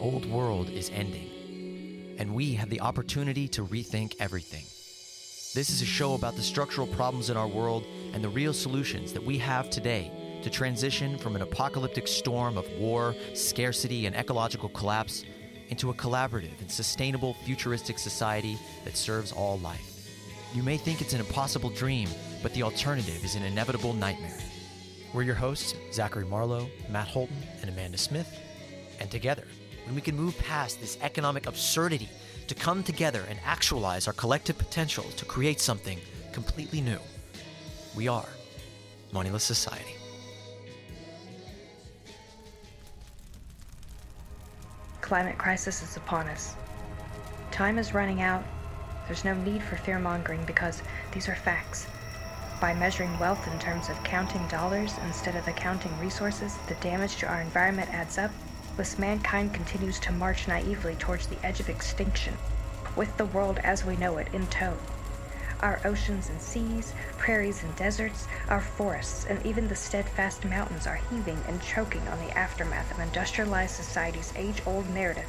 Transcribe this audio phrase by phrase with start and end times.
[0.00, 4.64] old world is ending, and we have the opportunity to rethink everything.
[5.54, 9.12] This is a show about the structural problems in our world and the real solutions
[9.12, 10.10] that we have today
[10.42, 15.24] to transition from an apocalyptic storm of war, scarcity, and ecological collapse
[15.68, 20.08] into a collaborative and sustainable futuristic society that serves all life.
[20.54, 22.08] You may think it's an impossible dream,
[22.42, 24.38] but the alternative is an inevitable nightmare.
[25.12, 28.38] We're your hosts, Zachary Marlowe, Matt Holton, and Amanda Smith.
[29.00, 29.44] And together,
[29.90, 32.08] when we can move past this economic absurdity
[32.46, 35.98] to come together and actualize our collective potential to create something
[36.30, 37.00] completely new,
[37.96, 38.28] we are
[39.10, 39.96] Moneyless Society.
[45.00, 46.54] Climate crisis is upon us.
[47.50, 48.44] Time is running out.
[49.08, 51.88] There's no need for fear mongering because these are facts.
[52.60, 57.26] By measuring wealth in terms of counting dollars instead of accounting resources, the damage to
[57.26, 58.30] our environment adds up,
[58.80, 62.34] thus mankind continues to march naively towards the edge of extinction,
[62.96, 64.74] with the world as we know it in tow.
[65.60, 70.98] Our oceans and seas, prairies and deserts, our forests, and even the steadfast mountains are
[71.10, 75.28] heaving and choking on the aftermath of industrialized society's age old narrative,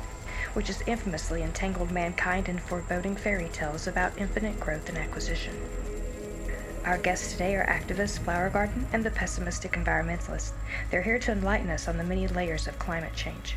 [0.54, 5.60] which has infamously entangled mankind in foreboding fairy tales about infinite growth and acquisition.
[6.86, 10.54] Our guests today are activists Flower Garden and the pessimistic environmentalist.
[10.90, 13.56] They're here to enlighten us on the many layers of climate change.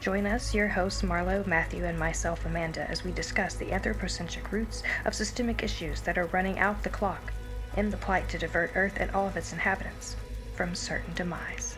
[0.00, 4.82] Join us, your hosts Marlowe, Matthew, and myself, Amanda, as we discuss the anthropocentric roots
[5.04, 7.30] of systemic issues that are running out the clock
[7.76, 10.16] in the plight to divert Earth and all of its inhabitants
[10.54, 11.76] from certain demise.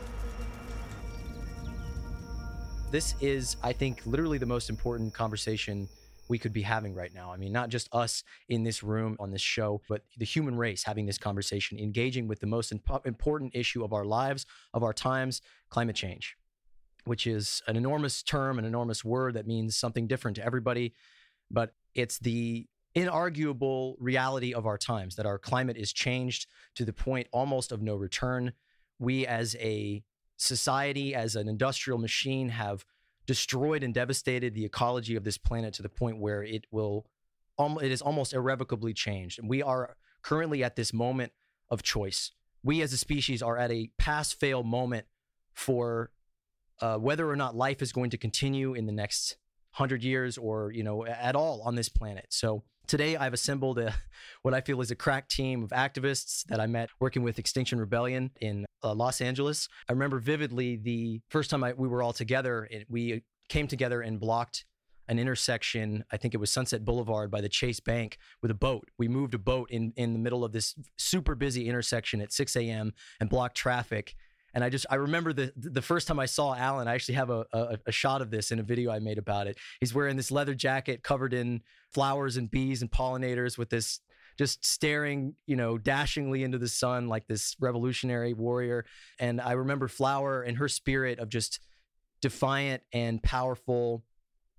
[2.93, 5.89] This is, I think, literally the most important conversation
[6.29, 7.33] we could be having right now.
[7.33, 10.85] I mean, not just us in this room on this show, but the human race
[10.85, 14.93] having this conversation, engaging with the most imp- important issue of our lives, of our
[14.93, 15.41] times
[15.71, 16.37] climate change
[17.09, 20.93] which is an enormous term, an enormous word that means something different to everybody.
[21.51, 26.93] But it's the inarguable reality of our times that our climate is changed to the
[26.93, 28.53] point almost of no return.
[28.99, 30.05] We, as a
[30.37, 32.85] society, as an industrial machine, have
[33.29, 37.07] destroyed and devastated the ecology of this planet to the point where it will,
[37.61, 39.39] it is almost irrevocably changed.
[39.39, 41.33] And we are currently at this moment
[41.69, 42.33] of choice.
[42.65, 45.07] We, as a species, are at a pass fail moment
[45.53, 46.11] for
[46.81, 49.37] uh, whether or not life is going to continue in the next
[49.73, 52.27] hundred years or you know at all on this planet.
[52.31, 53.95] So today I've assembled a,
[54.43, 57.79] what I feel is a crack team of activists that I met working with Extinction
[57.79, 59.69] Rebellion in uh, Los Angeles.
[59.89, 62.67] I remember vividly the first time I, we were all together.
[62.71, 64.65] It, we came together and blocked
[65.07, 66.05] an intersection.
[66.11, 68.89] I think it was Sunset Boulevard by the Chase Bank with a boat.
[68.99, 72.57] We moved a boat in in the middle of this super busy intersection at 6
[72.57, 72.93] a.m.
[73.21, 74.15] and blocked traffic
[74.55, 77.31] and I just I remember the the first time I saw Allan, I actually have
[77.31, 79.59] a, a, a shot of this in a video I made about it.
[79.81, 81.63] He's wearing this leather jacket covered in
[81.93, 84.01] flowers and bees and pollinators with this
[84.39, 88.85] just staring, you know, dashingly into the sun like this revolutionary warrior.
[89.19, 91.59] And I remember Flower and her spirit of just
[92.23, 94.05] defiant and powerful,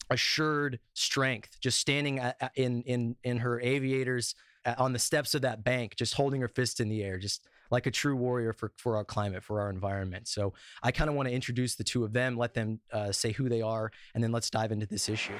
[0.09, 2.21] assured strength, just standing
[2.55, 4.35] in in in her aviators
[4.65, 7.47] uh, on the steps of that bank, just holding her fist in the air, just
[7.71, 10.27] like a true warrior for, for our climate, for our environment.
[10.27, 13.31] So I kind of want to introduce the two of them, let them uh, say
[13.31, 15.35] who they are, and then let's dive into this issue.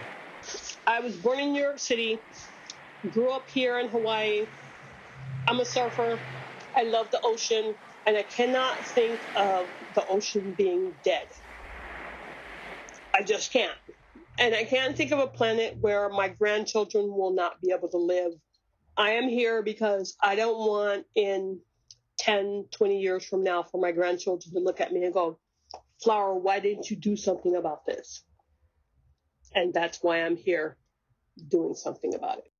[0.87, 2.19] I was born in New York City,
[3.09, 4.47] grew up here in Hawaii.
[5.47, 6.19] I'm a surfer.
[6.75, 11.27] I love the ocean, and I cannot think of the ocean being dead.
[13.15, 13.77] I just can't.
[14.37, 17.97] And I can't think of a planet where my grandchildren will not be able to
[17.97, 18.33] live.
[18.95, 21.59] I am here because I don't want in
[22.19, 25.39] 10, 20 years from now for my grandchildren to look at me and go,
[26.03, 28.23] Flower, why didn't you do something about this?
[29.55, 30.77] And that's why I'm here
[31.47, 32.51] doing something about it.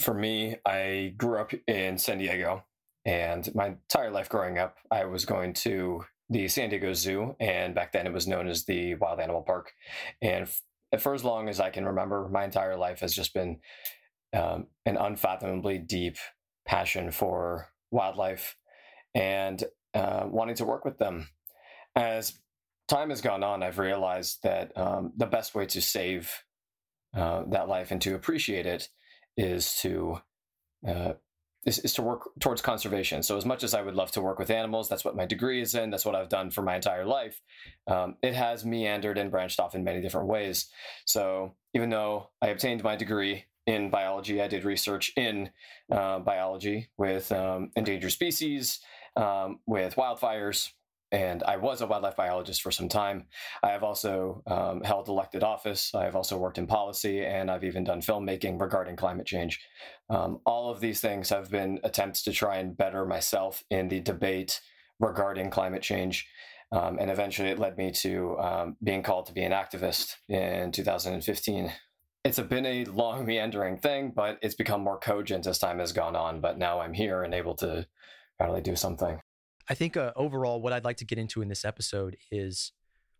[0.00, 2.64] For me, I grew up in San Diego,
[3.04, 7.74] and my entire life growing up, I was going to the San Diego Zoo, and
[7.74, 9.72] back then it was known as the Wild Animal Park.
[10.20, 10.48] And
[10.98, 13.60] for as long as I can remember, my entire life has just been
[14.34, 16.16] um, an unfathomably deep
[16.66, 18.56] passion for wildlife
[19.14, 19.62] and
[19.94, 21.28] uh, wanting to work with them.
[21.94, 22.38] As
[22.88, 26.44] time has gone on, I've realized that um, the best way to save
[27.14, 28.88] uh, that life and to appreciate it
[29.36, 30.20] is to
[30.86, 31.12] uh,
[31.64, 33.22] is, is, to work towards conservation.
[33.22, 35.60] So, as much as I would love to work with animals, that's what my degree
[35.60, 35.90] is in.
[35.90, 37.40] That's what I've done for my entire life.
[37.88, 40.68] Um, it has meandered and branched off in many different ways.
[41.06, 45.50] So, even though I obtained my degree in biology, I did research in
[45.90, 48.78] uh, biology with um, endangered species
[49.16, 50.70] um, with wildfires
[51.12, 53.26] and I was a wildlife biologist for some time.
[53.62, 55.94] I have also um, held elected office.
[55.94, 59.60] I have also worked in policy, and I've even done filmmaking regarding climate change.
[60.10, 64.00] Um, all of these things have been attempts to try and better myself in the
[64.00, 64.60] debate
[64.98, 66.26] regarding climate change.
[66.72, 70.72] Um, and eventually it led me to um, being called to be an activist in
[70.72, 71.72] 2015.
[72.24, 76.16] It's been a long, meandering thing, but it's become more cogent as time has gone
[76.16, 76.40] on.
[76.40, 77.86] But now I'm here and able to
[78.38, 79.20] finally do something.
[79.68, 82.72] I think uh, overall, what I'd like to get into in this episode is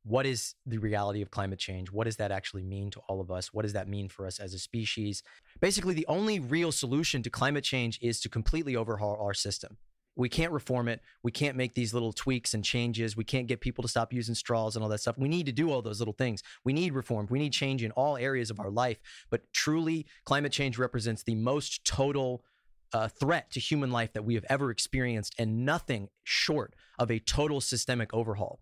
[0.04, 1.90] what is the reality of climate change?
[1.90, 3.52] What does that actually mean to all of us?
[3.52, 5.24] What does that mean for us as a species?
[5.60, 9.78] Basically, the only real solution to climate change is to completely overhaul our system.
[10.14, 11.00] We can't reform it.
[11.22, 13.16] We can't make these little tweaks and changes.
[13.16, 15.18] We can't get people to stop using straws and all that stuff.
[15.18, 16.42] We need to do all those little things.
[16.64, 17.26] We need reform.
[17.28, 18.98] We need change in all areas of our life.
[19.28, 22.44] But truly, climate change represents the most total
[22.92, 27.18] uh, threat to human life that we have ever experienced, and nothing short of a
[27.18, 28.60] total systemic overhaul.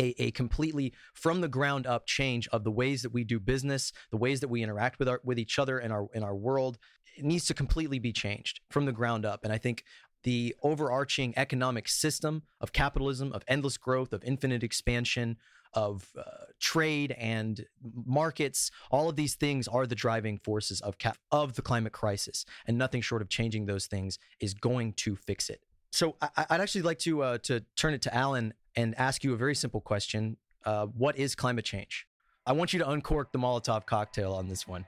[0.00, 3.92] A, a, completely from the ground up change of the ways that we do business,
[4.10, 6.78] the ways that we interact with our with each other in our in our world.
[7.16, 9.44] It needs to completely be changed from the ground up.
[9.44, 9.84] And I think
[10.22, 15.36] the overarching economic system of capitalism, of endless growth, of infinite expansion,
[15.74, 16.22] of uh,
[16.58, 18.70] trade and markets.
[18.90, 22.78] All of these things are the driving forces of cap- of the climate crisis, and
[22.78, 25.60] nothing short of changing those things is going to fix it.
[25.92, 29.32] So I- would actually like to uh, to turn it to Allan and ask you
[29.32, 32.06] a very simple question: uh, What is climate change?
[32.46, 34.86] I want you to uncork the Molotov cocktail on this one.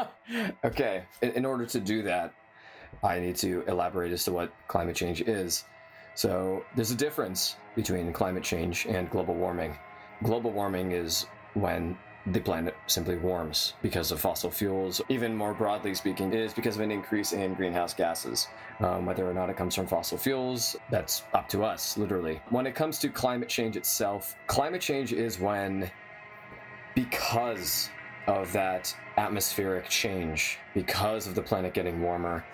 [0.64, 2.34] okay, in, in order to do that,
[3.02, 5.64] I need to elaborate as to what climate change is.
[6.14, 9.76] So there's a difference between climate change and global warming.
[10.22, 11.96] Global warming is when
[12.26, 15.00] the planet simply warms because of fossil fuels.
[15.08, 18.48] Even more broadly speaking, it is because of an increase in greenhouse gases.
[18.80, 22.40] Um, whether or not it comes from fossil fuels, that's up to us, literally.
[22.50, 25.90] When it comes to climate change itself, climate change is when,
[26.94, 27.88] because
[28.26, 32.44] of that atmospheric change, because of the planet getting warmer,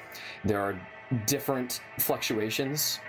[0.45, 0.81] there are
[1.27, 3.01] different fluctuations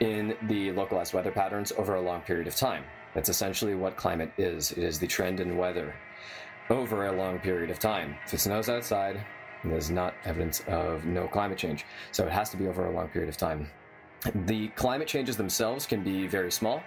[0.00, 2.84] in the localized weather patterns over a long period of time.
[3.14, 4.72] That's essentially what climate is.
[4.72, 5.94] It is the trend in weather
[6.70, 8.16] over a long period of time.
[8.26, 9.24] If it snows outside,
[9.64, 11.84] there's not evidence of no climate change.
[12.12, 13.70] So it has to be over a long period of time.
[14.46, 16.82] The climate changes themselves can be very small,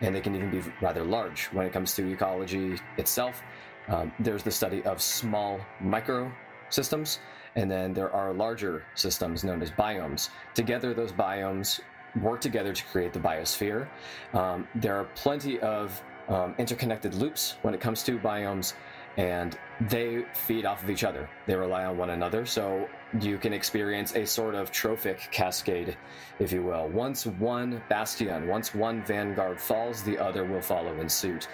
[0.00, 1.46] and they can even be rather large.
[1.46, 3.42] When it comes to ecology itself,
[3.88, 6.32] um, there's the study of small micro
[6.68, 7.20] systems,
[7.54, 10.30] and then there are larger systems known as biomes.
[10.54, 11.80] Together, those biomes
[12.20, 13.88] work together to create the biosphere.
[14.34, 18.74] Um, there are plenty of um, interconnected loops when it comes to biomes,
[19.16, 19.58] and
[19.88, 21.28] they feed off of each other.
[21.46, 22.88] They rely on one another, so
[23.20, 25.96] you can experience a sort of trophic cascade,
[26.38, 26.88] if you will.
[26.88, 31.48] Once one bastion, once one vanguard falls, the other will follow in suit,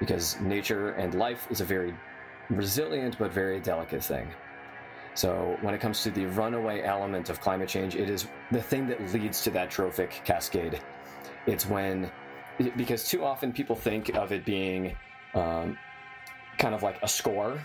[0.00, 1.94] because nature and life is a very
[2.50, 4.28] resilient but very delicate thing.
[5.14, 8.88] So when it comes to the runaway element of climate change, it is the thing
[8.88, 10.80] that leads to that trophic cascade.
[11.46, 12.10] It's when,
[12.76, 14.96] because too often people think of it being
[15.34, 15.78] um,
[16.58, 17.60] kind of like a score,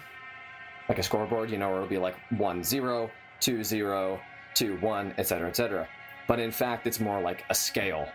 [0.87, 3.09] like a scoreboard, you know, where it'll be like 1 0,
[3.39, 4.19] 2 0,
[4.53, 5.87] 2 1, etc., etc.
[6.27, 8.07] But in fact, it's more like a scale,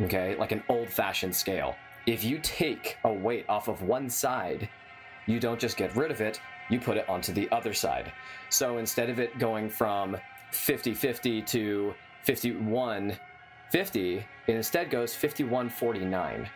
[0.00, 0.36] okay?
[0.36, 1.76] Like an old fashioned scale.
[2.06, 4.68] If you take a weight off of one side,
[5.26, 8.12] you don't just get rid of it, you put it onto the other side.
[8.48, 10.16] So instead of it going from
[10.52, 13.16] 50 50 to 51
[13.70, 16.48] 50, it instead goes 51 49.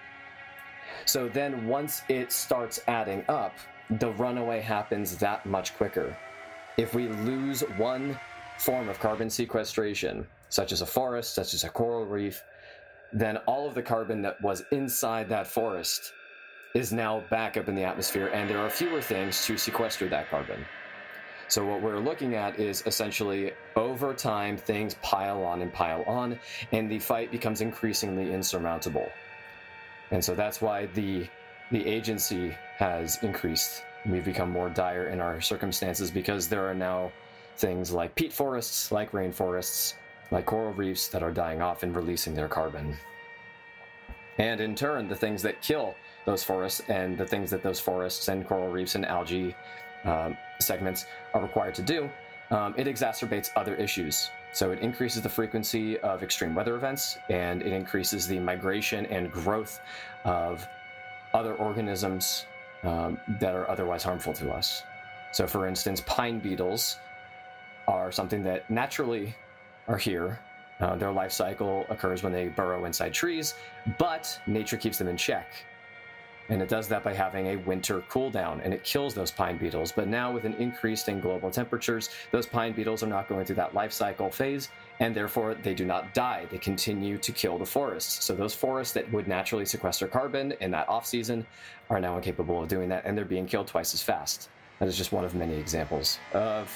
[1.04, 3.54] So then once it starts adding up,
[3.90, 6.16] the runaway happens that much quicker.
[6.76, 8.18] If we lose one
[8.58, 12.42] form of carbon sequestration, such as a forest, such as a coral reef,
[13.12, 16.12] then all of the carbon that was inside that forest
[16.74, 20.30] is now back up in the atmosphere, and there are fewer things to sequester that
[20.30, 20.64] carbon.
[21.48, 26.38] So, what we're looking at is essentially over time, things pile on and pile on,
[26.72, 29.10] and the fight becomes increasingly insurmountable.
[30.10, 31.26] And so that's why the,
[31.70, 33.82] the agency has increased.
[34.06, 37.12] We've become more dire in our circumstances because there are now
[37.56, 39.94] things like peat forests, like rainforests,
[40.30, 42.96] like coral reefs that are dying off and releasing their carbon.
[44.38, 48.28] And in turn, the things that kill those forests and the things that those forests
[48.28, 49.54] and coral reefs and algae
[50.04, 52.08] um, segments are required to do,
[52.50, 54.30] um, it exacerbates other issues.
[54.52, 59.30] So it increases the frequency of extreme weather events and it increases the migration and
[59.30, 59.80] growth
[60.24, 60.66] of
[61.34, 62.46] other organisms
[62.84, 64.82] um, that are otherwise harmful to us.
[65.32, 66.96] So, for instance, pine beetles
[67.86, 69.34] are something that naturally
[69.88, 70.38] are here
[70.80, 73.54] Uh, their life cycle occurs when they burrow inside trees,
[73.98, 75.52] but nature keeps them in check.
[76.50, 79.58] And it does that by having a winter cool down, and it kills those pine
[79.58, 79.92] beetles.
[79.92, 83.56] But now, with an increase in global temperatures, those pine beetles are not going through
[83.56, 84.70] that life cycle phase,
[85.00, 86.46] and therefore they do not die.
[86.50, 88.24] They continue to kill the forests.
[88.24, 91.46] So those forests that would naturally sequester carbon in that off season
[91.90, 94.48] are now incapable of doing that, and they're being killed twice as fast.
[94.78, 96.72] That is just one of many examples of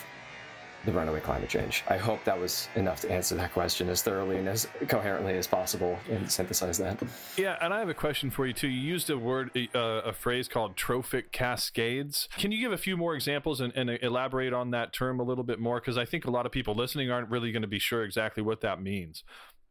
[0.84, 1.84] the runaway climate change.
[1.88, 5.46] I hope that was enough to answer that question as thoroughly and as coherently as
[5.46, 7.02] possible and synthesize that.
[7.36, 8.68] Yeah, and I have a question for you too.
[8.68, 12.28] You used a word, uh, a phrase called trophic cascades.
[12.36, 15.44] Can you give a few more examples and, and elaborate on that term a little
[15.44, 15.80] bit more?
[15.80, 18.42] Because I think a lot of people listening aren't really going to be sure exactly
[18.42, 19.24] what that means.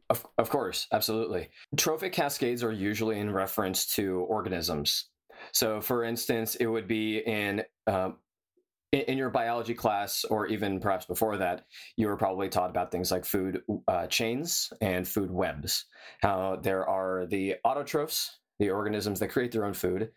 [0.09, 1.49] Of, of course, absolutely.
[1.77, 5.05] Trophic cascades are usually in reference to organisms.
[5.53, 8.11] So, for instance, it would be in uh,
[8.91, 13.11] in your biology class, or even perhaps before that, you were probably taught about things
[13.11, 15.85] like food uh, chains and food webs.
[16.21, 18.29] How there are the autotrophs,
[18.59, 20.11] the organisms that create their own food,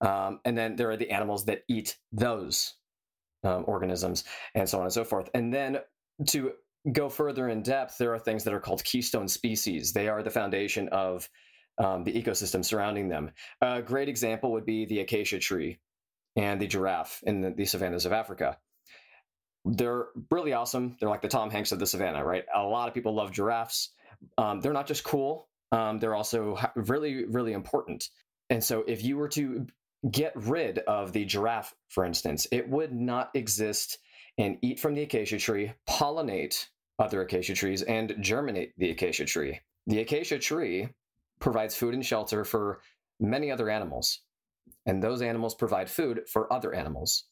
[0.00, 2.74] um, and then there are the animals that eat those
[3.42, 5.28] um, organisms, and so on and so forth.
[5.34, 5.78] And then
[6.28, 6.52] to
[6.92, 9.92] go further in depth, there are things that are called keystone species.
[9.92, 11.28] They are the foundation of
[11.78, 13.30] um, the ecosystem surrounding them.
[13.60, 15.78] A great example would be the acacia tree
[16.36, 18.58] and the giraffe in the, the savannas of Africa.
[19.64, 20.96] They're really awesome.
[20.98, 22.44] They're like the Tom Hanks of the savannah, right?
[22.54, 23.90] A lot of people love giraffes.
[24.38, 28.08] Um, they're not just cool, um, they're also really, really important.
[28.48, 29.66] And so, if you were to
[30.10, 33.98] get rid of the giraffe, for instance, it would not exist
[34.38, 36.66] and eat from the acacia tree, pollinate
[36.98, 39.60] other acacia trees, and germinate the acacia tree.
[39.86, 40.88] The acacia tree
[41.40, 42.80] provides food and shelter for
[43.18, 44.20] many other animals
[44.86, 47.24] and those animals provide food for other animals.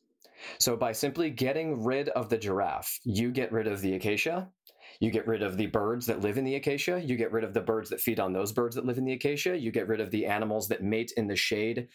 [0.59, 4.49] So by simply getting rid of the giraffe, you get rid of the acacia,
[5.01, 7.55] you get rid of the birds that live in the acacia, you get rid of
[7.55, 10.01] the birds that feed on those birds that live in the acacia, you get rid
[10.01, 11.89] of the animals that mate in the shade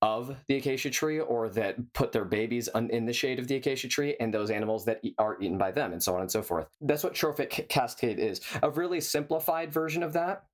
[0.00, 3.88] of the acacia tree or that put their babies in the shade of the acacia
[3.88, 6.68] tree and those animals that are eaten by them and so on and so forth.
[6.80, 8.40] That's what trophic cascade is.
[8.62, 10.44] A really simplified version of that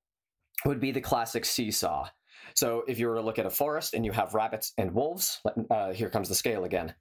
[0.65, 2.09] would be the classic seesaw.
[2.55, 5.41] So if you were to look at a forest and you have rabbits and wolves,
[5.71, 6.95] uh, here comes the scale again.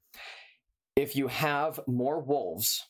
[0.96, 2.88] If you have more wolves,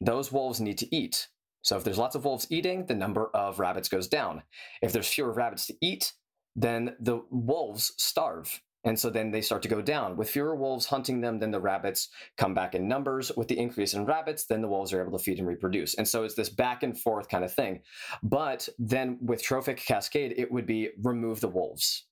[0.00, 1.28] those wolves need to eat.
[1.62, 4.42] So if there's lots of wolves eating, the number of rabbits goes down.
[4.82, 6.12] If there's fewer rabbits to eat,
[6.56, 8.60] then the wolves starve.
[8.84, 10.16] And so then they start to go down.
[10.16, 13.30] With fewer wolves hunting them, then the rabbits come back in numbers.
[13.36, 15.94] With the increase in rabbits, then the wolves are able to feed and reproduce.
[15.94, 17.82] And so it's this back and forth kind of thing.
[18.22, 22.06] But then with trophic cascade, it would be remove the wolves.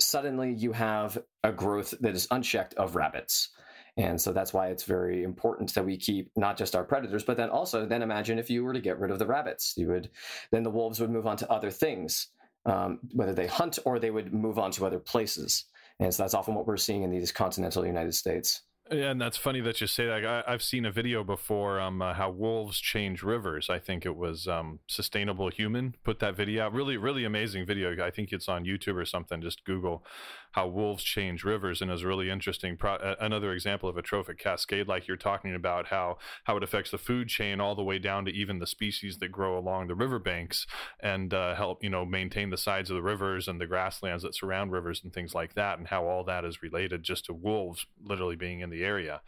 [0.00, 3.50] Suddenly you have a growth that is unchecked of rabbits.
[3.96, 7.36] And so that's why it's very important that we keep not just our predators, but
[7.36, 10.10] then also then imagine if you were to get rid of the rabbits, you would
[10.52, 12.28] then the wolves would move on to other things,
[12.64, 15.64] um, whether they hunt or they would move on to other places.
[16.00, 18.62] And so that's often what we're seeing in these continental United States.
[18.90, 20.44] Yeah, and that's funny that you say that.
[20.46, 23.70] I, have seen a video before um, uh, how wolves change rivers.
[23.70, 26.72] I think it was um, Sustainable Human put that video out.
[26.72, 28.04] Really, really amazing video.
[28.04, 29.40] I think it's on YouTube or something.
[29.42, 30.04] Just Google
[30.52, 32.76] how wolves change rivers, and is really interesting.
[32.76, 36.90] Pro- another example of a trophic cascade, like you're talking about, how how it affects
[36.90, 39.94] the food chain all the way down to even the species that grow along the
[39.94, 40.66] riverbanks
[41.00, 44.34] and uh, help you know maintain the sides of the rivers and the grasslands that
[44.34, 47.86] surround rivers and things like that, and how all that is related just to wolves
[48.02, 49.20] literally being in the area.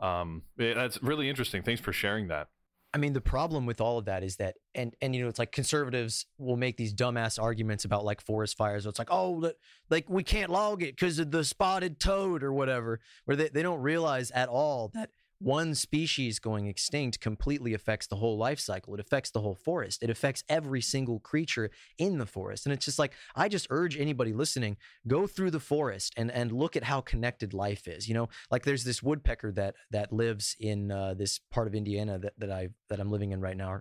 [0.00, 1.62] Um, that's really interesting.
[1.62, 2.48] Thanks for sharing that.
[2.92, 5.38] I mean, the problem with all of that is that, and and you know, it's
[5.38, 8.84] like conservatives will make these dumbass arguments about like forest fires.
[8.84, 9.52] It's like, oh,
[9.90, 13.62] like we can't log it because of the spotted toad or whatever, where they, they
[13.62, 18.94] don't realize at all that one species going extinct completely affects the whole life cycle.
[18.94, 20.02] It affects the whole forest.
[20.02, 22.66] It affects every single creature in the forest.
[22.66, 24.76] And it's just like I just urge anybody listening,
[25.08, 28.06] go through the forest and and look at how connected life is.
[28.06, 32.18] You know, like there's this woodpecker that that lives in uh, this part of Indiana
[32.18, 33.80] that that I that I'm living in right now,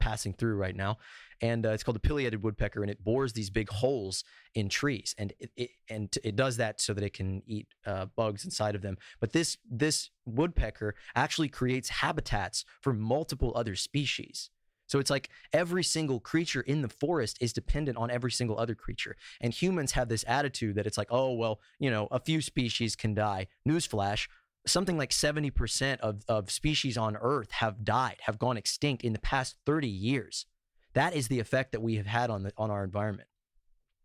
[0.00, 0.98] passing through right now,
[1.40, 5.14] and uh, it's called the pileated woodpecker, and it bores these big holes in trees,
[5.18, 8.74] and it, it and it does that so that it can eat uh, bugs inside
[8.74, 8.96] of them.
[9.20, 14.50] But this this woodpecker actually creates habitats for multiple other species.
[14.90, 18.74] So it's like every single creature in the forest is dependent on every single other
[18.74, 19.16] creature.
[19.40, 22.96] And humans have this attitude that it's like, oh, well, you know, a few species
[22.96, 23.46] can die.
[23.68, 24.26] Newsflash,
[24.66, 29.20] something like 70% of, of species on Earth have died, have gone extinct in the
[29.20, 30.46] past 30 years.
[30.94, 33.28] That is the effect that we have had on the on our environment.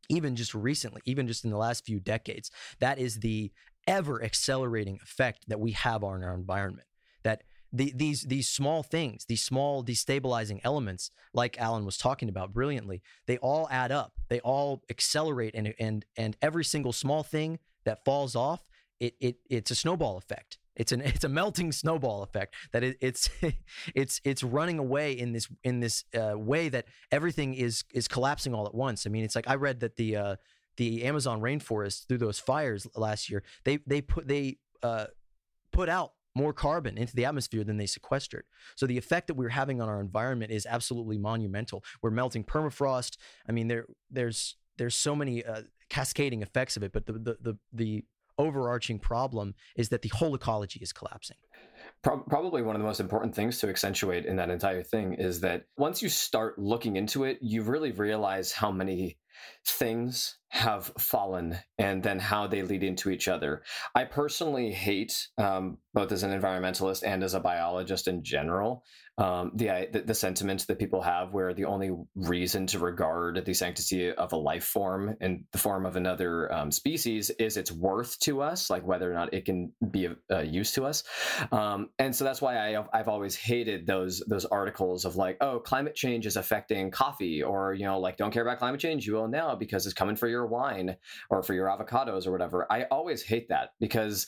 [0.08, 3.52] Even just recently, even just in the last few decades, that is the
[3.88, 6.88] ever accelerating effect that we have on our environment.
[7.24, 7.44] That
[7.74, 13.02] the, these these small things, these small destabilizing elements, like Allan was talking about brilliantly,
[13.26, 14.14] they all add up.
[14.30, 18.64] They all accelerate, and and and every single small thing that falls off,
[19.00, 20.58] it it it's a snowball effect.
[20.76, 23.30] It's an it's a melting snowball effect that it, it's
[23.96, 28.54] it's it's running away in this in this uh, way that everything is is collapsing
[28.54, 29.06] all at once.
[29.06, 30.36] I mean, it's like I read that the uh,
[30.78, 35.06] the Amazon rainforest through those fires last year, they they put they uh,
[35.72, 38.44] put out more carbon into the atmosphere than they sequestered.
[38.76, 41.84] So the effect that we're having on our environment is absolutely monumental.
[42.02, 43.18] We're melting permafrost.
[43.48, 47.38] I mean, there there's there's so many uh, cascading effects of it, but the, the
[47.42, 48.06] the the
[48.38, 51.38] overarching problem is that the whole ecology is collapsing.
[52.02, 55.66] Probably one of the most important things to accentuate in that entire thing is that
[55.78, 59.18] once you start looking into it, you really realize how many
[59.66, 63.62] things have fallen and then how they lead into each other.
[63.94, 68.84] I personally hate, um, both as an environmentalist and as a biologist in general,
[69.18, 73.54] um, the, the, the sentiment that people have where the only reason to regard the
[73.54, 78.20] sanctity of a life form in the form of another um, species is its worth
[78.20, 81.04] to us, like whether or not it can be of uh, use to us.
[81.52, 85.60] Um, and so that's why I, I've always hated those those articles of like, oh,
[85.60, 89.14] climate change is affecting coffee, or you know, like don't care about climate change, you
[89.14, 90.98] will now because it's coming for your wine
[91.30, 92.72] or for your avocados or whatever.
[92.72, 94.28] I always hate that because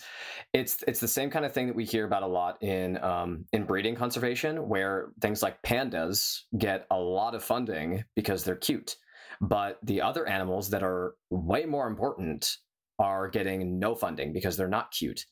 [0.54, 3.46] it's it's the same kind of thing that we hear about a lot in um,
[3.54, 8.96] in breeding conservation where things like pandas get a lot of funding because they're cute.
[9.42, 12.58] But the other animals that are way more important
[13.00, 15.25] are getting no funding because they're not cute.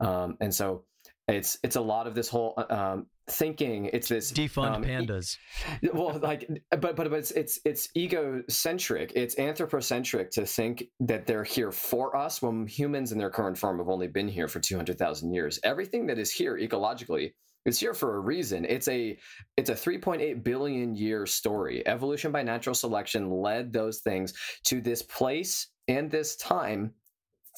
[0.00, 0.84] Um, and so
[1.28, 3.90] it's it's a lot of this whole uh, um, thinking.
[3.92, 5.36] It's this defund um, pandas.
[5.82, 9.12] E- well, like, but but but it's it's it's egocentric.
[9.14, 13.78] It's anthropocentric to think that they're here for us when humans in their current form
[13.78, 15.58] have only been here for two hundred thousand years.
[15.64, 17.32] Everything that is here ecologically
[17.66, 18.64] it's here for a reason.
[18.64, 19.18] It's a
[19.56, 21.86] it's a 3.8 billion year story.
[21.86, 26.92] Evolution by natural selection led those things to this place and this time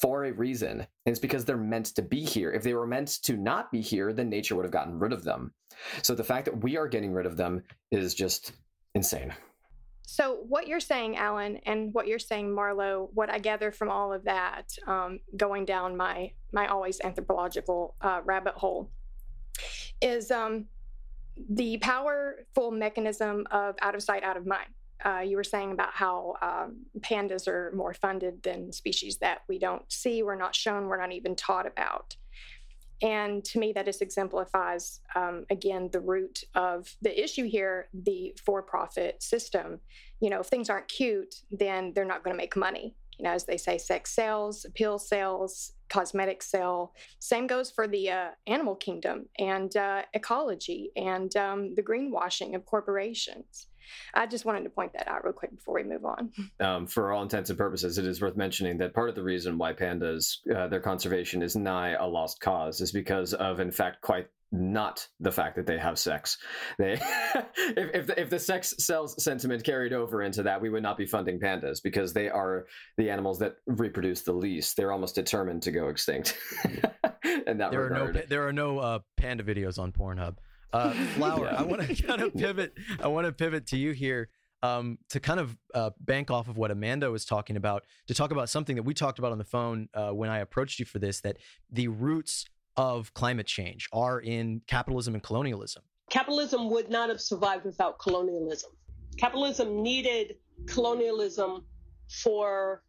[0.01, 0.79] for a reason.
[0.79, 2.51] And it's because they're meant to be here.
[2.51, 5.23] If they were meant to not be here, then nature would have gotten rid of
[5.23, 5.53] them.
[6.01, 8.53] So the fact that we are getting rid of them is just
[8.95, 9.33] insane.
[10.11, 14.11] So, what you're saying, Allan, and what you're saying, Marlowe, what I gather from all
[14.11, 18.89] of that, um, going down my my always anthropological uh, rabbit hole,
[20.01, 20.65] is um,
[21.49, 24.69] the powerful mechanism of out of sight, out of mind.
[25.05, 29.59] Uh, you were saying about how um, pandas are more funded than species that we
[29.59, 32.15] don't see, we're not shown, we're not even taught about.
[33.01, 38.35] And to me, that just exemplifies, um, again, the root of the issue here the
[38.43, 39.79] for profit system.
[40.19, 42.95] You know, if things aren't cute, then they're not going to make money.
[43.17, 46.93] You know, as they say, sex sells, appeal sells, cosmetic sell.
[47.19, 52.65] Same goes for the uh, animal kingdom and uh, ecology and um, the greenwashing of
[52.65, 53.67] corporations.
[54.13, 56.31] I just wanted to point that out real quick before we move on.
[56.59, 59.57] Um, for all intents and purposes, it is worth mentioning that part of the reason
[59.57, 64.01] why pandas, uh, their conservation is nigh a lost cause, is because of, in fact,
[64.01, 66.37] quite not the fact that they have sex.
[66.77, 66.93] They,
[67.57, 70.97] if if the, if the sex sells sentiment carried over into that, we would not
[70.97, 72.65] be funding pandas because they are
[72.97, 74.75] the animals that reproduce the least.
[74.75, 76.37] They're almost determined to go extinct.
[77.23, 78.09] and that there regard.
[78.09, 80.35] are no there are no uh, panda videos on Pornhub.
[80.71, 81.59] Uh, Flower, yeah.
[81.59, 82.73] I want to kind of pivot.
[83.01, 84.29] I want to pivot to you here
[84.61, 88.31] um, to kind of uh, bank off of what Amanda was talking about to talk
[88.31, 90.99] about something that we talked about on the phone uh, when I approached you for
[90.99, 91.21] this.
[91.21, 91.37] That
[91.71, 95.83] the roots of climate change are in capitalism and colonialism.
[96.09, 98.71] Capitalism would not have survived without colonialism.
[99.17, 101.65] Capitalism needed colonialism
[102.09, 102.83] for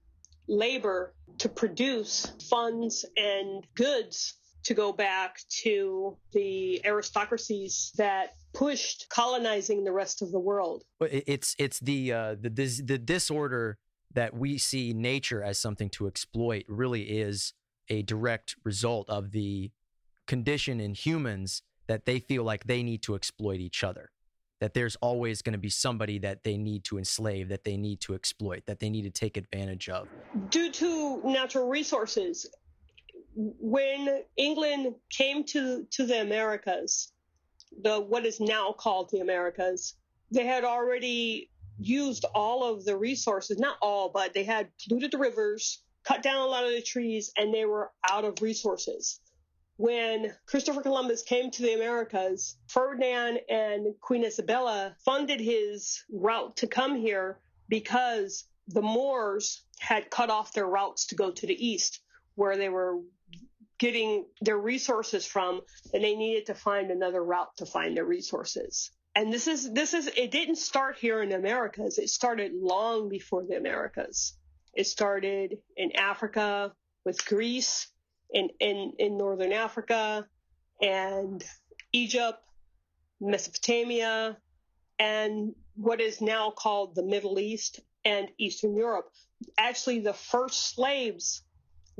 [0.49, 4.35] labor to produce funds and goods
[4.65, 10.85] to go back to the aristocracies that pushed colonizing the rest of the world.
[11.01, 13.79] It's it's the uh, the this, the disorder
[14.13, 17.53] that we see nature as something to exploit really is
[17.89, 19.71] a direct result of the
[20.27, 24.11] condition in humans that they feel like they need to exploit each other.
[24.61, 28.01] That there's always going to be somebody that they need to enslave, that they need
[28.03, 30.07] to exploit, that they need to take advantage of.
[30.51, 32.47] Due to natural resources,
[33.35, 37.13] when England came to, to the Americas,
[37.83, 39.95] the what is now called the Americas,
[40.31, 45.19] they had already used all of the resources, not all, but they had polluted the
[45.19, 49.21] rivers, cut down a lot of the trees, and they were out of resources.
[49.77, 56.67] When Christopher Columbus came to the Americas, Ferdinand and Queen Isabella funded his route to
[56.67, 57.39] come here
[57.69, 62.01] because the Moors had cut off their routes to go to the east,
[62.35, 63.01] where they were
[63.81, 65.63] getting their resources from,
[65.93, 68.91] and they needed to find another route to find their resources.
[69.17, 71.99] And this is this is it didn't start here in Americas.
[71.99, 74.37] It started long before the Americas.
[74.75, 76.73] It started in Africa
[77.05, 77.89] with Greece,
[78.33, 80.29] in in, in northern Africa,
[80.81, 81.43] and
[81.93, 82.39] Egypt,
[83.21, 84.37] Mesopotamia,
[84.99, 89.11] and what is now called the Middle East and Eastern Europe.
[89.59, 91.43] Actually, the first slaves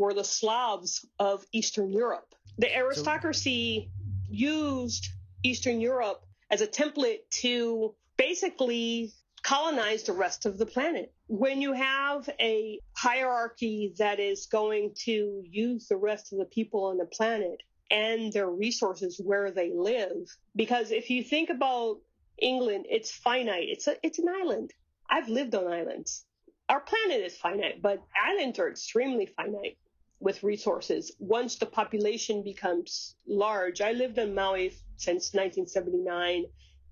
[0.01, 2.35] were the Slavs of Eastern Europe.
[2.59, 3.91] The aristocracy
[4.31, 5.09] used
[5.43, 11.13] Eastern Europe as a template to basically colonize the rest of the planet.
[11.29, 16.85] When you have a hierarchy that is going to use the rest of the people
[16.85, 21.99] on the planet and their resources where they live, because if you think about
[22.39, 23.69] England, it's finite.
[23.69, 24.73] It's a, it's an island.
[25.09, 26.25] I've lived on islands.
[26.69, 29.77] Our planet is finite, but islands are extremely finite
[30.21, 31.13] with resources.
[31.19, 36.45] Once the population becomes large, I lived on Maui since 1979,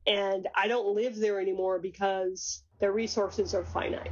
[0.06, 4.10] and I don't live there anymore because the resources are finite.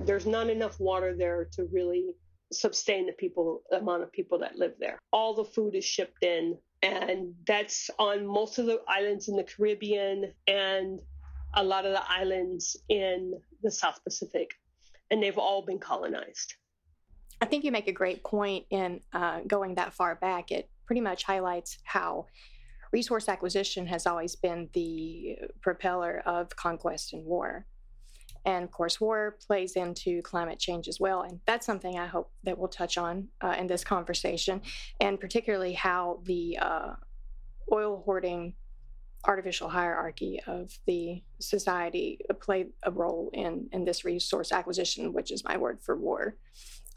[0.00, 2.10] There's not enough water there to really
[2.52, 4.98] sustain the people, the amount of people that live there.
[5.12, 9.44] All the food is shipped in, and that's on most of the islands in the
[9.44, 11.00] Caribbean and
[11.54, 14.50] a lot of the islands in the South Pacific,
[15.10, 16.54] and they've all been colonized.
[17.40, 20.50] I think you make a great point in uh, going that far back.
[20.50, 22.26] It pretty much highlights how
[22.92, 27.66] resource acquisition has always been the propeller of conquest and war.
[28.44, 31.22] And of course, war plays into climate change as well.
[31.22, 34.62] And that's something I hope that we'll touch on uh, in this conversation,
[35.00, 36.94] and particularly how the uh,
[37.70, 38.54] oil hoarding
[39.24, 45.44] artificial hierarchy of the society played a role in, in this resource acquisition, which is
[45.44, 46.36] my word for war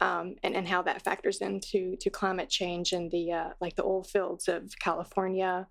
[0.00, 3.84] um, and, and how that factors into to climate change and the uh, like the
[3.84, 5.66] oil fields of California,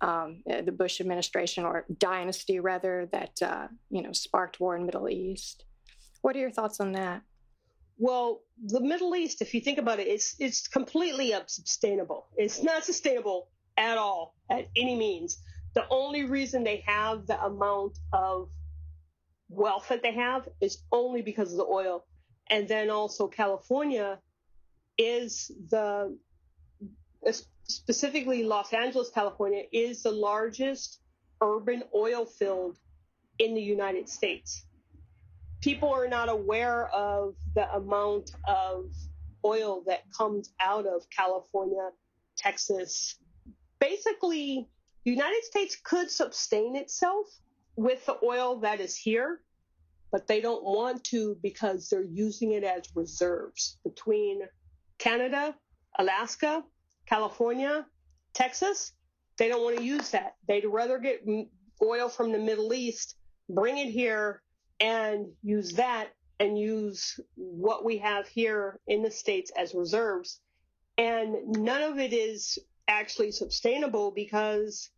[0.00, 4.86] um, uh, the Bush administration or dynasty rather that uh, you know sparked war in
[4.86, 5.64] Middle East.
[6.22, 7.22] What are your thoughts on that?
[7.98, 12.28] Well, the Middle East, if you think about it, it's it's completely unsustainable.
[12.36, 15.38] It's not sustainable at all, at any means.
[15.74, 18.48] The only reason they have the amount of
[19.48, 22.04] wealth that they have is only because of the oil
[22.50, 24.18] and then also California
[24.98, 26.16] is the
[27.68, 31.00] specifically Los Angeles, California is the largest
[31.40, 32.76] urban oil field
[33.38, 34.64] in the United States.
[35.60, 38.86] People are not aware of the amount of
[39.44, 41.90] oil that comes out of California,
[42.36, 43.16] Texas.
[43.78, 44.68] Basically,
[45.04, 47.26] the United States could sustain itself
[47.76, 49.40] with the oil that is here
[50.10, 54.42] but they don't want to because they're using it as reserves between
[54.98, 55.54] Canada,
[55.98, 56.64] Alaska,
[57.06, 57.86] California,
[58.34, 58.92] Texas.
[59.38, 60.34] They don't want to use that.
[60.46, 61.24] They'd rather get
[61.82, 63.16] oil from the Middle East,
[63.48, 64.42] bring it here,
[64.80, 70.40] and use that and use what we have here in the States as reserves.
[70.96, 74.90] And none of it is actually sustainable because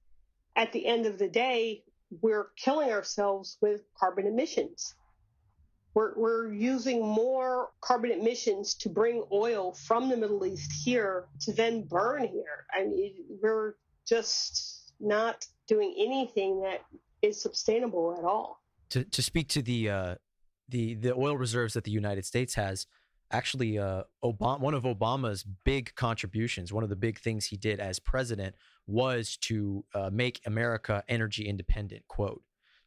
[0.57, 1.83] at the end of the day,
[2.21, 4.95] we're killing ourselves with carbon emissions.
[5.95, 11.53] We're, we're using more carbon emissions to bring oil from the Middle East here to
[11.53, 12.67] then burn here.
[12.73, 13.75] I mean, we're
[14.07, 16.83] just not doing anything that
[17.21, 18.63] is sustainable at all.
[18.91, 20.15] To, to speak to the, uh,
[20.69, 22.87] the, the oil reserves that the United States has,
[23.31, 27.81] actually uh, Obama, one of Obama's big contributions, one of the big things he did
[27.81, 28.55] as president
[28.87, 32.43] was to uh, make America energy independent, quote.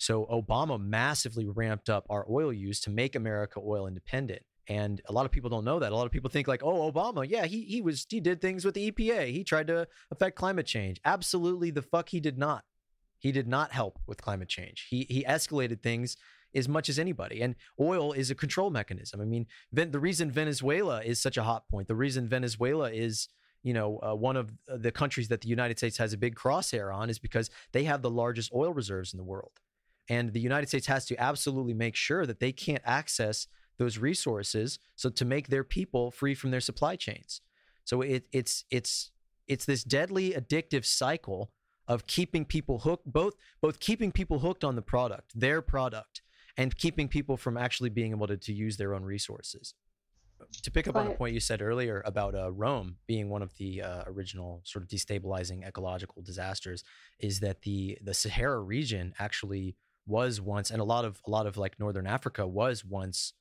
[0.05, 4.43] So Obama massively ramped up our oil use to make America oil independent.
[4.67, 5.91] And a lot of people don't know that.
[5.91, 8.63] A lot of people think like, oh, Obama, yeah, he he was he did things
[8.63, 9.31] with the EPA.
[9.31, 11.01] He tried to affect climate change.
[11.05, 12.65] Absolutely the fuck he did not.
[13.17, 14.85] He did not help with climate change.
[14.91, 16.17] He he escalated things
[16.53, 17.41] as much as anybody.
[17.41, 19.21] And oil is a control mechanism.
[19.21, 23.27] I mean, the reason Venezuela is such a hot point, the reason Venezuela is
[23.63, 26.95] you know, uh, one of the countries that the United States has a big crosshair
[26.95, 29.59] on is because they have the largest oil reserves in the world.
[30.09, 34.79] And the United States has to absolutely make sure that they can't access those resources
[34.95, 37.41] so to make their people free from their supply chains.
[37.83, 39.11] So it, it's it's
[39.47, 41.51] it's this deadly addictive cycle
[41.87, 46.21] of keeping people hooked both both keeping people hooked on the product, their product,
[46.57, 49.73] and keeping people from actually being able to, to use their own resources.
[50.63, 53.55] To pick up on a point you said earlier about uh, Rome being one of
[53.55, 56.83] the uh, original sort of destabilizing ecological disasters,
[57.19, 59.75] is that the the Sahara region actually
[60.07, 63.33] was once, and a lot of a lot of like northern Africa was once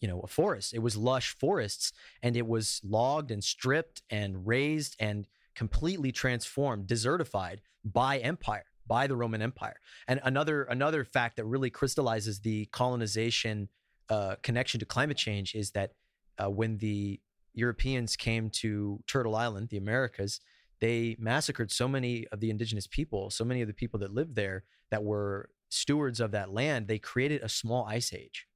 [0.00, 0.74] you know a forest.
[0.74, 6.86] It was lush forests and it was logged and stripped and raised and completely transformed
[6.86, 9.80] desertified by empire by the roman empire.
[10.08, 13.68] And another another fact that really crystallizes the colonization
[14.08, 15.92] uh, connection to climate change is that
[16.38, 17.20] uh, when the
[17.56, 20.40] europeans came to turtle island the americas
[20.80, 24.34] they massacred so many of the indigenous people so many of the people that lived
[24.34, 28.46] there that were stewards of that land they created a small ice age.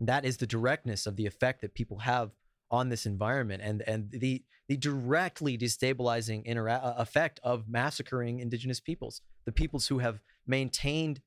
[0.00, 2.32] That is the directness of the effect that people have
[2.70, 8.80] on this environment and and the the directly destabilizing intera- uh, effect of massacring indigenous
[8.80, 11.20] peoples the peoples who have maintained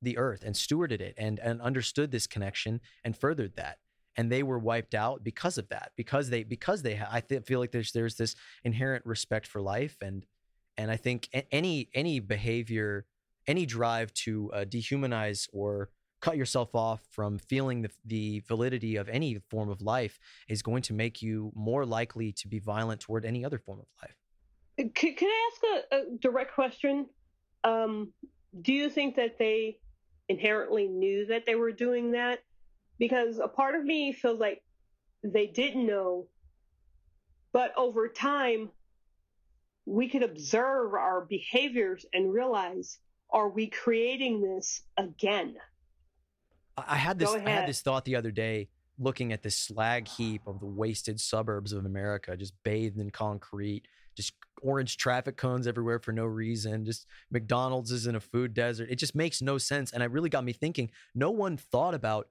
[0.00, 3.78] the earth and stewarded it and and understood this connection and furthered that.
[4.16, 7.44] And they were wiped out because of that because they because they ha- I th-
[7.44, 10.24] feel like there's there's this inherent respect for life and
[10.76, 13.06] and I think any any behavior
[13.48, 15.88] any drive to uh, dehumanize or
[16.20, 20.82] cut yourself off from feeling the, the validity of any form of life is going
[20.82, 24.16] to make you more likely to be violent toward any other form of life.
[24.94, 27.06] Can, can I ask a, a direct question?
[27.64, 28.12] Um,
[28.62, 29.78] do you think that they
[30.28, 32.40] inherently knew that they were doing that?
[32.98, 34.62] Because a part of me feels like
[35.22, 36.26] they didn't know,
[37.52, 38.70] but over time,
[39.86, 42.98] we could observe our behaviors and realize
[43.30, 45.56] are we creating this again?
[46.76, 50.42] I had this I had this thought the other day looking at this slag heap
[50.46, 53.86] of the wasted suburbs of America, just bathed in concrete,
[54.16, 58.88] just orange traffic cones everywhere for no reason, just McDonald's is in a food desert.
[58.90, 59.92] It just makes no sense.
[59.92, 62.28] And it really got me thinking, no one thought about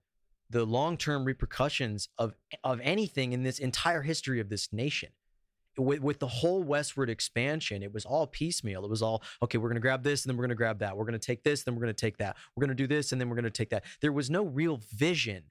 [0.50, 2.34] the long-term repercussions of
[2.64, 5.10] of anything in this entire history of this nation
[5.78, 8.84] with, with the whole westward expansion, it was all piecemeal.
[8.84, 10.80] It was all, okay, we're going to grab this and then we're going to grab
[10.80, 10.96] that.
[10.96, 12.38] We're going to take this, then we're going to take that.
[12.56, 13.86] We're going to do this and then we're going to take that.
[14.02, 15.44] There was no real vision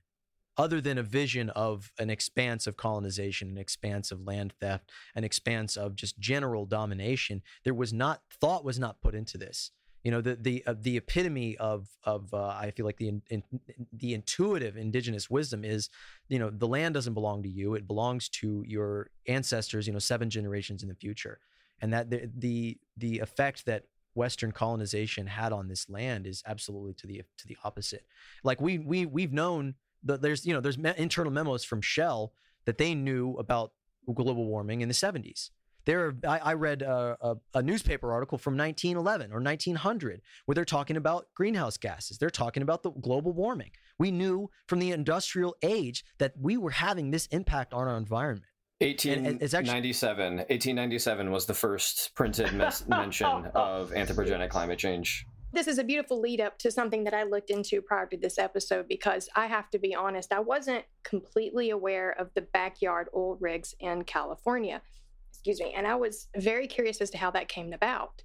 [0.59, 5.23] other than a vision of an expanse of colonization, an expanse of land theft, an
[5.23, 7.43] expanse of just general domination.
[7.65, 9.71] There was not, thought was not put into this
[10.07, 13.23] you know the the uh, the epitome of of uh, I feel like the in,
[13.29, 13.43] in,
[13.93, 15.91] the intuitive indigenous wisdom is
[16.29, 19.99] you know the land doesn't belong to you it belongs to your ancestors you know
[19.99, 21.41] seven generations in the future.
[21.81, 26.95] And that the the the effect that western colonization had on this land is absolutely
[26.95, 28.07] to the to the opposite.
[28.45, 32.33] Like we we we've known that there's you know there's internal memos from Shell
[32.65, 33.73] that they knew about
[34.15, 35.51] global warming in the 70s
[35.87, 40.65] there, I, I read a, a, a, newspaper article from 1911 or 1900 where they're
[40.65, 42.19] talking about greenhouse gases.
[42.19, 43.71] They're talking about the global warming.
[43.99, 48.51] We knew from the industrial age that we were having this impact on our environment.
[48.81, 50.37] 1897.
[50.37, 55.25] 1897 was the first printed mes- mention of anthropogenic climate change.
[55.53, 58.39] This is a beautiful lead up to something that I looked into prior to this
[58.39, 63.39] episode because I have to be honest, I wasn't completely aware of the backyard oil
[63.41, 64.83] rigs in California
[65.47, 65.75] excuse me.
[65.77, 68.23] And I was very curious as to how that came about,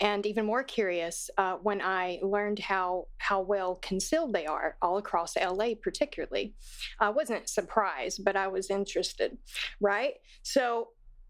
[0.00, 4.96] and even more curious uh, when I learned how how well concealed they are all
[4.96, 6.54] across LA, particularly.
[6.98, 9.36] I wasn't surprised, but I was interested.
[9.80, 10.88] Right, so.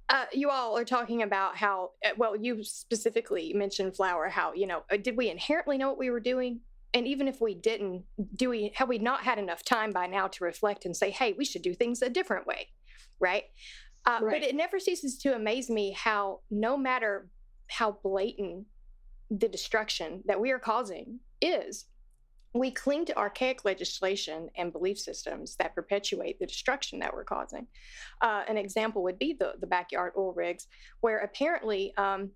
[0.08, 4.66] Uh, you all are talking about how uh, well you specifically mentioned flower how you
[4.66, 6.60] know uh, did we inherently know what we were doing
[6.92, 8.02] and even if we didn't
[8.34, 11.32] do we have we not had enough time by now to reflect and say hey
[11.38, 12.68] we should do things a different way
[13.20, 13.44] right
[14.06, 14.40] uh, right.
[14.40, 17.28] But it never ceases to amaze me how, no matter
[17.68, 18.66] how blatant
[19.30, 21.86] the destruction that we are causing is,
[22.54, 27.66] we cling to archaic legislation and belief systems that perpetuate the destruction that we're causing.
[28.20, 30.66] Uh, an example would be the, the backyard oil rigs,
[31.00, 32.30] where apparently, um,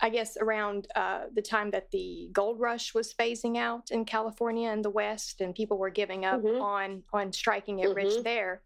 [0.00, 4.68] I guess around uh, the time that the gold rush was phasing out in California
[4.68, 6.60] and the West, and people were giving up mm-hmm.
[6.60, 7.96] on on striking it mm-hmm.
[7.96, 8.62] rich there,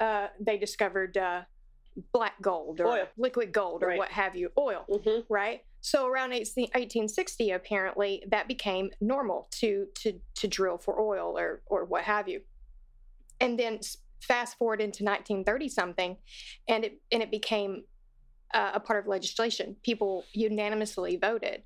[0.00, 1.42] uh, they discovered uh,
[2.12, 3.08] black gold or oil.
[3.16, 3.98] liquid gold or right.
[3.98, 5.20] what have you, oil, mm-hmm.
[5.32, 5.64] right?
[5.80, 11.62] So around 18, 1860, apparently, that became normal to to to drill for oil or
[11.66, 12.42] or what have you.
[13.40, 13.80] And then
[14.20, 16.16] fast forward into 1930 something,
[16.68, 17.84] and it and it became
[18.52, 19.76] uh, a part of legislation.
[19.82, 21.62] People unanimously voted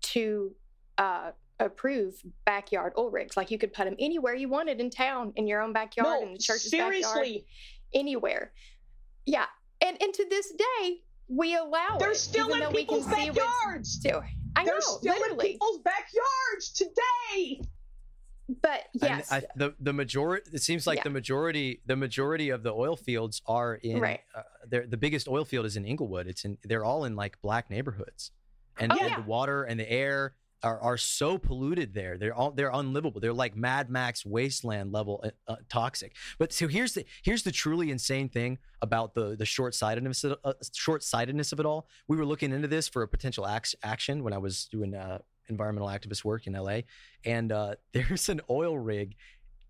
[0.00, 0.54] to
[0.96, 2.14] uh, approve
[2.44, 3.36] backyard oil rigs.
[3.36, 6.26] Like you could put them anywhere you wanted in town, in your own backyard, no,
[6.26, 7.02] in the church's seriously.
[7.02, 7.44] backyard,
[7.94, 8.52] anywhere.
[9.26, 9.46] Yeah,
[9.80, 12.16] and and to this day, we allow They're it.
[12.16, 13.98] still in people's backyards.
[13.98, 14.20] Too.
[14.56, 15.46] I They're know, still literally.
[15.46, 17.62] in people's backyards today.
[18.62, 20.50] But yes, I, the the majority.
[20.54, 21.02] It seems like yeah.
[21.04, 24.00] the majority the majority of the oil fields are in.
[24.00, 24.20] Right.
[24.34, 26.26] Uh, the biggest oil field is in Inglewood.
[26.26, 26.56] It's in.
[26.64, 28.30] They're all in like black neighborhoods,
[28.78, 29.16] and, oh, and yeah.
[29.16, 32.18] the water and the air are, are so polluted there.
[32.18, 33.20] They're all they're unlivable.
[33.20, 36.14] They're like Mad Max wasteland level uh, uh, toxic.
[36.38, 40.52] But so here's the here's the truly insane thing about the the short sightedness uh,
[40.74, 41.88] short sightedness of it all.
[42.08, 45.18] We were looking into this for a potential act- action when I was doing uh,
[45.48, 46.80] environmental activist work in LA,
[47.24, 49.14] and uh, there's an oil rig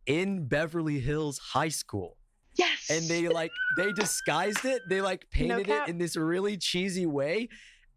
[0.07, 2.17] in Beverly Hills High School.
[2.55, 2.91] Yes.
[2.91, 4.83] And they like they disguised it.
[4.89, 7.51] They like painted No it in this really cheesy way,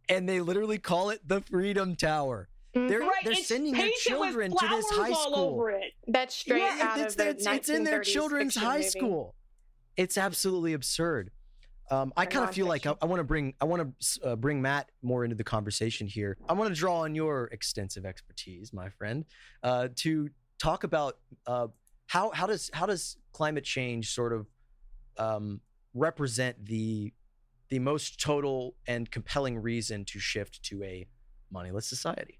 [0.07, 2.49] and they literally call it the Freedom Tower.
[2.73, 5.53] They're right, they're it's sending their children to this flowers high all school.
[5.53, 5.91] over it.
[6.07, 8.89] That's straight Yeah, out it's, of the it's, it's in their children's high movie.
[8.89, 9.35] school.
[9.97, 11.31] It's absolutely absurd.
[11.89, 12.95] Um, I kind of feel like I.
[13.01, 16.37] I want to bring I want to uh, bring Matt more into the conversation here.
[16.47, 19.25] I want to draw on your extensive expertise, my friend,
[19.61, 21.67] uh, to talk about uh,
[22.07, 24.47] how how does how does climate change sort of
[25.17, 25.59] um,
[25.93, 27.11] represent the
[27.67, 31.07] the most total and compelling reason to shift to a
[31.51, 32.39] moneyless society.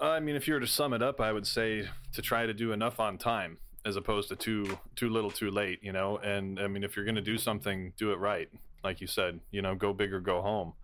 [0.00, 2.54] I mean, if you were to sum it up, I would say to try to
[2.54, 5.78] do enough on time as opposed to too too little, too late.
[5.82, 8.48] You know, and I mean, if you're going to do something, do it right.
[8.82, 10.74] Like you said, you know, go big or go home.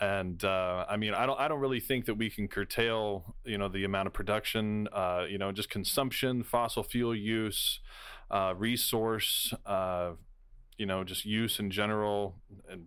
[0.00, 3.58] And uh, I mean, I don't I don't really think that we can curtail, you
[3.58, 7.80] know, the amount of production, uh, you know, just consumption, fossil fuel use,
[8.30, 10.12] uh, resource, uh,
[10.78, 12.34] you know, just use in general,
[12.68, 12.86] and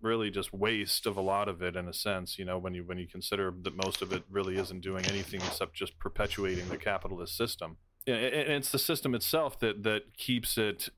[0.00, 2.84] really just waste of a lot of it in a sense you know when you
[2.84, 6.76] when you consider that most of it really isn't doing anything except just perpetuating the
[6.76, 7.76] capitalist system.
[8.06, 10.88] And it's the system itself that that keeps it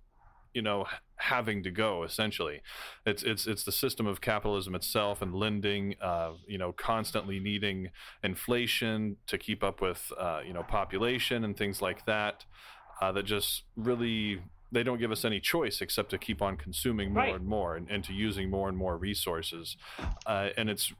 [0.55, 0.87] you know
[1.17, 2.63] having to go essentially.
[3.07, 7.91] It's it's it's the system of capitalism itself and lending uh, you know constantly needing
[8.23, 12.45] inflation to keep up with uh, you know population and things like that
[13.01, 17.13] uh, that just really they don't give us any choice except to keep on consuming
[17.13, 17.35] more Right.
[17.35, 19.77] and more and, and to using more and more resources.
[20.27, 20.93] Uh, and it's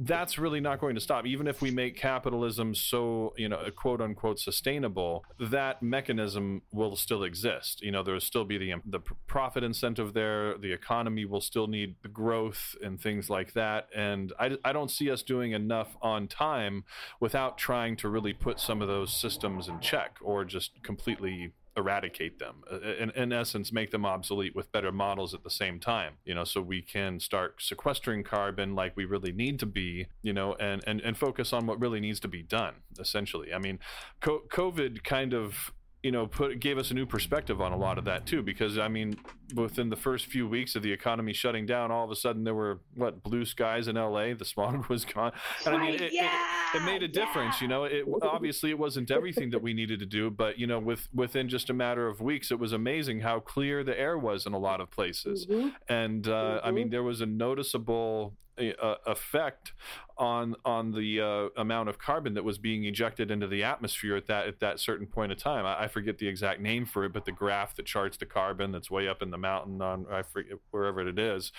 [0.00, 1.26] that's really not going to stop.
[1.26, 7.24] Even if we make capitalism so you know quote unquote sustainable that mechanism will still
[7.24, 7.82] exist.
[7.82, 10.56] You know there will still be the the profit incentive there.
[10.56, 13.88] The economy will still need the growth and things like that.
[13.92, 16.84] And I, I don't see us doing enough on time
[17.18, 22.38] without trying to really put some of those systems in check or just completely eradicate
[22.38, 26.14] them uh, in, in essence make them obsolete with better models at the same time
[26.24, 30.32] you know so we can start sequestering carbon like we really need to be you
[30.32, 33.52] know and and, and focus on what really needs to be done essentially.
[33.54, 33.78] I mean
[34.20, 37.98] co- covid kind of you know put gave us a new perspective on a lot
[37.98, 39.16] of that too because i mean
[39.54, 42.54] within the first few weeks of the economy shutting down all of a sudden there
[42.54, 45.32] were what blue skies in la the smog was gone
[45.66, 46.30] and i mean it, it- yeah,
[46.74, 47.62] it made a difference yeah.
[47.64, 50.78] you know it obviously it wasn't everything that we needed to do but you know
[50.78, 54.46] with within just a matter of weeks it was amazing how clear the air was
[54.46, 55.72] in a lot of places Mhm.
[55.88, 56.74] and uh, I Mhm.
[56.74, 59.72] mean there was a noticeable uh, effect
[60.16, 64.26] on on the uh, amount of carbon that was being ejected into the atmosphere at
[64.26, 65.64] that at that certain point of time.
[65.64, 68.72] I, I forget the exact name for it, but the graph that charts the carbon
[68.72, 71.52] that's way up in the mountain on I forget wherever it is,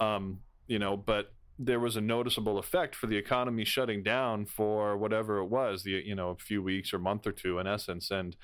[0.00, 4.96] um, you know, but there was a noticeable effect for the economy shutting down for
[4.96, 8.10] whatever it was, the you know a few weeks or month or two in essence,
[8.10, 8.36] and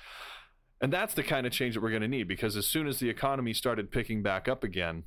[0.81, 2.99] and that's the kind of change that we're going to need because as soon as
[2.99, 5.03] the economy started picking back up again,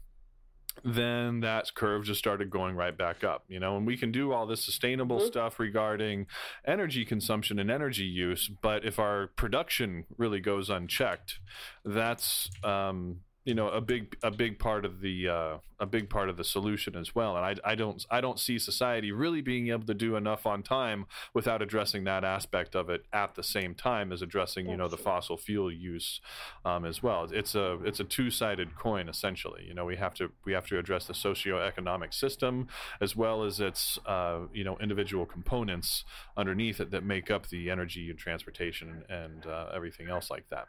[0.85, 4.33] then that curve just started going right back up, you know, and we can do
[4.33, 5.27] all this sustainable Mhm.
[5.27, 6.27] stuff regarding
[6.65, 11.41] energy consumption and energy use, but if our production really goes unchecked,
[11.85, 16.29] that's um, you know a big a big part of the uh, a big part
[16.29, 17.37] of the solution as well.
[17.37, 20.65] And I, I don't I don't see society really being able to do enough on
[20.65, 24.89] time without addressing that aspect of it at the same time as addressing you know
[24.89, 26.21] the fossil fuel use
[26.65, 27.29] um, as well.
[27.33, 29.65] It's a it's a two sided coin essentially.
[29.67, 32.67] You know we have to we have to address the socioeconomic system
[33.01, 36.05] as well as its uh, you know individual components
[36.37, 40.67] underneath it that make up the energy and transportation and uh, everything else like that.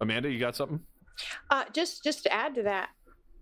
[0.00, 0.80] Amanda, you got something?
[1.50, 2.90] Uh, just just to add to that,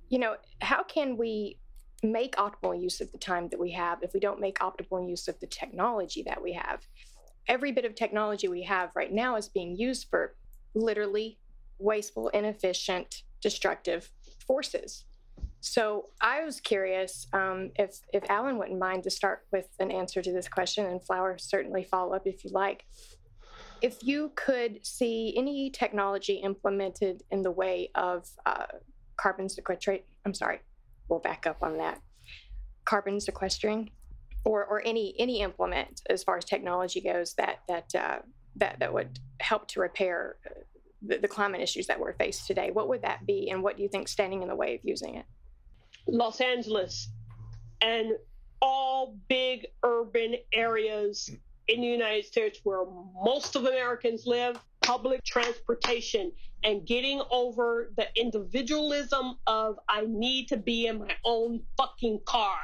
[0.09, 1.59] you know, how can we
[2.03, 5.29] make optimal use of the time that we have if we don't make optimal use
[5.29, 6.81] of the technology that we have?
[7.49, 10.35] Every bit of technology we have right now is being used for
[10.75, 11.39] literally
[11.79, 14.11] wasteful, inefficient, destructive
[14.47, 15.05] forces.
[15.61, 20.23] So I was curious um, if if Allan wouldn't mind to start with an answer
[20.23, 22.85] to this question, and Flower certainly follow up if you like
[23.83, 28.67] if you could see any technology implemented in the way of uh,
[29.17, 30.61] carbon sequestrate, I'm sorry,
[31.09, 32.01] we'll back up on that.
[32.85, 33.91] Carbon sequestering,
[34.45, 38.19] or or any any implement as far as technology goes that that uh,
[38.57, 40.61] that that would help to repair uh,
[41.03, 42.71] the, the climate issues that we're faced today.
[42.71, 45.17] What would that be, and what do you think standing in the way of using
[45.17, 45.27] it?
[46.07, 47.09] Los Angeles
[47.83, 48.13] and
[48.63, 51.31] all big urban areas
[51.73, 52.85] in the United States where
[53.25, 56.33] most of Americans live, public transportation
[56.65, 62.59] and getting over the individualism of I need to be in my own fucking car.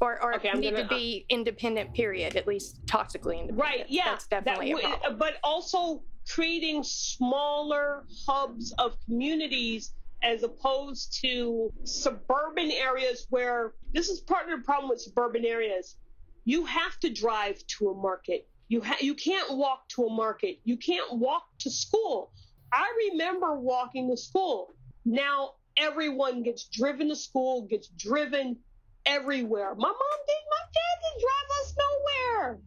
[0.00, 3.58] Or, or okay, need gonna, to be independent, period, at least toxically independent.
[3.58, 4.06] Right, yeah.
[4.06, 5.18] That's definitely that, a problem.
[5.18, 9.92] But also creating smaller hubs of communities
[10.24, 15.96] as opposed to suburban areas where this is part of the problem with suburban areas.
[16.44, 18.48] You have to drive to a market.
[18.72, 20.58] You ha- you can't walk to a market.
[20.64, 22.32] You can't walk to school.
[22.72, 24.72] I remember walking to school.
[25.04, 28.56] Now everyone gets driven to school, gets driven
[29.04, 29.74] everywhere.
[29.74, 32.58] My mom did, my dad didn't drive us nowhere.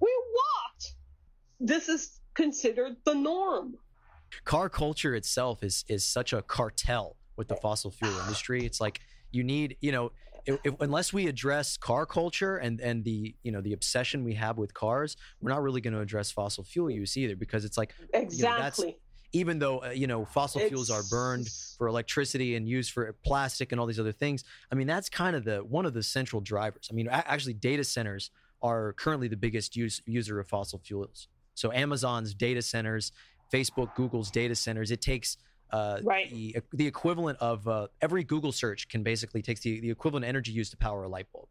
[0.00, 0.94] We walked.
[1.60, 3.76] This is considered the norm.
[4.44, 8.66] Car culture itself is is such a cartel with the fossil fuel industry.
[8.66, 8.98] It's like
[9.30, 10.10] you need, you know,
[10.46, 14.34] if, if, unless we address car culture and and the you know the obsession we
[14.34, 17.76] have with cars, we're not really going to address fossil fuel use either because it's
[17.76, 18.86] like exactly.
[18.86, 18.98] You know,
[19.32, 20.70] even though uh, you know fossil it's...
[20.70, 24.74] fuels are burned for electricity and used for plastic and all these other things, I
[24.74, 26.88] mean that's kind of the one of the central drivers.
[26.90, 28.30] I mean, actually, data centers
[28.62, 31.28] are currently the biggest use, user of fossil fuels.
[31.54, 33.12] So Amazon's data centers,
[33.52, 35.36] Facebook, Google's data centers, it takes
[35.72, 36.30] uh, right.
[36.30, 40.52] the, the equivalent of uh, every Google search can basically takes the, the equivalent energy
[40.52, 41.48] used to power a light bulb.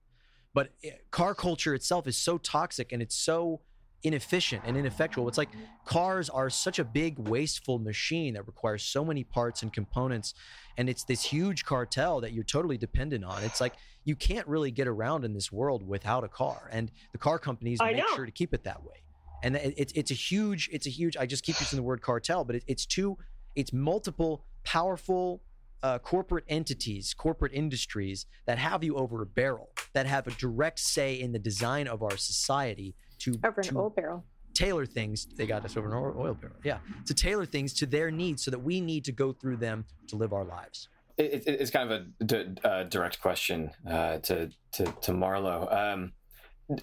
[0.54, 3.62] But eh, car culture itself is so toxic and it's so
[4.04, 5.28] inefficient and ineffectual.
[5.28, 5.50] It's like
[5.86, 10.34] cars are such a big wasteful machine that requires so many parts and components
[10.78, 13.44] and it's this huge cartel that you're totally dependent on.
[13.44, 13.74] It's like
[14.06, 17.80] you can't really get around in this world without a car and the car companies
[17.82, 18.16] I make know.
[18.16, 19.04] sure to keep it that way.
[19.44, 22.44] And it's it's a huge it's a huge I just keep using the word cartel,
[22.44, 23.18] but it, it's two
[23.60, 25.42] it's multiple powerful
[25.84, 30.80] uh, corporate entities, corporate industries that have you over a barrel, that have a direct
[30.80, 34.26] say in the design of our society to over an to oil barrel.
[34.54, 35.28] Tailor things.
[35.38, 36.56] They got us over an oil barrel.
[36.64, 39.86] Yeah, to tailor things to their needs, so that we need to go through them
[40.08, 40.90] to live our lives.
[41.18, 45.68] It, it, it's kind of a d- uh, direct question uh, to to to Marlowe.
[45.70, 46.14] Um,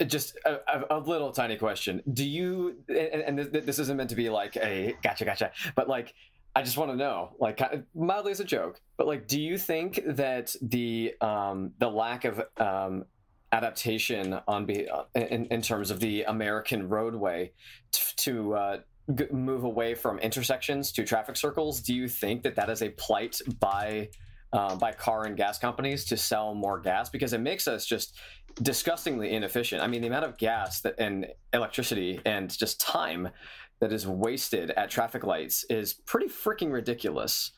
[0.06, 0.58] just a,
[0.90, 2.02] a, little tiny question.
[2.12, 2.76] Do you?
[2.88, 6.12] And, and this isn't meant to be like a gotcha, gotcha, but like
[6.56, 7.60] I just want to know, like,
[7.94, 12.42] mildly as a joke, but like, do you think that the um, the lack of
[12.56, 13.04] um,
[13.52, 17.52] adaptation on be in, in terms of the American roadway
[17.92, 18.78] t- to uh,
[19.14, 22.88] g- move away from intersections to traffic circles, do you think that that is a
[22.88, 24.08] plight by
[24.54, 28.18] uh, by car and gas companies to sell more gas because it makes us just
[28.62, 29.82] disgustingly inefficient.
[29.82, 33.28] I mean, the amount of gas that and electricity and just time
[33.80, 37.52] that is wasted at traffic lights is pretty freaking ridiculous.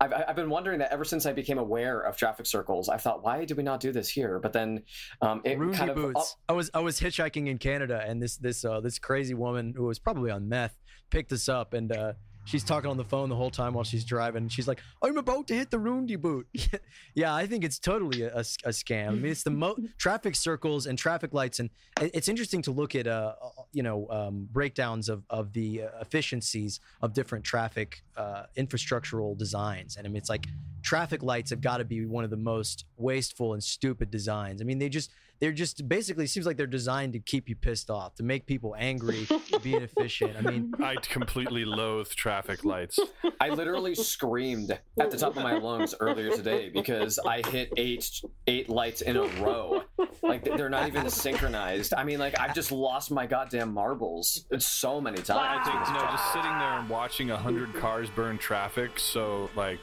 [0.00, 2.88] I've, I've been wondering that ever since I became aware of traffic circles.
[2.88, 4.40] I thought, why do we not do this here?
[4.40, 4.82] But then
[5.20, 5.96] um, it Rudy kind of.
[5.96, 6.36] Boots.
[6.48, 9.84] I was I was hitchhiking in Canada, and this this uh, this crazy woman who
[9.84, 10.76] was probably on meth
[11.10, 12.14] picked us up, and uh,
[12.44, 14.48] she's talking on the phone the whole time while she's driving.
[14.48, 16.46] She's like, "I'm about to hit the Roondy boot."
[17.14, 19.08] yeah, I think it's totally a, a, a, scam.
[19.08, 21.70] I mean, it's the mo- traffic circles and traffic lights, and
[22.00, 25.88] it's interesting to look at, uh, uh, you know, um, breakdowns of of the uh,
[26.00, 29.96] efficiencies of different traffic uh, infrastructural designs.
[29.96, 30.46] And I mean, it's like
[30.82, 34.60] traffic lights have got to be one of the most wasteful and stupid designs.
[34.60, 35.10] I mean, they just
[35.42, 38.76] they're just basically seems like they're designed to keep you pissed off, to make people
[38.78, 39.26] angry,
[39.60, 40.36] be inefficient.
[40.38, 43.00] I mean, I completely loathe traffic lights.
[43.40, 48.22] I literally screamed at the top of my lungs earlier today because I hit eight
[48.46, 49.82] eight lights in a row.
[50.22, 51.92] Like they're not even synchronized.
[51.92, 55.40] I mean, like I've just lost my goddamn marbles so many times.
[55.40, 58.96] I think you know, just sitting there and watching a hundred cars burn traffic.
[58.96, 59.80] So like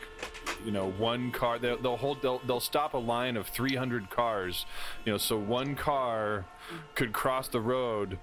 [0.63, 4.65] you know one car they'll, they'll hold they'll, they'll stop a line of 300 cars
[5.05, 6.45] you know so one car
[6.95, 8.17] could cross the road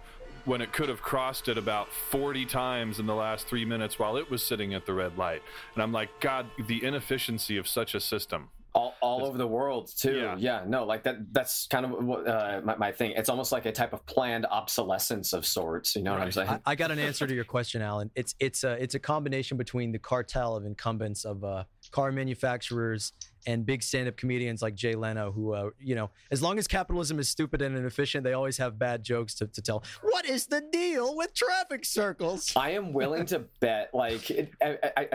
[0.45, 4.17] when it could have crossed it about 40 times in the last three minutes while
[4.17, 5.43] it was sitting at the red light
[5.75, 9.91] and i'm like god the inefficiency of such a system all, all over the world
[9.97, 10.19] too.
[10.19, 10.37] Yeah.
[10.39, 10.65] yeah.
[10.67, 11.33] no, like that.
[11.33, 13.13] That's kind of what uh, my, my thing.
[13.13, 15.97] It's almost like a type of planned obsolescence of sorts.
[15.97, 16.19] You know right.
[16.19, 16.49] what I'm saying?
[16.67, 18.11] I, I, got an answer to your question, Allan.
[18.15, 21.65] It's it's a it's a combination between the cartel of incumbents of uh,
[21.97, 23.15] car manufacturers
[23.47, 27.19] and big stand-up comedians like Jay Leno, who, uh, you know, as long as capitalism
[27.19, 29.83] is stupid and inefficient, they always have bad jokes to, to tell.
[30.03, 32.53] What is the deal with traffic circles?
[32.55, 35.09] I am willing to bet, like, it, I, I,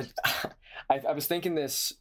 [0.90, 1.94] I, I, was thinking this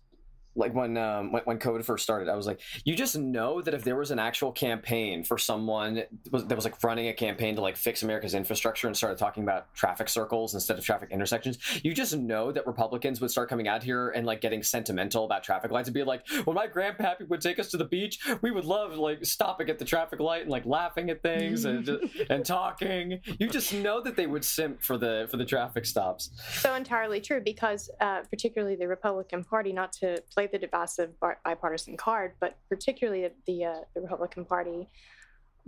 [0.55, 3.75] like when, um, when when COVID first started, I was like, you just know that
[3.75, 7.13] if there was an actual campaign for someone that was, that was like running a
[7.13, 11.11] campaign to like fix America's infrastructure and started talking about traffic circles instead of traffic
[11.11, 15.25] intersections, you just know that Republicans would start coming out here and like getting sentimental
[15.25, 18.21] about traffic lights and be like, when my grandpappy would take us to the beach,
[18.43, 21.89] we would love like stopping at the traffic light and like laughing at things and
[22.31, 23.21] and talking.
[23.39, 26.31] You just know that they would simp for the for the traffic stops.
[26.53, 31.11] So entirely true because uh, particularly the Republican Party, not to play the divisive
[31.45, 34.89] bipartisan card, but particularly the uh, the Republican Party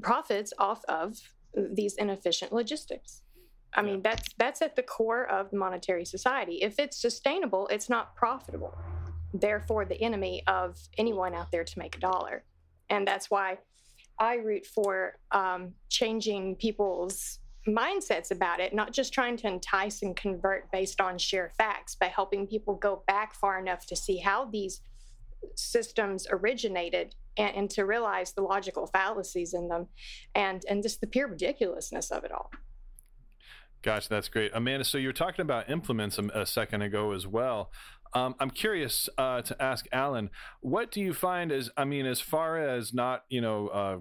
[0.00, 1.18] profits off of
[1.54, 3.22] these inefficient logistics.
[3.74, 6.58] I mean, that's that's at the core of monetary society.
[6.62, 8.76] If it's sustainable, it's not profitable.
[9.32, 12.44] Therefore, the enemy of anyone out there to make a dollar,
[12.90, 13.58] and that's why
[14.18, 20.16] I root for um, changing people's mindsets about it, not just trying to entice and
[20.16, 24.46] convert based on sheer facts, but helping people go back far enough to see how
[24.46, 24.80] these
[25.54, 29.86] systems originated and, and to realize the logical fallacies in them
[30.34, 32.50] and and just the pure ridiculousness of it all.
[33.82, 34.84] Gosh, that's great, Amanda.
[34.84, 37.72] So you were talking about implements a, a second ago as well.
[38.14, 42.20] Um, I'm curious uh, to ask Allan, what do you find as I mean, as
[42.20, 43.98] far as not you know uh,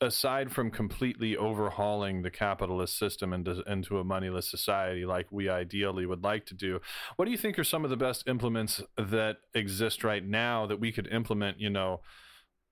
[0.00, 6.06] aside from completely overhauling the capitalist system into, into a moneyless society like we ideally
[6.06, 6.80] would like to do,
[7.16, 10.80] what do you think are some of the best implements that exist right now that
[10.80, 12.00] we could implement, you know,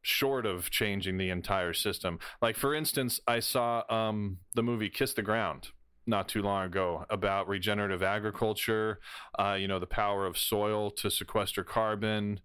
[0.02, 2.18] short of changing the entire system?
[2.40, 5.70] Like, for instance, I saw um, the movie Kiss the Ground
[6.06, 9.00] not too long ago about regenerative agriculture,
[9.38, 12.40] uh, you know, the power of soil to sequester carbon,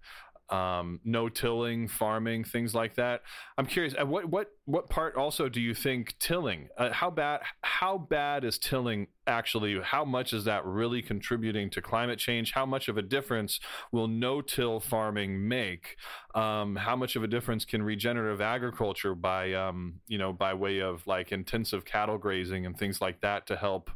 [0.51, 3.21] um, no tilling, farming, things like that.
[3.57, 6.67] I'm curious, uh, what what what part also do you think tilling?
[6.77, 9.79] Uh, how bad how bad is tilling actually?
[9.81, 12.51] How much is that really contributing to climate change?
[12.51, 13.61] How much of a difference
[13.93, 15.95] will no till farming make?
[16.35, 20.81] Um, how much of a difference can regenerative agriculture by um, you know by way
[20.81, 23.89] of like intensive cattle grazing and things like that to help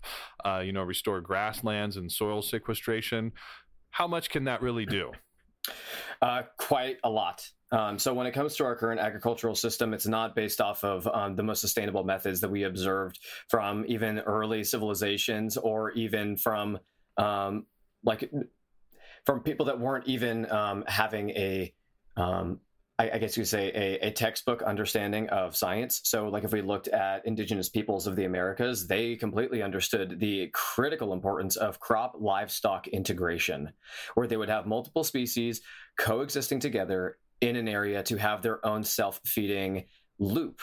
[0.46, 3.34] uh, you know restore grasslands and soil sequestration?
[3.90, 5.12] How much can that really do?
[6.22, 7.50] Uh, quite a lot.
[7.72, 11.08] Um, so when it comes to our current agricultural system, it's not based off of
[11.08, 16.80] um, the most sustainable methods that we observed from even early civilizations or even from
[17.18, 17.66] um,
[18.04, 18.32] like
[19.26, 21.74] from people that weren't even um, having a
[22.18, 22.60] um,
[22.98, 26.02] I, I guess you could say a, a, textbook understanding of science.
[26.04, 30.50] So, like if we looked at indigenous peoples of the Americas, they completely understood the
[30.54, 33.74] critical importance of crop livestock integration,
[34.14, 35.62] where they would have multiple species
[35.98, 39.86] coexisting together in an area to have their own self feeding
[40.20, 40.62] loop,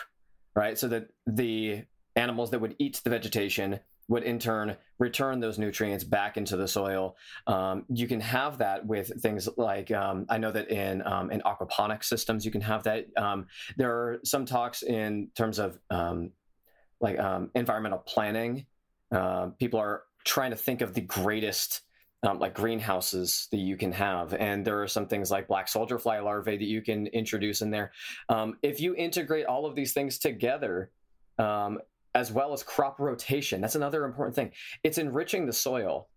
[0.57, 0.79] right?
[0.79, 1.85] So that the
[2.17, 3.81] animals that would eat the vegetation
[4.13, 7.17] would in turn return those nutrients back into the soil.
[7.47, 11.41] Um, you can have that with things like um, I know that in um, in
[11.41, 13.07] aquaponic systems you can have that.
[13.17, 13.47] Um,
[13.77, 16.31] there are some talks in terms of um,
[17.01, 18.67] like um, environmental planning.
[19.11, 21.81] Uh, people are trying to think of the greatest.
[22.39, 26.21] like greenhouses that you can have, and there are some things like black soldier fly
[26.21, 27.91] larvae that you can introduce in there.
[28.63, 30.93] if you integrate all of these things together,
[31.39, 31.79] um,
[32.15, 33.61] as well as crop rotation.
[33.61, 34.53] That's another important thing.
[34.85, 36.09] It's enriching the soil.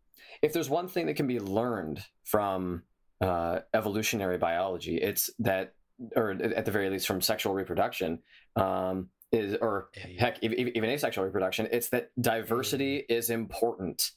[0.41, 2.83] If there's one thing that can be learned from
[3.21, 5.73] uh, evolutionary biology, it's that,
[6.15, 8.19] or at the very least from sexual reproduction,
[8.55, 11.67] um, is or heck, even asexual reproduction.
[11.71, 14.11] It's that diversity is important.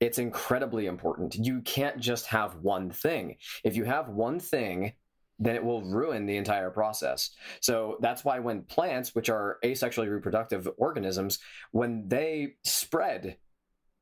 [0.00, 1.36] It's incredibly important.
[1.36, 3.36] You can't just have one thing.
[3.62, 4.94] If you have one thing
[5.38, 7.30] then it will ruin the entire process.
[7.60, 11.38] So that's why when plants, which are asexually reproductive organisms,
[11.72, 13.36] when they spread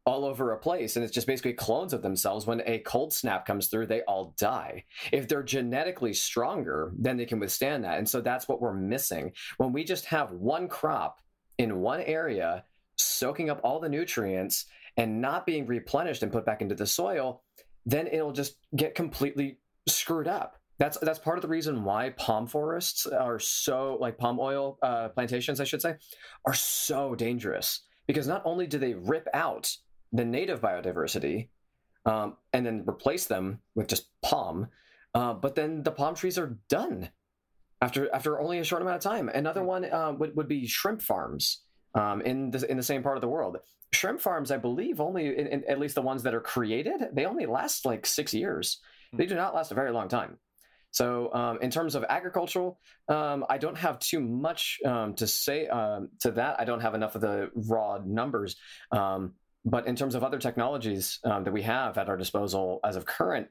[0.07, 3.45] all over a place and it's just basically clones of themselves when a cold snap
[3.47, 4.85] comes through they all die.
[5.13, 7.99] If they're genetically stronger then they can withstand that.
[7.99, 9.33] And so that's what we're missing.
[9.59, 11.21] When we just have one crop
[11.59, 12.65] in one area
[12.97, 14.65] soaking up all the nutrients
[14.97, 17.43] and not being replenished and put back into the soil
[17.87, 22.47] then it'll just get completely screwed up that's that's part of the reason why palm
[22.47, 25.97] forests are so like palm oil uh, plantations, I should say,
[26.47, 29.71] are so dangerous because not only do they rip out
[30.11, 31.51] the native biodiversity
[32.07, 34.69] um, and then replace them with just palm,
[35.15, 37.11] uh, but then the palm trees are done
[37.83, 39.29] after after only a short amount of time.
[39.29, 41.61] Another one uh, would would be shrimp farms
[41.95, 43.59] um, in the in the same part of the world.
[43.93, 47.27] Shrimp farms, I believe, only in, in, at least the ones that are created, they
[47.27, 48.81] only last like six years.
[49.13, 50.39] They do not last a very long time.
[50.93, 52.79] So, um, in terms of agricultural,
[53.09, 56.61] um, I don't have too much um, to say um, to that.
[56.61, 58.57] I don't have enough of the raw numbers.
[58.91, 59.35] Um,
[59.65, 63.05] but in terms of other technologies um, that we have at our disposal as of
[63.05, 63.49] current,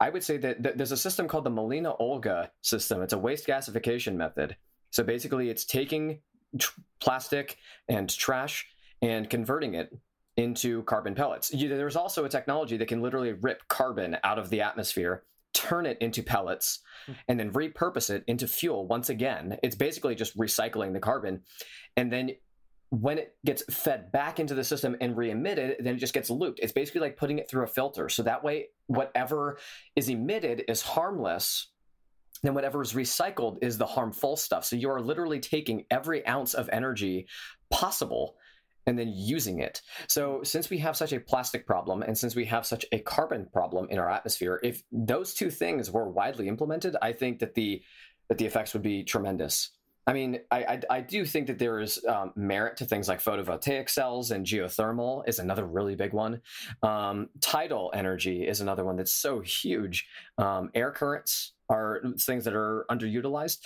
[0.00, 3.02] I would say that, that there's a system called the Molina Olga system.
[3.02, 4.56] It's a waste gasification method.
[4.90, 6.18] So basically, it's taking
[6.58, 8.66] tr- plastic and trash
[9.00, 9.96] and converting it
[10.36, 11.52] into carbon pellets.
[11.52, 15.22] You, there's also a technology that can literally rip carbon out of the atmosphere,
[15.52, 17.12] turn it into pellets, hmm.
[17.28, 19.58] and then repurpose it into fuel once again.
[19.62, 21.42] It's basically just recycling the carbon.
[21.96, 22.32] And then
[22.90, 26.60] when it gets fed back into the system and re-emitted, then it just gets looped.
[26.60, 28.10] It's basically like putting it through a filter.
[28.10, 29.58] So that way, whatever
[29.96, 31.68] is emitted is harmless.
[32.42, 34.66] Then whatever is recycled is the harmful stuff.
[34.66, 37.28] So you are literally taking every ounce of energy
[37.70, 38.36] possible
[38.86, 39.80] and then using it.
[40.08, 43.46] So, since we have such a plastic problem and since we have such a carbon
[43.52, 47.82] problem in our atmosphere, if those two things were widely implemented, I think that the
[48.28, 49.70] that the effects would be tremendous.
[50.06, 53.22] I mean, I, I, I do think that there is um, merit to things like
[53.22, 56.40] photovoltaic cells and geothermal is another really big one.
[56.82, 60.08] Um, tidal energy is another one that's so huge.
[60.38, 63.58] Um, air currents are things that are underutilized.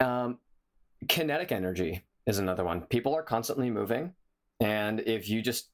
[0.00, 0.38] Um,
[1.06, 2.80] kinetic energy is another one.
[2.82, 4.14] People are constantly moving
[4.64, 5.68] and if you just,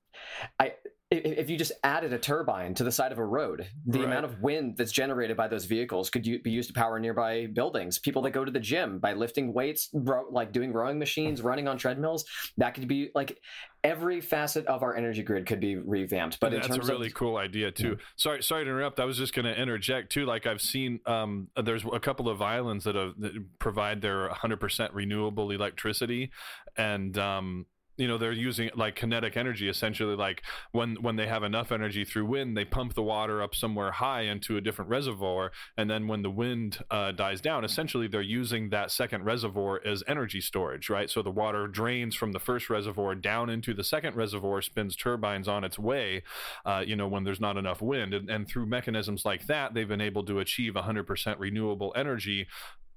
[0.58, 0.72] I,
[1.12, 4.06] if you just added a turbine to the side of a road, the right.
[4.06, 7.98] amount of wind that's generated by those vehicles could be used to power nearby buildings.
[7.98, 9.90] People that go to the gym by lifting weights,
[10.30, 12.24] like doing rowing machines, running on treadmills,
[12.58, 13.40] that could be like
[13.82, 16.38] every facet of our energy grid could be revamped.
[16.38, 17.88] But that's a really of, cool idea too.
[17.88, 18.04] Yeah.
[18.14, 19.00] Sorry, sorry to interrupt.
[19.00, 20.26] I was just going to interject too.
[20.26, 24.90] Like I've seen, um, there's a couple of islands that, have, that provide their 100%
[24.92, 26.30] renewable electricity,
[26.76, 27.66] and um,
[28.00, 30.42] you know they're using like kinetic energy essentially like
[30.72, 34.22] when when they have enough energy through wind they pump the water up somewhere high
[34.22, 38.70] into a different reservoir and then when the wind uh, dies down essentially they're using
[38.70, 41.10] that second reservoir as energy storage right?
[41.10, 45.46] So the water drains from the first reservoir down into the second reservoir spins turbines
[45.46, 46.22] on its way
[46.64, 48.14] uh, you know when there's not enough wind.
[48.14, 52.48] And, and through mechanisms like that they've been able to achieve 100% renewable energy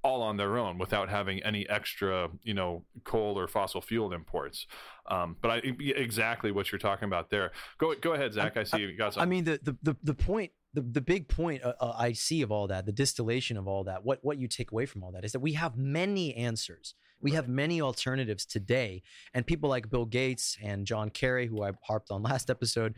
[0.04, 4.66] all on their own without having any extra, you know, coal or fossil fuel imports.
[5.10, 7.50] Um, but I exactly what you're talking about there.
[7.78, 8.56] Go go ahead, Zach.
[8.56, 9.26] I, I see you got something.
[9.26, 10.52] I mean, the the the, the point.
[10.74, 13.84] The, the big point uh, uh, I see of all that, the distillation of all
[13.84, 16.96] that, what what you take away from all that is that we have many answers.
[17.20, 21.70] We have many alternatives today, and people like Bill Gates and John Kerry, who I
[21.84, 22.96] harped on last episode,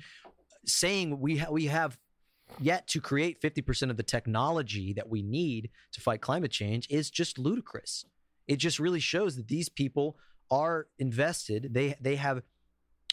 [0.65, 1.99] saying we ha- we have
[2.61, 7.11] yet to create 50% of the technology that we need to fight climate change is
[7.11, 8.05] just ludicrous.
[8.47, 10.17] It just really shows that these people
[10.51, 11.75] are invested.
[11.75, 12.43] They they have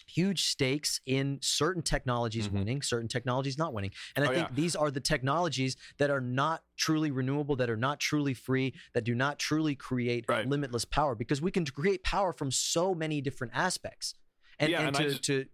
[0.05, 2.59] huge stakes in certain technologies mm-hmm.
[2.59, 3.91] winning, certain technologies not winning.
[4.15, 4.55] And I oh, think yeah.
[4.55, 9.03] these are the technologies that are not truly renewable, that are not truly free, that
[9.03, 10.47] do not truly create right.
[10.47, 14.15] limitless power because we can create power from so many different aspects.
[14.59, 15.45] And, yeah, and, and to, just, to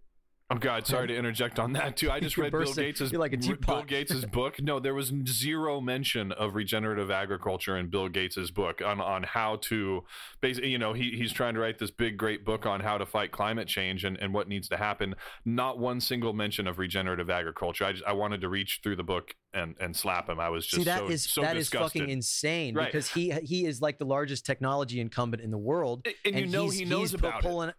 [0.52, 2.10] Oh God, sorry to interject on that too.
[2.10, 4.60] I just read Bill Gates's like Bill Gates's book.
[4.60, 9.56] No, there was zero mention of regenerative agriculture in Bill Gates's book on on how
[9.62, 10.02] to
[10.40, 13.06] basically, you know, he he's trying to write this big great book on how to
[13.06, 15.14] fight climate change and, and what needs to happen.
[15.44, 17.84] Not one single mention of regenerative agriculture.
[17.84, 20.40] I just I wanted to reach through the book and and slap him.
[20.40, 22.86] I was just See, that so, is, so that is fucking insane right.
[22.86, 26.46] because he he is like the largest technology incumbent in the world, and, and you
[26.48, 27.76] know he knows about pulling, it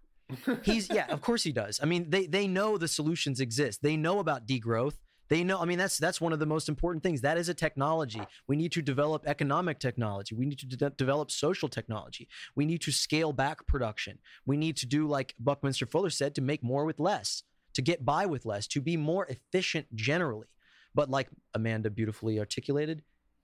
[0.63, 1.79] He's yeah, of course he does.
[1.81, 3.81] I mean, they they know the solutions exist.
[3.81, 4.95] They know about degrowth.
[5.29, 5.61] They know.
[5.61, 7.21] I mean, that's that's one of the most important things.
[7.21, 8.21] That is a technology.
[8.47, 10.35] We need to develop economic technology.
[10.35, 12.27] We need to de- develop social technology.
[12.55, 14.19] We need to scale back production.
[14.45, 17.43] We need to do like Buckminster Fuller said to make more with less,
[17.75, 20.47] to get by with less, to be more efficient generally.
[20.93, 23.03] But like Amanda beautifully articulated,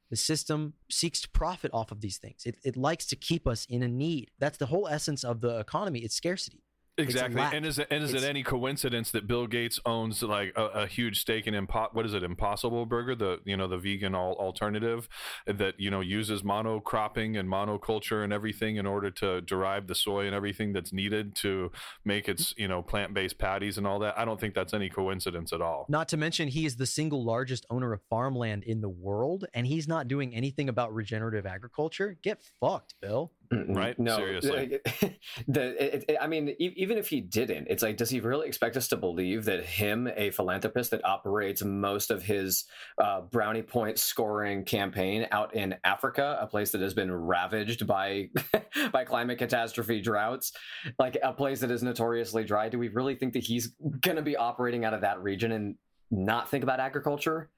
[0.09, 2.45] the system seeks to profit off of these things.
[2.45, 4.31] It, it likes to keep us in a need.
[4.39, 5.99] That's the whole essence of the economy.
[5.99, 6.63] It's scarcity.
[6.97, 7.41] Exactly.
[7.41, 10.65] And is it and is it's, it any coincidence that Bill Gates owns like a,
[10.65, 14.15] a huge stake in Impo- what is it Impossible Burger, the you know the vegan
[14.15, 15.07] all, alternative
[15.45, 20.25] that you know uses monocropping and monoculture and everything in order to derive the soy
[20.25, 21.71] and everything that's needed to
[22.03, 22.61] make its mm-hmm.
[22.61, 24.17] you know plant-based patties and all that.
[24.17, 25.85] I don't think that's any coincidence at all.
[25.89, 29.67] Not to mention he is the single largest owner of farmland in the world and
[29.67, 32.17] he's not doing anything about regenerative agriculture.
[32.23, 33.31] Get fucked, Bill.
[33.51, 33.97] Right?
[33.97, 34.79] No, seriously.
[35.47, 38.75] The, it, it, I mean, even if he didn't, it's like, does he really expect
[38.75, 42.65] us to believe that him, a philanthropist that operates most of his
[42.97, 48.29] uh, brownie point scoring campaign out in Africa, a place that has been ravaged by
[48.91, 50.51] by climate catastrophe droughts,
[50.99, 52.67] like a place that is notoriously dry?
[52.69, 55.75] Do we really think that he's going to be operating out of that region and
[56.11, 57.49] not think about agriculture?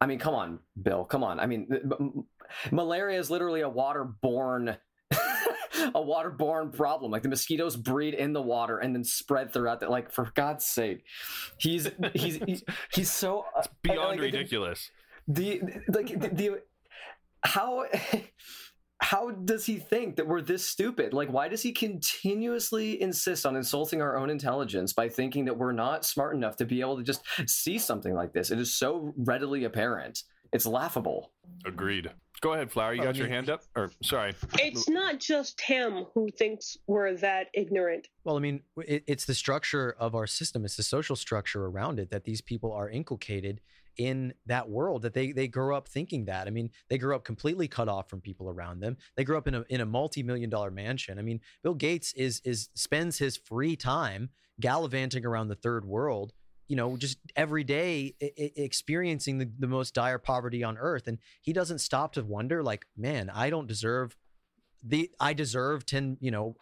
[0.00, 1.04] I mean, come on, Bill.
[1.04, 1.40] Come on.
[1.40, 1.68] I mean,
[2.70, 4.76] malaria is literally a waterborne
[5.94, 7.10] a waterborne problem.
[7.10, 10.64] Like the mosquitoes breed in the water and then spread throughout the like for God's
[10.64, 11.04] sake.
[11.58, 14.90] He's he's he's, he's so it's beyond like, ridiculous.
[15.28, 16.62] the like the, the
[17.42, 17.84] how
[19.00, 21.12] how does he think that we're this stupid?
[21.12, 25.72] Like, why does he continuously insist on insulting our own intelligence by thinking that we're
[25.72, 28.50] not smart enough to be able to just see something like this?
[28.50, 30.22] It is so readily apparent.
[30.52, 31.32] It's laughable.
[31.66, 32.12] Agreed.
[32.40, 32.94] Go ahead, Flower.
[32.94, 33.62] You oh, got your hand up?
[33.74, 34.34] Or sorry.
[34.58, 38.08] It's not just him who thinks we're that ignorant.
[38.24, 40.64] Well, I mean, it, it's the structure of our system.
[40.64, 43.60] It's the social structure around it that these people are inculcated
[43.96, 45.02] in that world.
[45.02, 46.46] That they they grow up thinking that.
[46.46, 48.96] I mean, they grew up completely cut off from people around them.
[49.16, 51.18] They grew up in a in a multi million dollar mansion.
[51.18, 54.30] I mean, Bill Gates is is spends his free time
[54.60, 56.32] gallivanting around the third world.
[56.68, 61.06] You know, just every day I- I- experiencing the, the most dire poverty on earth,
[61.06, 64.16] and he doesn't stop to wonder, like, man, I don't deserve
[64.82, 66.56] the I deserve ten, you know,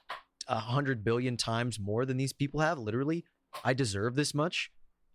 [0.49, 2.79] a hundred billion times more than these people have.
[2.79, 3.25] Literally,
[3.65, 4.71] I deserve this much.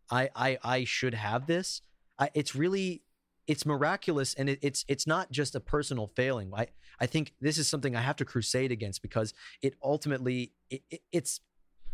[0.09, 1.81] I I I should have this.
[2.19, 3.03] I, it's really
[3.45, 6.51] it's miraculous, and it, it's it's not just a personal failing.
[6.55, 6.67] I
[6.99, 11.01] I think this is something I have to crusade against because it ultimately it, it,
[11.11, 11.41] it's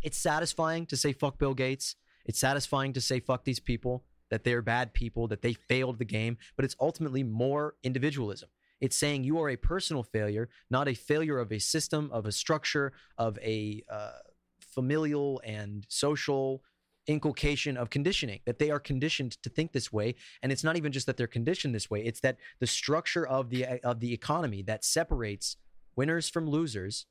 [0.02, 1.96] it's satisfying to say fuck Bill Gates.
[2.26, 6.05] It's satisfying to say fuck these people that they're bad people that they failed the
[6.05, 8.49] game, but it's ultimately more individualism.
[8.82, 12.32] It's saying you are a personal failure, not a failure of a system, of a
[12.32, 14.13] structure, of a uh,
[14.59, 16.63] familial and social
[17.07, 20.89] inculcation of conditioning that they are conditioned to think this way and it's not even
[20.89, 24.61] just that they're conditioned this way it's that the structure of the of the economy
[24.61, 25.57] that separates
[25.97, 27.05] winners from losers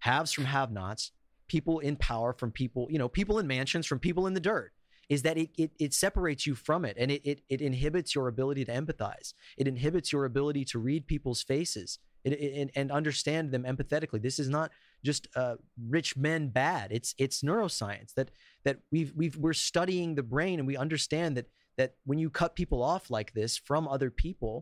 [0.00, 1.12] haves from have-nots
[1.54, 4.72] people in power from people you know people in mansions from people in the dirt
[5.14, 6.94] is that it it, it separates you from it.
[7.00, 9.28] And it, it it inhibits your ability to empathize.
[9.60, 11.88] It inhibits your ability to read people's faces
[12.24, 14.20] it, and- and understand them empathetically.
[14.22, 14.68] This is not
[15.08, 15.56] just uh,
[15.96, 16.86] rich men bad.
[16.98, 18.28] It's it's neuroscience that
[18.66, 21.48] that we've we've we're studying the brain and we understand that
[21.78, 24.54] that when you cut people off like this from other people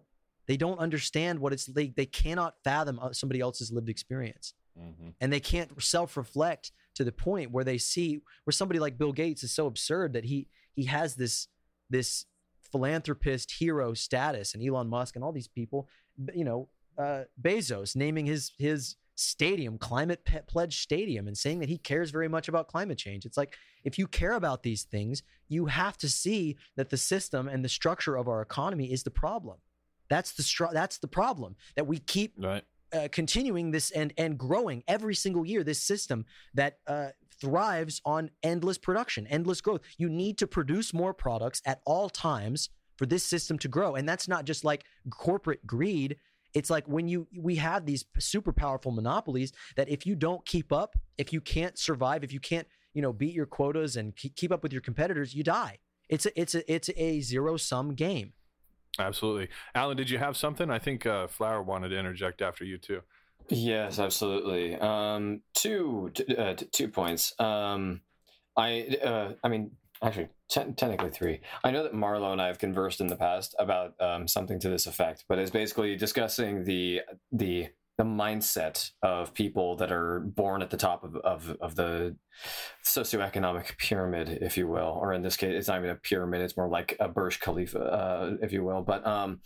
[0.49, 4.47] they don't understand what it's they they cannot fathom uh, somebody else's lived experience.
[4.79, 5.09] Mhm.
[5.21, 6.65] and they can't self-reflect
[6.95, 10.25] to the point where they see where somebody like Bill Gates is so absurd that
[10.25, 11.49] he he has this
[11.89, 12.27] this
[12.71, 15.89] philanthropist hero status and Elon Musk and all these people
[16.35, 16.69] you know
[16.99, 22.11] uh, Bezos naming his his stadium climate Pe- pledge stadium and saying that he cares
[22.11, 25.99] very much about climate change it's like if you care about these things you have
[25.99, 29.59] to see that the system and the structure of our economy is the problem
[30.09, 32.65] that's the str- that's the problem that we keep Right.
[32.93, 36.25] Uh, continuing this and and growing every single year this system
[36.55, 37.09] that uh,
[37.41, 39.81] thrives on endless production endless growth.
[39.99, 43.95] You need to produce more products at all times for this system to grow.
[43.95, 46.17] And that's not just like corporate greed.
[46.53, 50.73] It's like when you we have these super powerful monopolies that if you don't keep
[50.73, 54.53] up if you can't survive if you can't you know beat your quotas and keep
[54.53, 55.79] up with your competitors you die.
[56.09, 58.33] It's a it's a it's a zero sum game
[58.99, 59.49] Absolutely.
[59.75, 60.71] Allan, did you have something?
[60.71, 63.03] I think uh, Flower wanted to interject after you too.
[63.49, 64.77] Yes, absolutely.
[64.77, 67.39] Um, two t- uh, t- two points.
[67.41, 68.01] Um,
[68.57, 69.73] I uh, I mean,
[70.03, 71.41] actually, te- technically three.
[71.65, 74.69] I know that Marlowe and I have conversed in the past about um, something to
[74.69, 77.01] this effect, but it's basically discussing the
[77.33, 77.69] the
[78.01, 82.17] the mindset of people that are born at the top of, of, of the
[82.83, 86.57] socioeconomic pyramid, if you will, or in this case, it's not even a pyramid; it's
[86.57, 88.81] more like a Burj Khalifa, uh, if you will.
[88.81, 89.41] But um,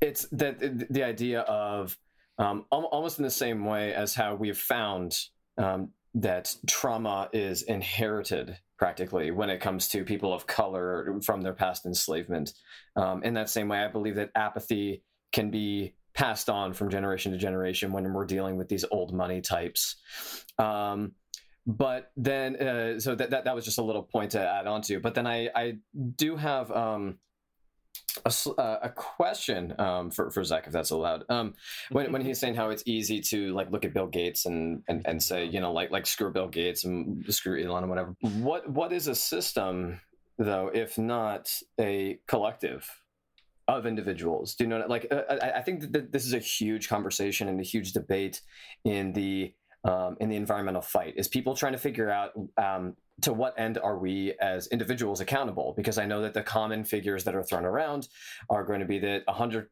[0.00, 0.58] it's that
[0.90, 1.96] the, idea of
[2.38, 5.16] um, almost in the same way as how we've found
[5.56, 11.54] um, that trauma is inherited practically when it comes to people of color from their
[11.54, 12.54] past enslavement.
[12.96, 17.32] Um, in that same way, I believe that apathy can be passed on from generation
[17.32, 19.96] to generation when we're dealing with these old money types.
[20.58, 21.12] Um,
[21.66, 24.82] but then, uh, so that, that that was just a little point to add on
[24.82, 25.00] to.
[25.00, 25.78] But then I I
[26.16, 27.18] do have um,
[28.24, 31.24] a, uh, a question um, for for Zach, if that's allowed.
[31.28, 31.54] Um,
[31.90, 35.02] when when he's saying how it's easy to like look at Bill Gates and and,
[35.06, 38.14] and say you know like like screw Bill Gates and screw Elon and whatever.
[38.20, 40.00] What what is a system
[40.38, 41.50] though if not
[41.80, 42.88] a collective?
[43.66, 44.84] Of individuals, do you know?
[44.86, 48.42] Like, uh, I, think that this is a huge conversation and a huge debate
[48.84, 49.54] in the
[49.84, 51.14] um, in the environmental fight.
[51.16, 55.72] Is people trying to figure out um, to what end are we as individuals accountable?
[55.76, 58.08] Because I know that the common figures that are thrown around
[58.50, 59.68] are going to be that 100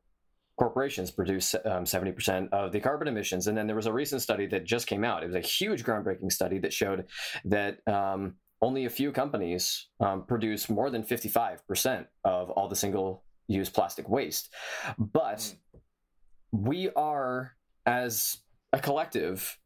[0.59, 3.47] corporations produce um, 70% of the carbon emissions.
[3.47, 5.23] And then there was a recent study that just came out.
[5.23, 7.07] It was a huge groundbreaking study that showed
[7.47, 13.25] that um, only a few companies um, produce more than 55% of all the single
[13.53, 14.53] use plastic waste.
[14.99, 15.55] But
[16.53, 18.39] we are, as
[18.73, 19.59] a collective,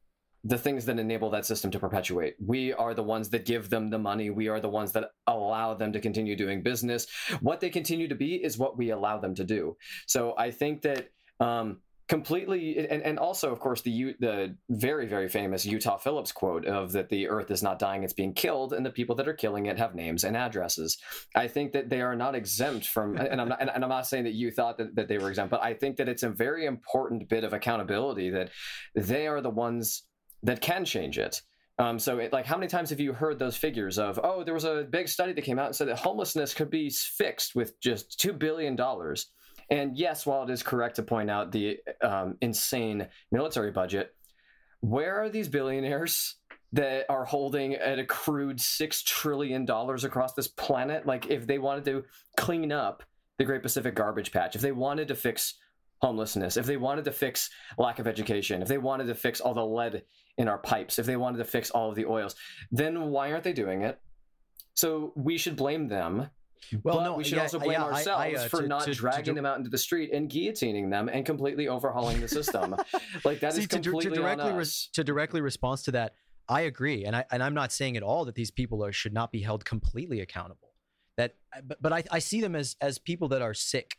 [0.44, 2.36] the things that enable that system to perpetuate.
[2.44, 4.30] We are the ones that give them the money.
[4.30, 7.06] We are the ones that allow them to continue doing business.
[7.40, 9.76] What they continue to be is what we allow them to do.
[10.06, 11.08] So I think that
[11.40, 16.64] um, completely and, and also of course the the very very famous utah phillips quote
[16.64, 19.34] of that the earth is not dying it's being killed and the people that are
[19.34, 20.98] killing it have names and addresses
[21.34, 24.22] i think that they are not exempt from and i'm not and i'm not saying
[24.22, 26.64] that you thought that, that they were exempt but i think that it's a very
[26.64, 28.50] important bit of accountability that
[28.94, 30.04] they are the ones
[30.44, 31.42] that can change it
[31.78, 34.54] um, so, it, like, how many times have you heard those figures of, oh, there
[34.54, 37.78] was a big study that came out and said that homelessness could be fixed with
[37.80, 38.76] just $2 billion?
[39.70, 44.14] And yes, while it is correct to point out the um, insane military budget,
[44.80, 46.36] where are these billionaires
[46.72, 51.06] that are holding an accrued $6 trillion across this planet?
[51.06, 52.04] Like, if they wanted to
[52.36, 53.02] clean up
[53.38, 55.54] the Great Pacific Garbage Patch, if they wanted to fix
[56.00, 59.54] homelessness, if they wanted to fix lack of education, if they wanted to fix all
[59.54, 60.02] the lead
[60.38, 62.36] in our pipes, if they wanted to fix all of the oils,
[62.70, 63.98] then why aren't they doing it?
[64.74, 66.28] So we should blame them
[66.82, 68.68] well, but no, we should yeah, also blame yeah, ourselves I, I, uh, for to,
[68.68, 72.20] not to, dragging to, them out into the street and guillotining them and completely overhauling
[72.20, 72.76] the system.
[73.24, 74.88] like that See, is completely to, directly on us.
[74.94, 76.14] to directly respond to that,
[76.48, 79.12] I agree, and I and I'm not saying at all that these people are, should
[79.12, 80.72] not be held completely accountable.
[81.16, 83.96] That, but, but I, I see them as as people that are sick.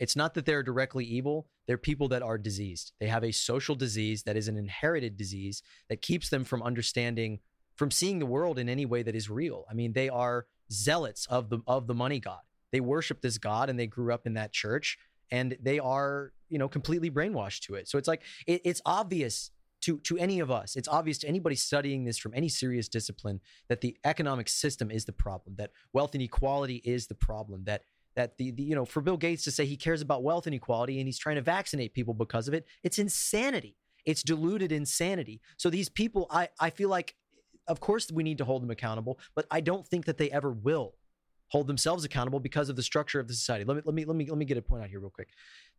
[0.00, 1.46] It's not that they're directly evil.
[1.66, 2.92] They're people that are diseased.
[2.98, 7.38] They have a social disease that is an inherited disease that keeps them from understanding,
[7.76, 9.64] from seeing the world in any way that is real.
[9.70, 12.40] I mean, they are zealots of the of the money god.
[12.72, 14.98] They worship this god and they grew up in that church
[15.30, 17.88] and they are, you know, completely brainwashed to it.
[17.88, 19.50] So it's like it, it's obvious
[19.82, 20.76] to to any of us.
[20.76, 25.04] It's obvious to anybody studying this from any serious discipline that the economic system is
[25.04, 27.82] the problem, that wealth inequality is the problem, that
[28.16, 30.98] that the, the, you know for Bill Gates to say he cares about wealth inequality
[30.98, 33.76] and he's trying to vaccinate people because of it, it's insanity.
[34.04, 35.40] It's diluted insanity.
[35.56, 37.14] So these people, I I feel like
[37.66, 40.52] of course we need to hold them accountable, but I don't think that they ever
[40.52, 40.94] will
[41.48, 43.64] hold themselves accountable because of the structure of the society.
[43.64, 45.28] Let me let me let me let me get a point out here real quick.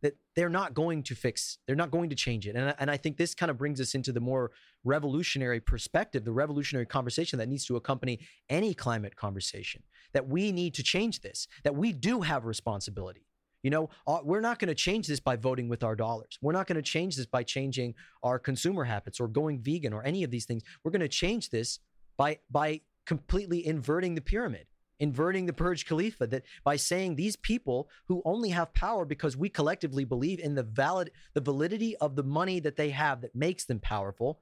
[0.02, 2.56] That they're not going to fix, they're not going to change it.
[2.56, 4.52] And I, and I think this kind of brings us into the more
[4.84, 9.82] revolutionary perspective, the revolutionary conversation that needs to accompany any climate conversation.
[10.12, 13.25] That we need to change this, that we do have responsibility.
[13.66, 16.38] You know, uh, we're not going to change this by voting with our dollars.
[16.40, 20.04] We're not going to change this by changing our consumer habits or going vegan or
[20.04, 20.62] any of these things.
[20.84, 21.80] We're going to change this
[22.16, 24.68] by by completely inverting the pyramid,
[25.00, 26.28] inverting the Burj Khalifa.
[26.28, 30.62] That by saying these people who only have power because we collectively believe in the
[30.62, 34.38] valid the validity of the money that they have that makes them powerful.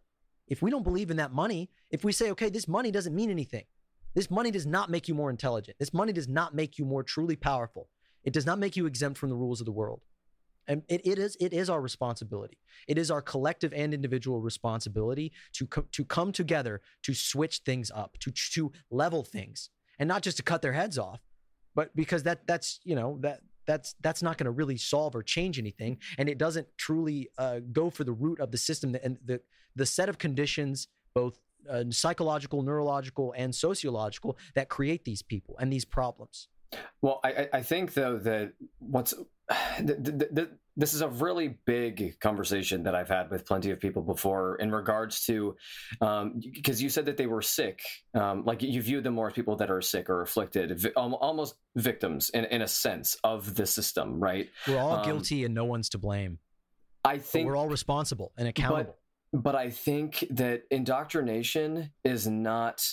[0.48, 3.30] If we don't believe in that money, if we say, okay, this money doesn't mean
[3.30, 3.64] anything,
[4.14, 5.78] this money does not make you more intelligent.
[5.78, 7.88] This money does not make you more truly powerful.
[8.24, 10.00] It does not make you exempt from the rules of the world.
[10.66, 12.58] And it, it is it is our responsibility.
[12.88, 17.90] It is our collective and individual responsibility to co- to come together to switch things
[17.94, 19.68] up, to to level things,
[19.98, 21.20] and not just to cut their heads off,
[21.74, 25.22] but because that that's you know that that's that's not going to really solve or
[25.22, 29.18] change anything, and it doesn't truly uh, go for the root of the system and
[29.24, 29.40] the
[29.76, 35.72] the set of conditions, both uh, psychological, neurological, and sociological, that create these people and
[35.72, 36.48] these problems.
[37.02, 39.14] Well, I, I think though that what's
[40.76, 44.72] this is a really big conversation that I've had with plenty of people before in
[44.72, 45.56] regards to
[46.00, 47.80] because um, you said that they were sick,
[48.14, 51.54] um, like you view them more as people that are sick or afflicted, vi- almost
[51.76, 54.48] victims in, in a sense of the system, right?
[54.66, 56.38] We're all um, guilty and no one's to blame.
[57.04, 58.96] I think but we're all responsible and accountable.
[59.32, 62.84] But, but I think that indoctrination is not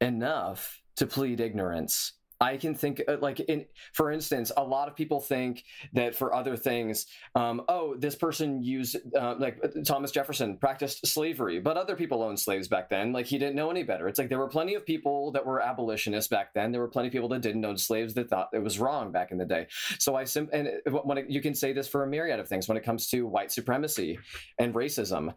[0.00, 4.96] enough to plead ignorance I can think uh, like in for instance, a lot of
[4.96, 10.10] people think that for other things, um, oh, this person used uh, like uh, Thomas
[10.10, 13.12] Jefferson practiced slavery, but other people owned slaves back then.
[13.12, 14.08] Like he didn't know any better.
[14.08, 16.72] It's like there were plenty of people that were abolitionists back then.
[16.72, 19.30] There were plenty of people that didn't own slaves that thought it was wrong back
[19.32, 19.66] in the day.
[19.98, 20.70] So I sim- and
[21.04, 23.26] when it, you can say this for a myriad of things when it comes to
[23.26, 24.18] white supremacy
[24.58, 25.34] and racism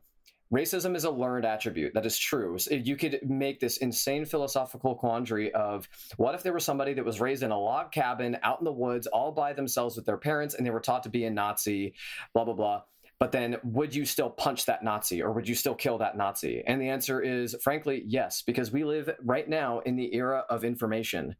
[0.54, 1.94] racism is a learned attribute.
[1.94, 2.58] That is true.
[2.70, 5.88] You could make this insane philosophical quandary of
[6.18, 8.72] what if there was somebody that was raised in a log cabin out in the
[8.72, 11.94] woods all by themselves with their parents and they were taught to be a nazi
[12.34, 12.82] blah blah blah.
[13.20, 16.64] But then would you still punch that nazi or would you still kill that nazi?
[16.66, 20.64] And the answer is frankly yes because we live right now in the era of
[20.64, 21.36] information.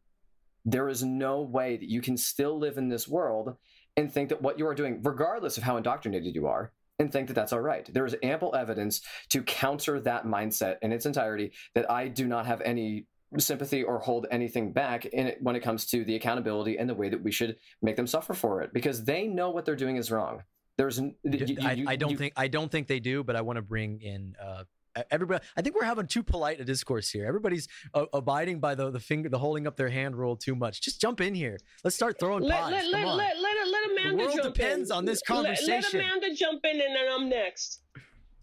[0.64, 3.56] There is no way that you can still live in this world
[3.96, 6.70] and think that what you are doing regardless of how indoctrinated you are
[7.00, 7.88] and think that that's all right.
[7.92, 12.46] There is ample evidence to counter that mindset in its entirety that I do not
[12.46, 13.06] have any
[13.38, 16.94] sympathy or hold anything back in it when it comes to the accountability and the
[16.94, 19.96] way that we should make them suffer for it because they know what they're doing
[19.96, 20.42] is wrong.
[20.76, 23.56] There's, you, I, I, don't you, think I don't think they do, but I want
[23.56, 24.64] to bring in uh,
[25.10, 28.90] everybody i think we're having too polite a discourse here everybody's uh, abiding by the
[28.90, 31.96] the finger the holding up their hand rule too much just jump in here let's
[31.96, 32.72] start throwing let, pies.
[32.72, 33.40] let, Come let, on.
[33.72, 34.96] Let, let, let Amanda the world jump depends in.
[34.96, 37.82] on this conversation Let, Amanda jump in and then I'm next.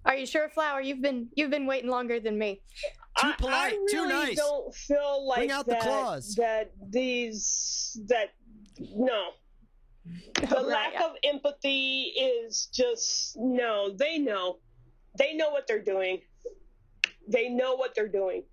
[0.05, 0.79] Are you sure, Flower?
[0.81, 2.61] You've been you've been waiting longer than me.
[3.19, 4.35] Too polite, I, too really nice.
[4.37, 6.35] don't feel like Bring out the claws.
[6.35, 8.29] that these that
[8.95, 9.31] no
[10.35, 10.65] the Right.
[10.65, 14.59] lack of empathy is just no they know
[15.17, 16.21] they know what they're doing
[17.27, 18.43] they know what they're doing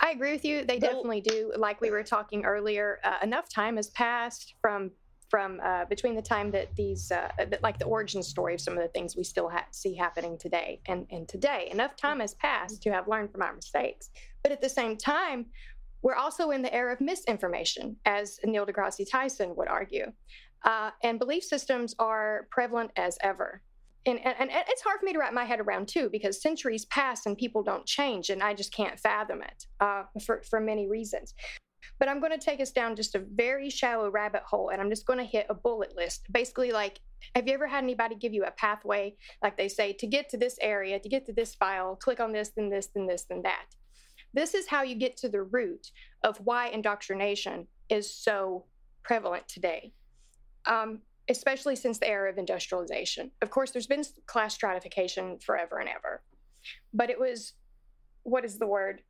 [0.00, 0.58] I agree with you.
[0.64, 1.52] They Don't- definitely do.
[1.56, 4.92] Like we were talking earlier, uh, enough time has passed from
[5.28, 8.76] from uh, between the time that these uh, that, like the origin story of some
[8.76, 11.68] of the things we still ha- see happening today and and today.
[11.70, 14.10] Enough time has passed to have learned from our mistakes.
[14.42, 15.46] But at the same time,
[16.02, 20.12] we're also in the era of misinformation, as Neil deGrasse Tyson would argue,
[20.64, 23.62] uh, and belief systems are prevalent as ever.
[24.06, 26.86] And, and, and it's hard for me to wrap my head around too because centuries
[26.86, 30.88] pass and people don't change and i just can't fathom it uh, for, for many
[30.88, 31.34] reasons
[31.98, 34.90] but i'm going to take us down just a very shallow rabbit hole and i'm
[34.90, 37.00] just going to hit a bullet list basically like
[37.34, 40.36] have you ever had anybody give you a pathway like they say to get to
[40.36, 43.42] this area to get to this file click on this then this then this then
[43.42, 43.66] that
[44.34, 45.90] this is how you get to the root
[46.22, 48.64] of why indoctrination is so
[49.02, 49.92] prevalent today
[50.66, 53.30] um, especially since the era of industrialization.
[53.42, 56.22] Of course, there's been class stratification forever and ever,
[56.94, 57.54] but it was
[58.22, 59.02] what is the word?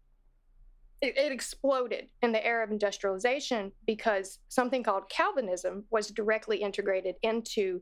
[1.01, 7.17] It, it exploded in the era of industrialization because something called Calvinism was directly integrated
[7.23, 7.81] into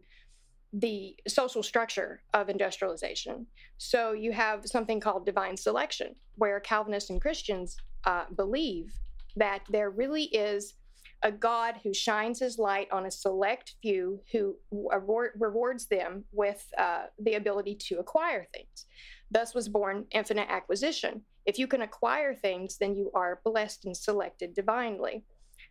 [0.72, 3.46] the social structure of industrialization.
[3.78, 8.92] So you have something called divine selection, where Calvinists and Christians uh, believe
[9.36, 10.74] that there really is
[11.22, 14.56] a God who shines his light on a select few who
[14.92, 18.86] award, rewards them with uh, the ability to acquire things.
[19.30, 21.22] Thus was born infinite acquisition.
[21.47, 25.24] If you can acquire things, then you are blessed and selected divinely.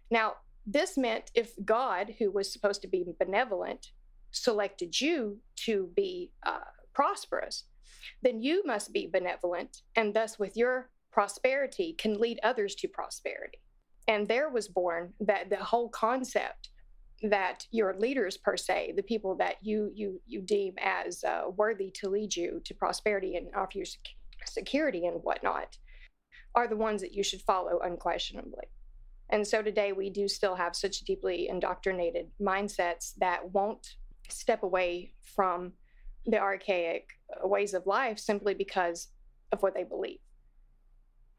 [0.09, 3.91] Now, this meant if God, who was supposed to be benevolent,
[4.32, 6.59] selected you to be uh,
[6.93, 7.65] prosperous,
[8.21, 13.59] then you must be benevolent, and thus, with your prosperity, can lead others to prosperity
[14.07, 16.69] and there was born that the whole concept
[17.23, 21.89] that your leaders per se the people that you you you deem as uh, worthy
[21.89, 24.15] to lead you to prosperity and offer you sec-
[24.47, 25.77] security and whatnot
[26.55, 28.65] are the ones that you should follow unquestionably
[29.29, 33.95] and so today we do still have such deeply indoctrinated mindsets that won't
[34.29, 35.73] step away from
[36.25, 37.09] the archaic
[37.43, 39.09] ways of life simply because
[39.51, 40.19] of what they believe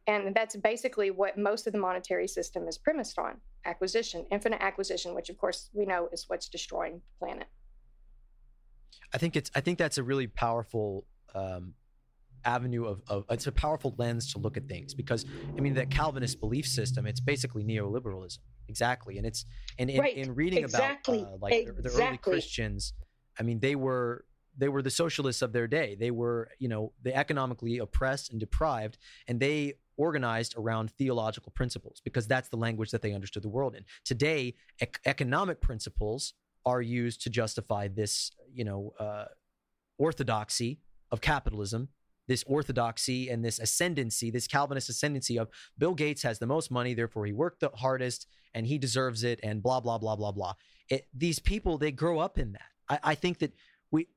[0.06, 5.14] and that's basically what most of the monetary system is premised on acquisition, infinite acquisition,
[5.14, 7.48] which of course we know is what's destroying the planet.
[9.12, 11.74] I think it's I think that's a really powerful um,
[12.46, 15.26] avenue of, of it's a powerful lens to look at things because
[15.56, 18.38] I mean that Calvinist belief system it's basically neoliberalism.
[18.68, 19.18] Exactly.
[19.18, 19.44] And it's
[19.78, 20.16] and in, Right.
[20.16, 21.20] in reading Exactly.
[21.20, 22.94] about uh, like the, the early Christians
[23.38, 24.24] I mean they were
[24.58, 25.96] they were the socialists of their day.
[25.98, 28.96] They were you know the economically oppressed and deprived
[29.28, 33.74] and they organized around theological principles because that's the language that they understood the world
[33.74, 33.84] in.
[34.04, 36.34] Today ec- economic principles
[36.64, 39.26] are used to justify this you know uh,
[39.98, 40.80] orthodoxy
[41.10, 41.88] of capitalism
[42.28, 45.48] this orthodoxy and this ascendancy this calvinist ascendancy of
[45.78, 49.38] bill gates has the most money therefore he worked the hardest and he deserves it
[49.42, 50.54] and blah blah blah blah blah.
[50.88, 52.70] It, these people they grow up in that.
[52.88, 53.52] I, I think that
[53.90, 54.08] we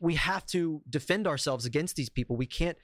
[0.00, 2.34] we have to defend ourselves against these people.
[2.34, 2.78] We can't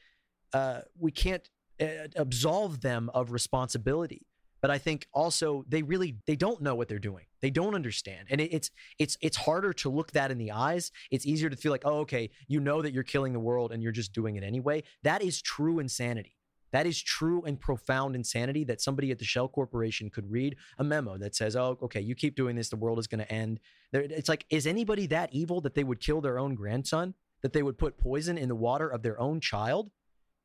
[0.52, 1.48] uh, we can't
[1.80, 4.26] uh, absolve them of responsibility.
[4.60, 8.28] But i think also they really they don't know what they're doing they don't understand.
[8.30, 10.90] And it, it's it's it's harder to look that in the eyes.
[11.10, 13.82] It's easier to feel like oh okay you know that you're killing the world and
[13.82, 14.82] you're just doing it anyway.
[15.02, 16.36] That is true insanity.
[16.72, 20.84] That is true and profound insanity that somebody at the shell corporation could read a
[20.84, 23.60] memo that says oh okay you keep doing this the world is going to end
[23.92, 27.62] it's like is anybody that evil that they would kill their own grandson that they
[27.62, 29.90] would put poison in the water of their own child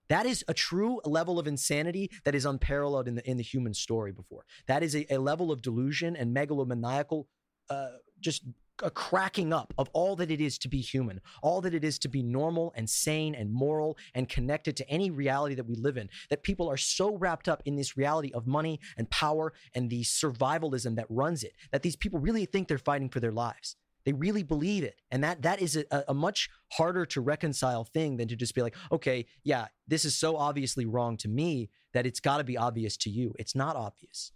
[0.10, 3.74] that is a true level of insanity that is unparalleled in the in the human
[3.74, 4.46] story before.
[4.68, 7.26] That is a, a level of delusion and megalomaniacal,
[7.70, 7.88] uh,
[8.20, 8.44] just
[8.84, 11.98] a cracking up of all that it is to be human, all that it is
[12.00, 15.98] to be normal and sane and moral and connected to any reality that we live
[15.98, 16.10] in.
[16.30, 20.04] That people are so wrapped up in this reality of money and power and the
[20.04, 23.78] survivalism that runs it that these people really think they're fighting for their lives.
[24.06, 25.02] They really believe it.
[25.12, 28.62] And that that is a, a much harder to reconcile thing than to just be
[28.62, 32.58] like, okay, yeah, this is so obviously wrong to me that it's got to be
[32.58, 33.34] obvious to you.
[33.40, 34.32] It's not obvious.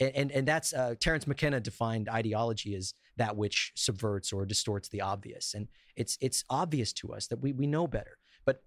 [0.00, 4.88] And and, and that's uh, Terence McKenna defined ideology as that which subverts or distorts
[4.88, 5.52] the obvious.
[5.52, 8.18] And it's it's obvious to us that we we know better.
[8.44, 8.62] But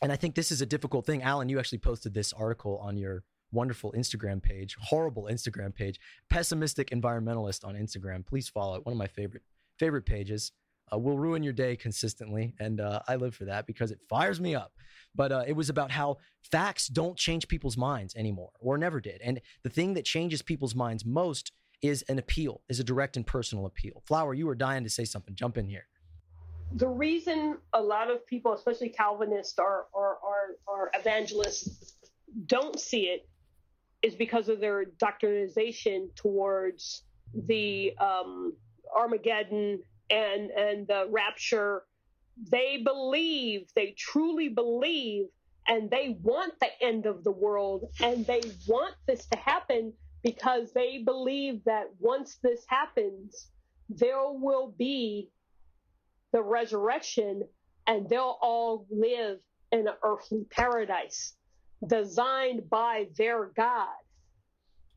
[0.00, 1.22] and I think this is a difficult thing.
[1.24, 6.90] Allan, you actually posted this article on your wonderful Instagram page, horrible Instagram page, pessimistic
[6.90, 8.24] environmentalist on Instagram.
[8.24, 8.86] Please follow it.
[8.86, 9.42] One of my favorite
[9.78, 10.52] favorite pages.
[10.90, 14.40] Uh, will ruin your day consistently, and uh, I live for that because it fires
[14.40, 14.72] me up.
[15.14, 16.16] But uh, it was about how
[16.50, 19.20] facts don't change people's minds anymore, or never did.
[19.22, 21.52] And the thing that changes people's minds most
[21.82, 24.02] is an appeal, is a direct and personal appeal.
[24.06, 25.34] Flower, you were dying to say something.
[25.34, 25.86] Jump in here.
[26.72, 31.94] The reason a lot of people, especially Calvinists or, or, or, or evangelists,
[32.46, 33.28] don't see it
[34.02, 37.02] is because of their doctrinization towards
[37.46, 38.54] the um,
[38.96, 41.82] Armageddon and and the rapture.
[42.50, 45.26] They believe, they truly believe,
[45.66, 50.72] and they want the end of the world, and they want this to happen because
[50.72, 53.48] they believe that once this happens,
[53.88, 55.30] there will be
[56.32, 57.42] the resurrection
[57.86, 59.38] and they'll all live
[59.72, 61.34] in an earthly paradise
[61.86, 63.88] designed by their God.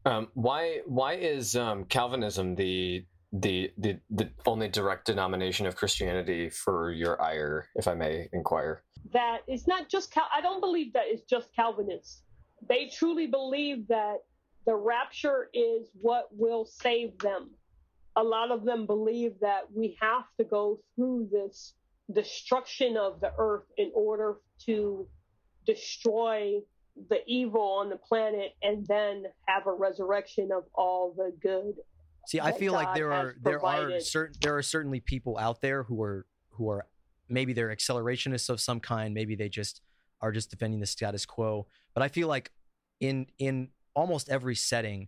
[0.03, 6.49] Um, why why is um, Calvinism the, the the the only direct denomination of Christianity
[6.49, 8.83] for your ire, if I may inquire?
[9.13, 12.23] That it's not just Cal- I don't believe that it's just Calvinists.
[12.67, 14.17] They truly believe that
[14.65, 17.51] the rapture is what will save them.
[18.15, 21.73] A lot of them believe that we have to go through this
[22.13, 25.07] destruction of the earth in order to
[25.65, 26.59] destroy
[27.09, 31.75] the evil on the planet and then have a resurrection of all the good.
[32.27, 35.61] See, I feel God like there are there are certain there are certainly people out
[35.61, 36.85] there who are who are
[37.29, 39.81] maybe they're accelerationists of some kind, maybe they just
[40.21, 41.67] are just defending the status quo.
[41.93, 42.51] But I feel like
[42.99, 45.07] in in almost every setting,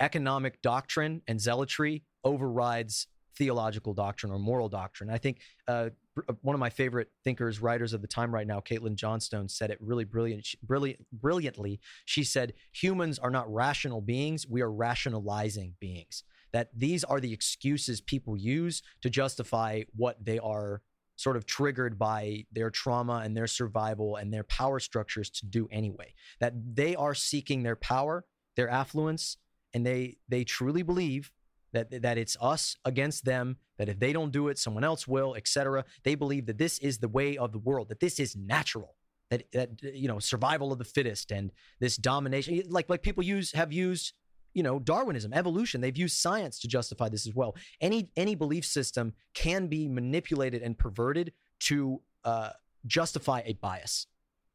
[0.00, 5.10] economic doctrine and zealotry overrides theological doctrine or moral doctrine.
[5.10, 5.90] I think uh,
[6.28, 9.70] uh, one of my favorite thinkers, writers of the time right now, Caitlin Johnstone, said
[9.70, 11.80] it really brilliant, brilliant, brilliantly.
[12.04, 16.24] She said, "Humans are not rational beings; we are rationalizing beings.
[16.52, 20.82] That these are the excuses people use to justify what they are."
[21.18, 25.66] Sort of triggered by their trauma and their survival and their power structures to do
[25.70, 26.14] anyway.
[26.40, 29.38] That they are seeking their power, their affluence,
[29.72, 31.32] and they they truly believe
[31.72, 35.34] that that it's us against them that if they don't do it someone else will
[35.34, 38.96] etc they believe that this is the way of the world that this is natural
[39.30, 43.52] that that you know survival of the fittest and this domination like like people use
[43.52, 44.14] have used
[44.56, 48.64] you know darwinism evolution they've used science to justify this as well any any belief
[48.64, 52.50] system can be manipulated and perverted to uh,
[52.86, 54.06] justify a bias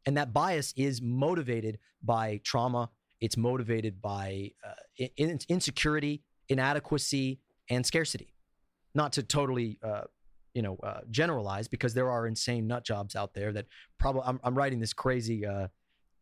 [0.05, 2.89] and that bias is motivated by trauma
[3.21, 7.39] it's motivated by uh, in- insecurity inadequacy,
[7.69, 8.33] and scarcity.
[8.93, 10.01] Not to totally, uh,
[10.53, 14.23] you know, uh, generalize because there are insane nut jobs out there that probably.
[14.25, 15.67] I'm, I'm writing this crazy uh,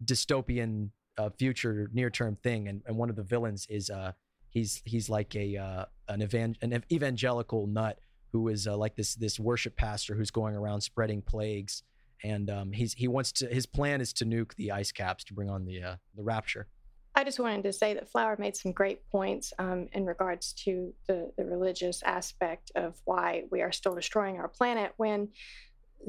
[0.05, 4.11] dystopian uh, future near term thing, and, and one of the villains is uh,
[4.49, 7.99] he's he's like a uh, an, evan- an evangelical nut
[8.31, 11.83] who is like this this worship pastor who's going around spreading plagues,
[12.23, 15.33] and um, he's he wants to his plan is to nuke the ice caps to
[15.33, 16.67] bring on the uh, the rapture.
[17.15, 20.93] I just wanted to say that Flower made some great points um, in regards to
[21.07, 25.29] the, the religious aspect of why we are still destroying our planet when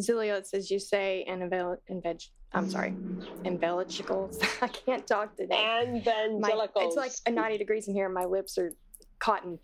[0.00, 2.94] zealots, as you say, invel- inveg- I'm sorry,
[3.46, 4.40] evangelicals.
[4.62, 5.54] I can't talk today.
[5.54, 6.96] And Evangelicals.
[6.96, 8.06] My, it's like 90 degrees in here.
[8.06, 8.72] And my lips are
[9.20, 9.58] cotton.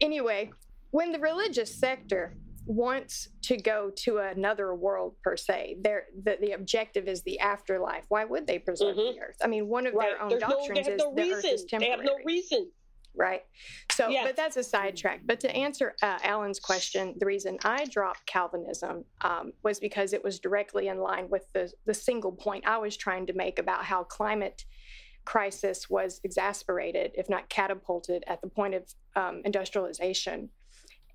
[0.00, 0.50] Anyway,
[0.90, 2.34] when the religious sector
[2.68, 5.78] wants to go to another world per se.
[5.80, 8.04] Their the, the objective is the afterlife.
[8.08, 9.16] Why would they preserve mm-hmm.
[9.16, 9.36] the earth?
[9.42, 10.10] I mean, one of right.
[10.10, 11.38] their own There's doctrines no, is no the reason.
[11.38, 11.96] earth is temporary.
[11.96, 12.70] They have no reason.
[13.18, 13.42] Right.
[13.90, 14.24] So, yes.
[14.24, 15.22] but that's a sidetrack.
[15.26, 20.22] But to answer uh, Allan's question, the reason I dropped Calvinism um, was because it
[20.22, 23.84] was directly in line with the the single point I was trying to make about
[23.84, 24.64] how climate
[25.24, 28.84] crisis was exasperated, if not catapulted, at the point of
[29.16, 30.48] um, industrialization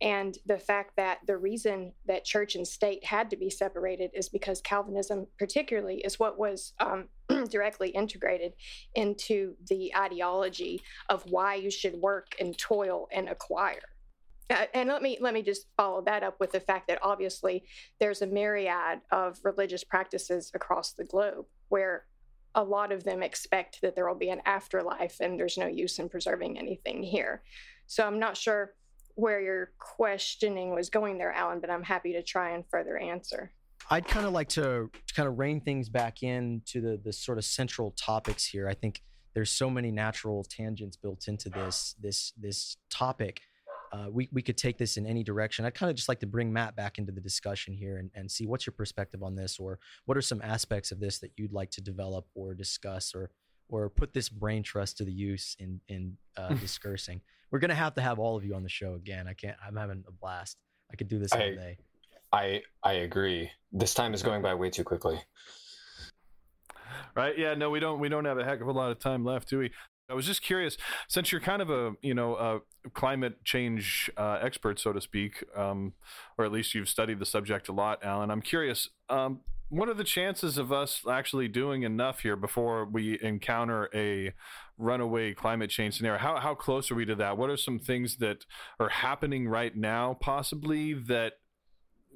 [0.01, 4.27] and the fact that the reason that church and state had to be separated is
[4.27, 7.07] because Calvinism, particularly, is what was um,
[7.49, 8.53] directly integrated
[8.95, 13.79] into the ideology of why you should work and toil and acquire.
[14.49, 17.63] Uh, and let me let me just follow that up with the fact that obviously
[17.99, 22.05] there's a myriad of religious practices across the globe where
[22.55, 25.97] a lot of them expect that there will be an afterlife and there's no use
[25.97, 27.41] in preserving anything here.
[27.87, 28.73] So I'm not sure
[29.15, 33.51] where your questioning was going there, Allan, but I'm happy to try and further answer.
[33.89, 37.37] I'd kind of like to kind of rein things back in to the the sort
[37.37, 38.67] of central topics here.
[38.69, 39.01] I think
[39.33, 43.41] there's so many natural tangents built into this this this topic.
[43.93, 45.65] uh, we we could take this in any direction.
[45.65, 48.29] I'd kind of just like to bring Matt back into the discussion here and, and
[48.29, 51.53] see what's your perspective on this, or what are some aspects of this that you'd
[51.53, 53.29] like to develop or discuss, or
[53.69, 57.21] or put this brain trust to the use in in uh, discursing.
[57.51, 59.27] We're gonna have to have all of you on the show again.
[59.27, 59.57] I can't.
[59.65, 60.57] I'm having a blast.
[60.91, 61.77] I could do this all I- day.
[62.31, 63.51] I I agree.
[63.71, 65.19] This time is going by way too quickly.
[67.15, 69.23] right yeah no we don't we don't have a heck of a lot of time
[69.23, 69.71] left do we
[70.13, 70.77] i was just curious
[71.07, 75.43] since you're kind of a you know a climate change uh, expert so to speak
[75.55, 75.93] um,
[76.37, 79.39] or at least you've studied the subject a lot allan i'm curious um,
[79.73, 84.31] what are the chances of us actually doing enough here before we encounter a
[84.77, 86.19] runaway climate change scenario?
[86.19, 87.39] How, how close are we to that?
[87.39, 88.45] What are some things that
[88.79, 91.33] are happening right now possibly that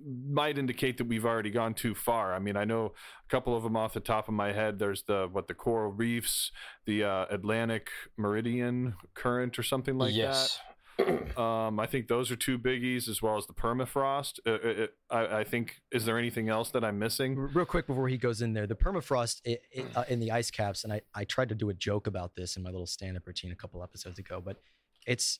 [0.06, 2.34] might indicate that we've already gone too far.
[2.34, 4.80] I mean, I know a couple of them off the top of my head.
[4.80, 6.52] There's the what the coral reefs,
[6.86, 10.57] the uh, Atlantic Meridian Current, or something like yes.
[10.57, 10.64] that.
[11.38, 14.40] Um, I think those are two biggies, as well as the permafrost.
[14.48, 15.76] Uh, it, I, I think.
[15.91, 17.36] Is there anything else that I'm missing?
[17.38, 20.49] Real quick before he goes in there, the permafrost i i uh, in the ice
[20.49, 23.15] caps, and I, I tried to do a joke about this in my little stand
[23.15, 24.57] up routine a couple episodes ago, but
[25.06, 25.40] it's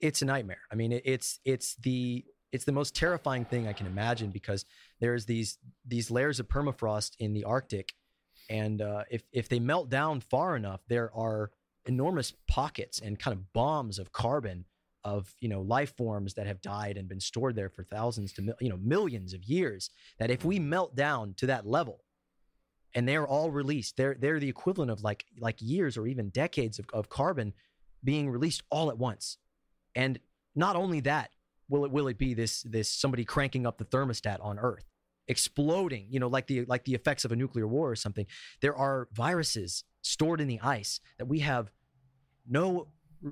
[0.00, 0.60] it's a nightmare.
[0.70, 4.64] I mean, it, it's it's the it's the most terrifying thing I can imagine because
[5.00, 7.92] there's these these layers of permafrost in the Arctic,
[8.48, 11.50] and uh, if if they melt down far enough, there are
[11.86, 14.64] enormous pockets and kind of bombs of carbon
[15.04, 18.54] of you know life forms that have died and been stored there for thousands to
[18.60, 22.04] you know millions of years that if we melt down to that level
[22.94, 26.78] and they're all released they're they're the equivalent of like like years or even decades
[26.78, 27.54] of, of carbon
[28.04, 29.38] being released all at once.
[29.94, 30.18] And
[30.54, 31.30] not only that
[31.68, 34.84] will it will it be this this somebody cranking up the thermostat on earth
[35.28, 38.26] exploding you know like the like the effects of a nuclear war or something
[38.62, 41.70] there are viruses stored in the ice that we have
[42.48, 42.88] no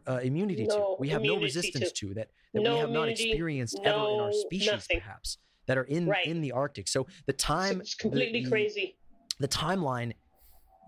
[0.07, 2.09] uh, immunity to we have no resistance to.
[2.09, 5.01] to, that that No we have not experienced ever in our species nothing.
[5.01, 6.27] perhaps that are in Right.
[6.27, 8.97] in the arctic so the time it's completely the- crazy.
[9.39, 10.13] the timeline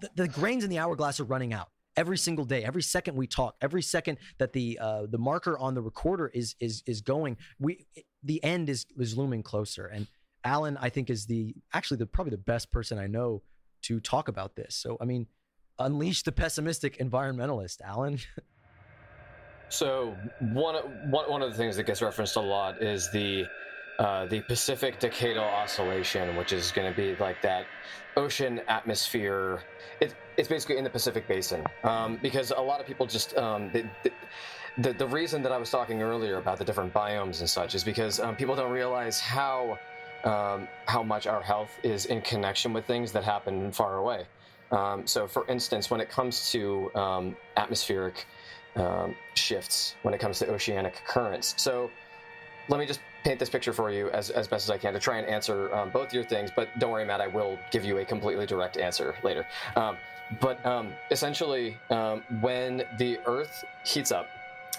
[0.02, 1.68] the, the grains in the hourglass are running out
[1.98, 5.74] every single day every second we talk every second that the uh, the marker on
[5.74, 7.84] the recorder is is is going we
[8.22, 9.86] the end is is looming closer.
[9.86, 10.06] And
[10.44, 13.42] allan i think is the actually the probably the best person i know
[13.82, 14.76] to talk about this.
[14.76, 15.26] So i mean
[15.78, 18.18] unleash the pessimistic environmentalist allan.
[19.70, 20.76] So one
[21.10, 23.44] one one of the things that gets referenced a lot is the
[23.98, 27.66] uh, the Pacific Decadal Oscillation, which is going to be like that
[28.16, 29.62] ocean atmosphere.
[30.00, 33.70] It, it's basically in the Pacific Basin um, because a lot of people just um,
[33.72, 34.12] the, the,
[34.78, 37.82] the the reason that I was talking earlier about the different biomes and such is
[37.82, 39.78] because um, people don't realize how
[40.24, 44.26] um, how much our health is in connection with things that happen far away.
[44.70, 48.26] Um, so, for instance, when it comes to um, atmospheric
[49.34, 51.54] shifts when it comes to oceanic currents.
[51.56, 51.90] So
[52.68, 54.98] let me just paint this picture for you as, as best as I can to
[54.98, 56.50] try and answer um, both your things.
[56.54, 59.46] But don't worry, Matt, I will give you a completely direct answer later.
[59.76, 59.96] Um,
[60.40, 64.28] but um, essentially, um, when the Earth heats up,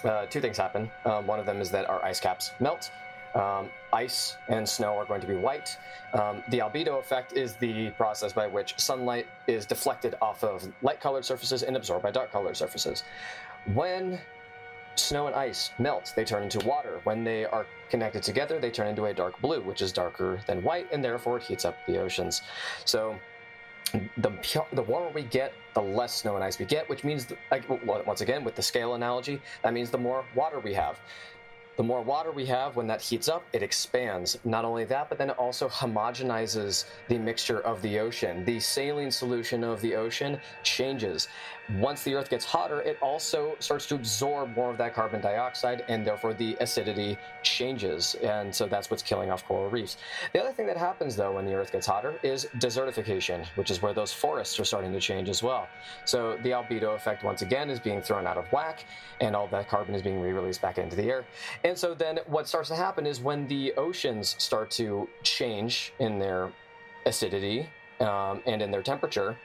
[0.04, 0.90] uh, two things happen.
[1.04, 2.90] Um, one of them is that our ice caps melt.
[3.34, 5.76] Um, ice and snow are going to be white.
[6.12, 11.24] The albedo effect is the process by which sunlight is deflected off of light colored
[11.24, 13.04] surfaces and absorbed by dark colored surfaces.
[13.74, 14.18] When
[14.96, 17.00] snow and ice melt, they turn into water.
[17.04, 20.62] When they are connected together, they turn into a dark blue, which is darker than
[20.62, 22.42] white, and therefore it heats up the oceans.
[22.84, 23.16] So
[24.18, 24.32] the
[24.72, 28.20] the warmer we get, the less snow and ice we get, which means, like, once
[28.20, 30.98] again, with the scale analogy, that means the more water we have.
[31.76, 34.38] The more water we have, when that heats up, it expands.
[34.44, 38.44] Not only that, but then it also homogenizes the mixture of the ocean.
[38.44, 41.28] The saline solution of the ocean changes.
[41.78, 45.84] Once the Earth gets hotter, it also starts to absorb more of that carbon dioxide,
[45.88, 48.16] and therefore the acidity changes.
[48.22, 49.96] And so that's what's killing off coral reefs.
[50.32, 53.82] The other thing that happens, though, when the Earth gets hotter is desertification, which is
[53.82, 55.68] where those forests are starting to change as well.
[56.06, 58.84] So the albedo effect, once again, is being thrown out of whack,
[59.20, 61.24] and all that carbon is being re released back into the air.
[61.62, 66.18] And so then what starts to happen is when the oceans start to change in
[66.18, 66.50] their
[67.06, 67.68] acidity
[68.00, 69.36] um, and in their temperature,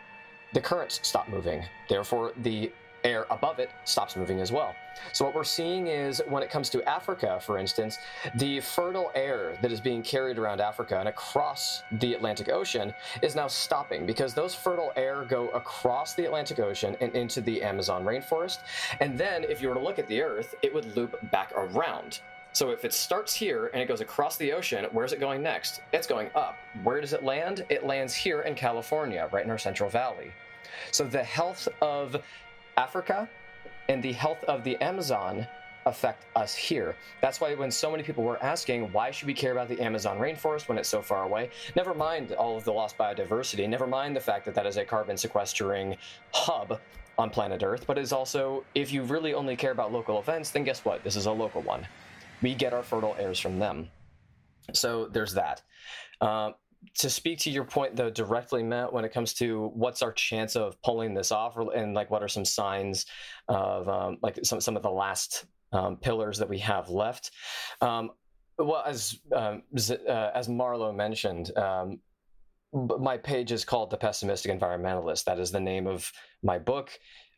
[0.55, 1.61] the currents stop moving.
[1.89, 2.71] Therefore, the
[3.03, 4.73] air above it stops moving as well.
[5.11, 7.99] So, what we're seeing is when it comes to Africa, for instance,
[8.35, 13.35] the fertile air that is being carried around Africa and across the Atlantic Ocean is
[13.35, 18.05] now stopping because those fertile air go across the Atlantic Ocean and into the Amazon
[18.05, 18.59] rainforest.
[19.01, 22.21] And then, if you were to look at the Earth, it would loop back around.
[22.53, 25.81] So if it starts here and it goes across the ocean, where's it going next?
[25.91, 26.55] It's going up.
[26.83, 27.65] Where does it land?
[27.67, 30.31] It lands here in California, right in our Central Valley.
[30.91, 32.21] So the health of
[32.77, 33.29] Africa
[33.89, 35.47] and the health of the Amazon
[35.85, 36.95] affect us here.
[37.21, 40.17] That's why when so many people were asking, why should we care about the Amazon
[40.17, 41.51] rainforest when it's so far away?
[41.75, 44.85] Never mind all of the lost biodiversity, never mind the fact that that is a
[44.85, 45.95] carbon sequestering
[46.33, 46.79] hub
[47.17, 50.63] on planet Earth, but is also, if you really only care about local events, then
[50.63, 51.03] guess what?
[51.03, 51.87] This is a local one.
[52.41, 53.89] We get our fertile airs from them.
[54.73, 55.61] So there's that.
[56.19, 56.51] Uh,
[56.93, 60.55] to speak to your point though directly matt when it comes to what's our chance
[60.55, 63.05] of pulling this off and like what are some signs
[63.47, 67.31] of um, like some, some of the last um, pillars that we have left?
[67.81, 68.11] Um,
[68.57, 71.99] well as um, uh, as marlowe mentioned um,
[72.73, 75.23] my page is called the pessimistic environmentalist.
[75.23, 76.11] That is the name of
[76.43, 76.91] my book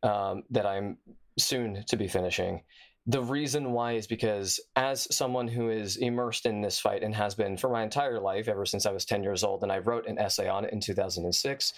[0.04, 0.98] um, that i'm
[1.40, 2.64] soon to be finishing
[3.10, 7.36] the reason why is because as someone who is immersed in this fight and has
[7.36, 10.06] been for my entire life ever since i was 10 years old and i wrote
[10.08, 11.74] an essay on it in 2006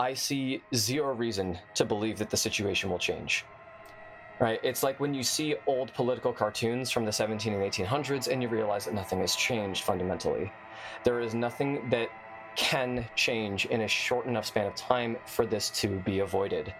[0.00, 3.44] i see zero reason to believe that the situation will change.
[4.40, 4.58] Right?
[4.62, 8.48] It's like when you see old political cartoons from the 17 and 1800s and you
[8.48, 10.50] realize that nothing has changed fundamentally.
[11.04, 12.08] There is nothing that
[12.56, 16.72] can change in a short enough span of time for this to be avoided.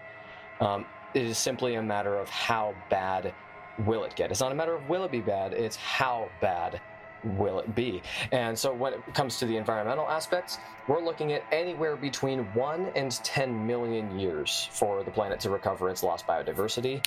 [0.59, 3.31] Um, it is simply a matter of how bad
[3.79, 4.31] will it get?
[4.31, 6.81] It's not a matter of will it be bad, it's how bad
[7.23, 8.01] will it be?
[8.31, 10.57] And so when it comes to the environmental aspects,
[10.87, 15.89] we're looking at anywhere between 1 and 10 million years for the planet to recover
[15.89, 17.05] its lost biodiversity.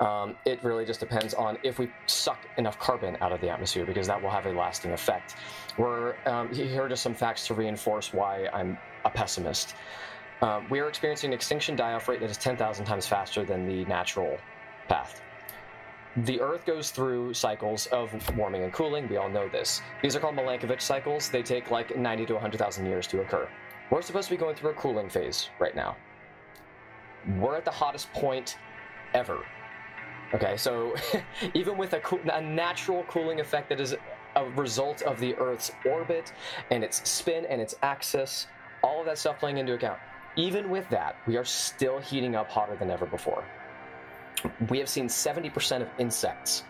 [0.00, 3.86] Um, it really just depends on if we suck enough carbon out of the atmosphere
[3.86, 5.36] because that will have a lasting effect.
[5.78, 9.74] We're, um, here are just some facts to reinforce why I'm a pessimist.
[10.42, 13.84] Um, we are experiencing an extinction die-off rate that is 10,000 times faster than the
[13.86, 14.38] natural
[14.86, 15.22] path.
[16.24, 19.06] The Earth goes through cycles of warming and cooling.
[19.06, 19.82] We all know this.
[20.02, 21.28] These are called Milankovitch cycles.
[21.28, 23.46] They take like 90 to 100,000 years to occur.
[23.90, 25.94] We're supposed to be going through a cooling phase right now.
[27.38, 28.56] We're at the hottest point
[29.12, 29.44] ever.
[30.32, 30.94] Okay, so
[31.54, 33.94] even with a, co- a natural cooling effect that is
[34.36, 36.32] a result of the Earth's orbit
[36.70, 38.46] and its spin and its axis,
[38.82, 39.98] all of that stuff playing into account,
[40.36, 43.44] even with that, we are still heating up hotter than ever before
[44.68, 46.64] we have seen 70% of insects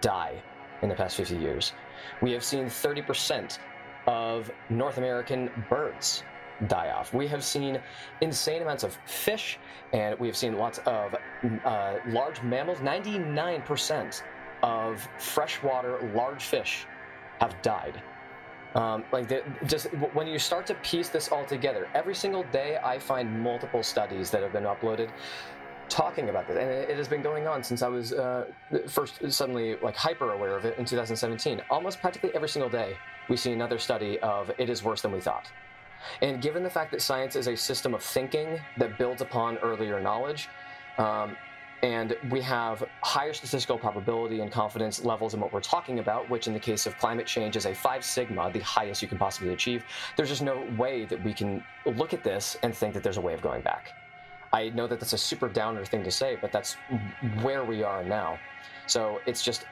[0.00, 0.40] die
[0.82, 1.72] in the past 50 years.
[2.20, 3.58] We have seen 30%
[4.06, 6.24] of North American birds
[6.66, 7.12] die off.
[7.14, 7.80] We have seen
[8.20, 9.58] insane amounts of fish,
[9.92, 11.14] and we have seen lots of
[11.64, 12.78] uh, large mammals.
[12.78, 14.22] 99%
[14.62, 16.86] of freshwater large fish
[17.40, 18.00] have died.
[18.74, 22.78] Um, like the, just when you start to piece this all together, every single day
[22.82, 25.10] I find multiple studies that have been uploaded
[25.92, 28.46] talking about this, and it, has been going on since I was uh,
[28.88, 31.60] first suddenly like hyper aware of it in 2017.
[31.68, 32.96] Almost practically every single day,
[33.28, 35.50] we see another study of it is worse than we thought.
[36.22, 40.00] And given the fact that science is a system of thinking that builds upon earlier
[40.00, 40.48] knowledge,
[40.96, 41.36] um,
[41.82, 46.46] and we have higher statistical probability and confidence levels in what we're talking about, which
[46.46, 49.52] in the case of climate change is a five sigma, the highest you can possibly
[49.52, 49.84] achieve,
[50.16, 53.20] there's just no way that we can look at this and think that there's a
[53.20, 53.92] way of going back.
[54.52, 56.76] I know that that's a super downer thing to say, but that's
[57.40, 58.38] where we are now.
[58.86, 59.64] So it's just,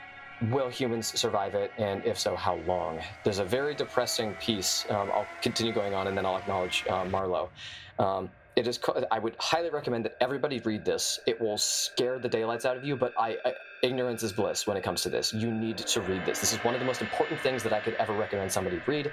[0.51, 1.73] will humans survive it?
[1.77, 3.01] And if so, how long?
[3.25, 4.87] There's a very depressing piece.
[4.89, 7.51] Um, I'll continue going on and then I'll acknowledge uh, Marlowe.
[7.99, 8.81] Um, it is.
[9.11, 11.21] I would highly recommend that everybody read this.
[11.27, 14.77] It will scare the daylights out of you, but I, I, ignorance is bliss when
[14.77, 15.33] it comes to this.
[15.33, 16.41] You need to read this.
[16.41, 19.13] This is one of the most important things that I could ever recommend somebody read.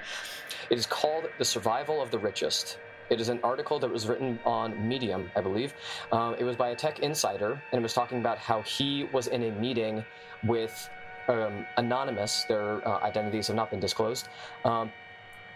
[0.70, 2.78] It is called "The Survival of the Richest."
[3.10, 5.74] It is an article that was written on Medium, I believe.
[6.12, 9.28] Um, it was by a tech insider, and it was talking about how he was
[9.28, 10.04] in a meeting
[10.44, 10.88] with
[11.28, 12.44] um, Anonymous.
[12.44, 14.28] Their uh, identities have not been disclosed.
[14.64, 14.92] Um,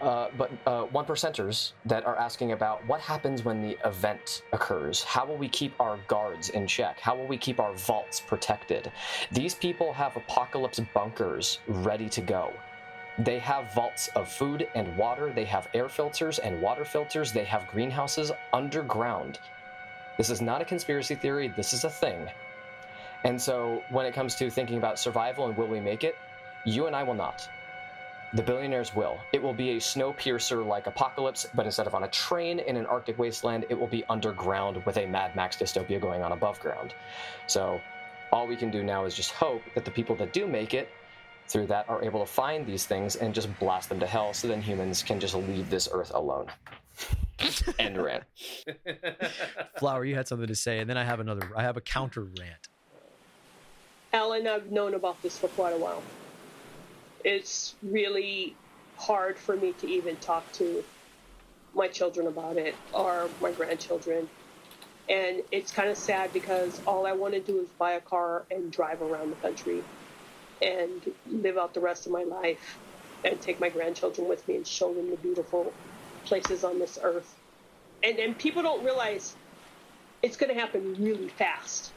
[0.01, 5.01] uh, but uh, one percenters that are asking about what happens when the event occurs.
[5.01, 6.99] How will we keep our guards in check?
[6.99, 8.91] How will we keep our vaults protected?
[9.31, 12.51] These people have apocalypse bunkers ready to go.
[13.19, 17.43] They have vaults of food and water, they have air filters and water filters, they
[17.43, 19.39] have greenhouses underground.
[20.17, 22.27] This is not a conspiracy theory, this is a thing.
[23.23, 26.15] And so, when it comes to thinking about survival and will we make it,
[26.65, 27.47] you and I will not.
[28.33, 29.19] The billionaires will.
[29.31, 32.87] It will be a snowpiercer like apocalypse, but instead of on a train in an
[32.87, 36.95] Arctic wasteland, it will be underground with a Mad Max dystopia going on above ground.
[37.45, 37.79] So,
[38.31, 40.89] all we can do now is just hope that the people that do make it
[41.47, 44.47] through that are able to find these things and just blast them to hell so
[44.47, 46.47] then humans can just leave this earth alone.
[47.79, 48.23] End rant.
[49.77, 51.49] Flower, you had something to say, and then I have another.
[51.55, 52.67] I have a counter rant.
[54.13, 56.03] Allan, I've known about this for quite a while.
[57.23, 58.55] It's really
[58.97, 60.83] hard for me to even talk to
[61.73, 64.29] my children about it or my grandchildren.
[65.09, 68.45] And it's kind of sad because all I want to do is buy a car
[68.51, 69.83] and drive around the country
[70.63, 72.81] and live out the rest of my life
[73.23, 75.77] and take my grandchildren with me and show them the beautiful
[76.27, 77.35] places on this earth.
[78.03, 79.37] And and people don't realize
[80.21, 81.95] it's going to happen really fast.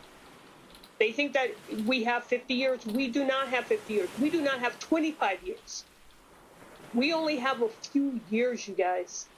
[1.00, 2.86] They think that we have 50 years.
[2.86, 4.10] We do not have 50 years.
[4.16, 5.86] We do not have 25 years.
[6.92, 9.30] We only have a few years, you guys.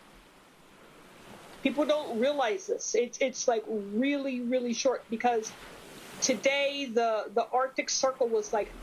[1.62, 2.94] People don't realize this.
[2.94, 5.56] It's it's like really really short because
[6.20, 8.76] today the the Arctic Circle was like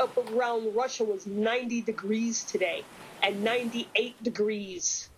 [0.00, 2.88] up around Russia was 90 degrees today,
[3.22, 5.10] and 98 degrees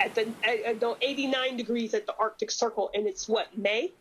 [0.00, 3.94] at the at, no 89 degrees at the Arctic Circle, and it's what May.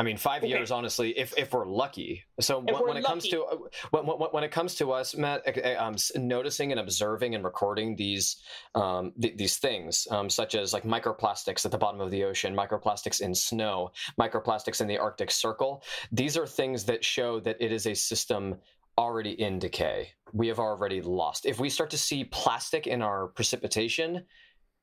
[0.00, 0.48] I mean, five okay.
[0.48, 2.24] years, honestly, if, if we're lucky.
[2.40, 3.04] So when, when, it lucky.
[3.04, 3.56] comes to uh,
[3.90, 5.42] when, when, when, it comes to us, Matt,
[5.78, 8.36] um, noticing and observing and recording these
[8.74, 12.56] um, th- these things, um, such as like microplastics at the bottom of the ocean,
[12.56, 15.82] microplastics in snow, microplastics in the Arctic Circle.
[16.10, 18.56] These are things that show that it is a system
[18.96, 20.08] already in decay.
[20.32, 21.44] We have already lost.
[21.44, 24.24] If we start to see plastic in our precipitation,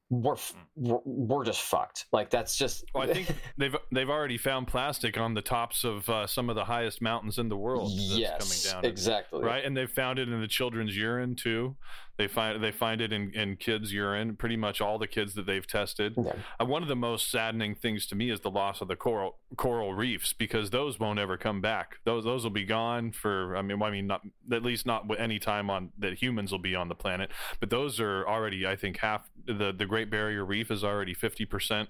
[0.10, 0.36] we're,
[0.76, 2.06] we're, we're just fucked.
[2.12, 2.86] Like that's just.
[2.94, 3.28] well, I think
[3.58, 7.38] they've they've already found plastic on the tops of uh, some of the highest mountains
[7.38, 7.92] in the world.
[7.92, 9.44] yes, exactly.
[9.44, 11.76] Right, and they've found it in the children's urine too.
[12.18, 14.36] They find they find it in, in kids' urine.
[14.36, 16.16] Pretty much all the kids that they've tested.
[16.18, 16.34] Yeah.
[16.60, 19.38] Uh, one of the most saddening things to me is the loss of the coral
[19.56, 21.98] coral reefs because those won't ever come back.
[22.06, 23.56] Those those will be gone for.
[23.56, 24.22] I mean, I mean, not
[24.52, 27.30] at least not any time on that humans will be on the planet.
[27.60, 31.46] But those are already, I think, half the the Great Barrier Reef is already fifty
[31.46, 31.90] percent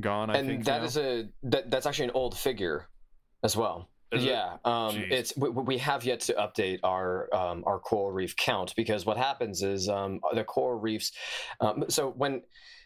[0.00, 0.30] gone.
[0.30, 2.88] I and think that is a that, that's actually an old figure
[3.42, 3.90] as well.
[4.10, 4.66] Is yeah, it?
[4.66, 9.04] um, it's we, we, have yet to update our um, our coral reef count because
[9.04, 11.12] what happens is um, the coral reefs.
[11.60, 12.42] Um, so when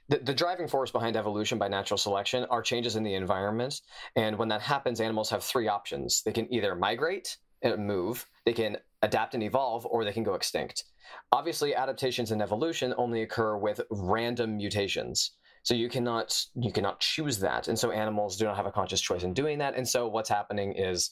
[0.09, 3.81] the, the driving force behind evolution by natural selection are changes in the environment,
[4.17, 8.53] and when that happens, animals have three options: they can either migrate and move, they
[8.53, 10.85] can adapt and evolve, or they can go extinct.
[11.31, 15.33] Obviously, adaptations and evolution only occur with random mutations.
[15.65, 19.01] So you cannot you cannot choose that, and so animals do not have a conscious
[19.01, 19.77] choice in doing that.
[19.77, 21.11] And so what's happening is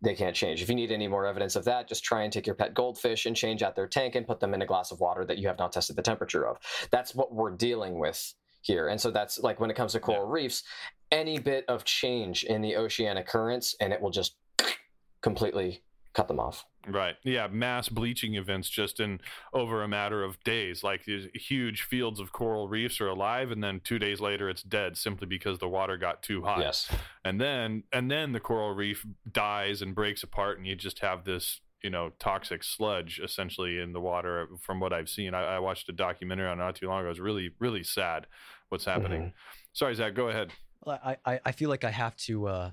[0.00, 0.62] they can't change.
[0.62, 3.26] If you need any more evidence of that, just try and take your pet goldfish
[3.26, 5.48] and change out their tank and put them in a glass of water that you
[5.48, 6.58] have not tested the temperature of.
[6.92, 8.88] That's what we're dealing with here.
[8.88, 10.42] And so that's like when it comes to coral yeah.
[10.42, 10.62] reefs,
[11.10, 14.36] any bit of change in the oceanic currents and it will just
[15.22, 15.82] completely
[16.14, 16.64] cut them off.
[16.86, 17.16] Right.
[17.22, 17.48] Yeah.
[17.48, 19.20] Mass bleaching events just in
[19.52, 20.82] over a matter of days.
[20.82, 24.62] Like these huge fields of coral reefs are alive, and then two days later it's
[24.62, 26.60] dead simply because the water got too hot.
[26.60, 26.90] Yes.
[27.24, 31.24] And then and then the coral reef dies and breaks apart, and you just have
[31.24, 34.48] this you know toxic sludge essentially in the water.
[34.62, 37.08] From what I've seen, I, I watched a documentary on not too long ago.
[37.08, 38.26] It was really really sad
[38.70, 39.20] what's happening.
[39.20, 39.36] Mm-hmm.
[39.72, 40.14] Sorry, Zach.
[40.14, 40.52] Go ahead.
[40.84, 42.70] Well, I, I I feel like I have to uh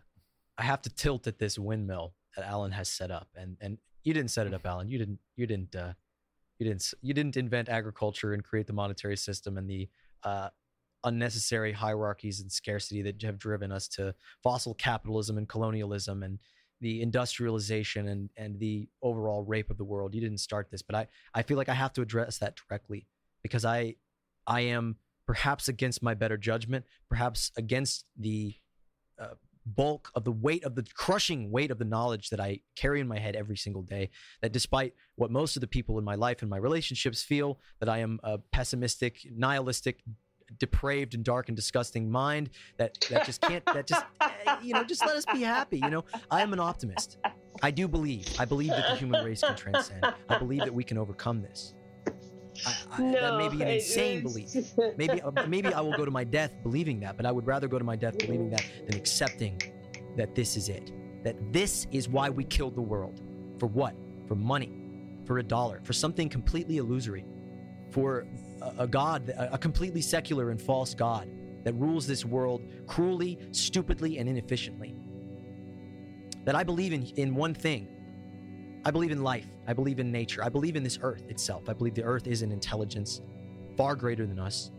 [0.58, 4.14] I have to tilt at this windmill that Allan has set up, and and you
[4.14, 4.88] didn't set it up, Allan.
[4.88, 5.20] You didn't.
[5.36, 5.76] You didn't.
[5.76, 5.94] Uh,
[6.60, 6.94] you didn't.
[7.02, 9.90] You didn't invent agriculture and create the monetary system and the
[10.24, 10.50] uh,
[11.04, 14.14] unnecessary hierarchies and scarcity that have driven us to
[14.44, 16.40] fossil capitalism and colonialism and
[16.82, 20.14] the industrialization and and the overall rape of the world.
[20.14, 23.08] You didn't start this, but I I feel like I have to address that directly
[23.42, 23.96] because I
[24.46, 28.56] I am perhaps against my better judgment, perhaps against the
[29.20, 33.00] uh, bulk of the weight of the crushing weight of the knowledge that I carry
[33.00, 34.10] in my head every single day.
[34.42, 37.90] That despite what most of the people in my life and my relationships feel, that
[37.90, 40.02] I am a pessimistic, nihilistic,
[40.60, 44.06] depraved and dark and disgusting mind that that just can't that just
[44.62, 46.06] you know just let us be happy you know?
[46.30, 47.18] I am an optimist.
[47.64, 50.06] I do believe i believe that the human race can transcend.
[50.30, 51.74] I believe that we can overcome this
[52.66, 54.56] I, I, no, that may be an insane belief.
[54.98, 57.68] Maybe uh, maybe I will go to my death believing that, but I would rather
[57.68, 59.62] go to my death believing that than accepting
[60.16, 60.92] that this is it.
[61.24, 63.22] That this is why we killed the world.
[63.60, 63.96] For what?
[64.28, 64.72] For money,
[65.26, 67.26] for a dollar, for something completely illusory,
[67.92, 68.28] for
[68.62, 71.30] a, a god, a, a completely secular and false god
[71.64, 74.96] that rules this world cruelly, stupidly, and inefficiently.
[76.46, 77.88] That I believe in in one thing
[78.86, 79.48] I believe in life.
[79.68, 80.44] I believe in nature.
[80.44, 81.68] I believe in this earth itself.
[81.68, 83.22] I believe the earth is an intelligence
[83.76, 84.72] far greater than us.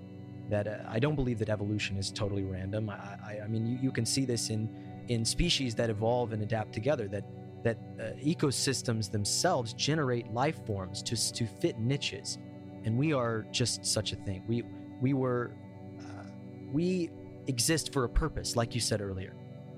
[0.48, 2.88] That uh, I don't believe that evolution is totally random.
[2.88, 4.68] I, I, I mean, you, you, can see this in
[5.08, 7.08] in species that evolve and adapt together.
[7.08, 7.24] That
[7.64, 12.38] that uh, ecosystems themselves generate life forms to to fit niches,
[12.84, 14.44] and we are just such a thing.
[14.46, 14.62] We
[15.00, 15.50] we were
[15.98, 16.28] uh,
[16.72, 17.10] we
[17.48, 19.34] exist for a purpose, like you said earlier.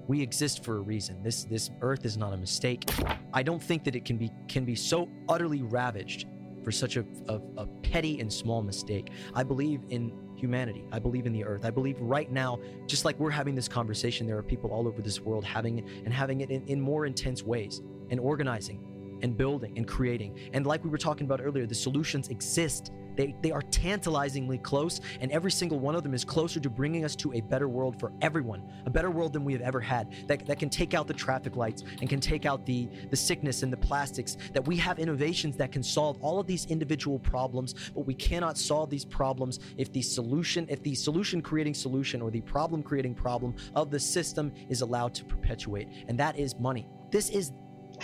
[0.08, 1.22] We exist for a reason.
[1.22, 2.90] This this earth is not a mistake.
[3.32, 6.26] I don't think that it can be can be so utterly ravaged
[6.64, 9.10] for such a, a, a petty and small mistake.
[9.34, 10.84] I believe in humanity.
[10.92, 11.64] I believe in the earth.
[11.64, 15.02] I believe right now, just like we're having this conversation, there are people all over
[15.02, 18.82] this world having it and having it in, in more intense ways and organizing
[19.22, 20.38] and building and creating.
[20.52, 22.92] And like we were talking about earlier, the solutions exist.
[23.18, 27.04] They, they are tantalizingly close, and every single one of them is closer to bringing
[27.04, 30.14] us to a better world for everyone, a better world than we have ever had,
[30.28, 33.64] that, that can take out the traffic lights and can take out the, the sickness
[33.64, 37.90] and the plastics, that we have innovations that can solve all of these individual problems,
[37.92, 42.30] but we cannot solve these problems if the solution, if the solution creating solution or
[42.30, 46.86] the problem creating problem of the system is allowed to perpetuate, and that is money.
[47.10, 47.50] This is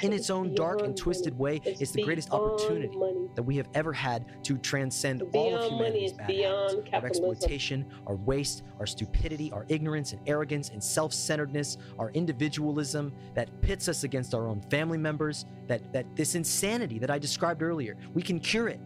[0.02, 2.96] in its own dark and twisted way, it's the greatest opportunity
[3.34, 7.06] that we have ever had to transcend all of humanity's bad beyond habits, our capitalism.
[7.06, 13.88] exploitation, our waste, our stupidity, our ignorance and arrogance and self-centeredness, our individualism that pits
[13.88, 17.96] us against our own family members, that that this insanity that I described earlier.
[18.12, 18.80] We can cure it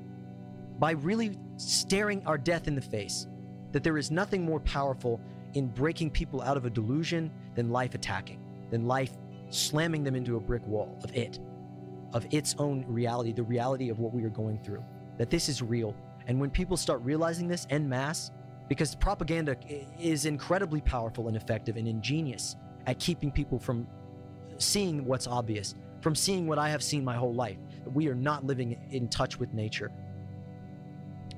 [0.78, 3.26] by really staring our death in the face.
[3.72, 5.20] That there is nothing more powerful
[5.54, 8.40] in breaking people out of a delusion than life attacking,
[8.70, 9.16] than life
[9.50, 11.38] slamming them into a brick wall of it,
[12.12, 14.82] of its own reality, the reality of what we are going through.
[15.18, 15.94] That this is real.
[16.26, 18.30] And when people start realizing this en masse,
[18.68, 19.56] because propaganda
[19.98, 22.56] is incredibly powerful and effective and ingenious
[22.86, 23.86] at keeping people from
[24.58, 28.14] seeing what's obvious, from seeing what I have seen my whole life, that we are
[28.14, 29.90] not living in touch with nature.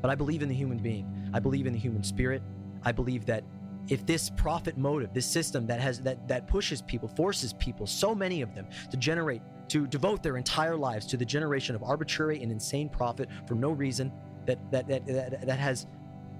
[0.03, 1.31] But I believe in the human being.
[1.33, 2.43] I believe in the human spirit.
[2.83, 3.45] I believe that
[3.89, 8.15] if this profit motive, this system that has that that pushes people, forces people, so
[8.15, 12.43] many of them, to generate, to devote their entire lives to the generation of arbitrary
[12.43, 14.13] and insane profit for no reason,
[14.47, 15.87] that that that that, that has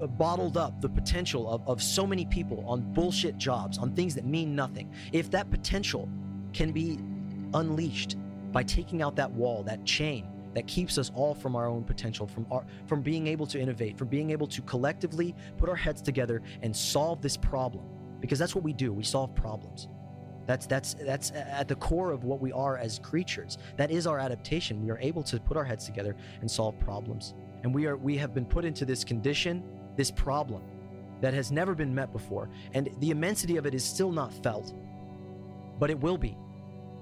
[0.01, 4.15] uh, bottled up the potential of, of so many people on bullshit jobs, on things
[4.15, 4.93] that mean nothing.
[5.13, 6.09] If that potential
[6.53, 6.99] can be
[7.55, 8.17] unleashed
[8.53, 12.27] by taking out that wall, that chain that keeps us all from our own potential,
[12.27, 16.03] from our from being able to innovate, from being able to collectively put our heads
[16.03, 17.85] together and solve this problem.
[18.21, 18.93] Because that's what we do.
[18.93, 19.89] We solve problems.
[20.47, 23.59] That's that's that's at the core of what we are as creatures.
[23.77, 24.85] That is our adaptation.
[24.85, 27.35] We are able to put our heads together and solve problems.
[27.63, 29.63] And we are we have been put into this condition,
[29.97, 30.63] this problem
[31.21, 32.49] that has never been met before.
[32.75, 34.75] And the immensity of it is still not felt.
[35.79, 36.37] But it will be.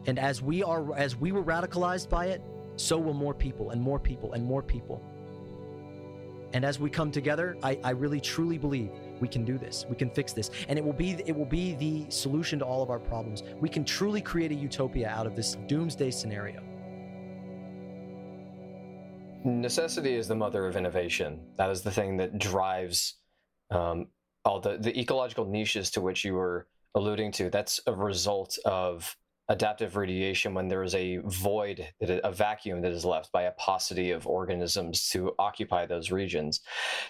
[0.06, 2.42] And as we are as we were radicalized by it,
[2.78, 5.02] so will more people and more people and more people.
[6.54, 8.90] And as we come together, I, I really truly believe
[9.20, 9.84] we can do this.
[9.88, 10.50] We can fix this.
[10.68, 13.42] And it will be it will be the solution to all of our problems.
[13.60, 16.62] We can truly create a utopia out of this doomsday scenario.
[19.44, 21.40] necessity is the mother of innovation.
[21.56, 23.16] That is the thing that drives
[23.70, 24.08] um,
[24.44, 27.50] all the, the ecological niches to which you were alluding to.
[27.50, 29.16] That's a result of
[29.48, 34.10] adaptive radiation when there is a void, a vacuum that is left by a paucity
[34.10, 36.60] of organisms to occupy those regions.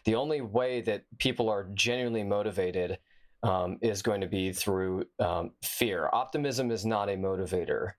[0.05, 2.98] The only way that people are genuinely motivated
[3.43, 6.09] um, is going to be through um, fear.
[6.12, 7.93] Optimism is not a motivator.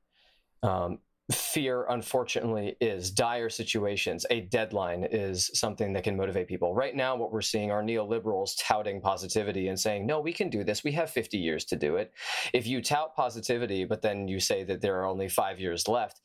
[0.64, 0.99] Um,
[1.31, 4.26] fear unfortunately is dire situations.
[4.31, 6.73] A deadline is something that can motivate people.
[6.73, 10.64] Right now what we're seeing are neoliberals touting positivity and saying no we can do
[10.64, 10.84] this.
[10.84, 12.14] We have 50 years to do it.
[12.53, 16.22] If you tout positivity but then you say that there are only five years left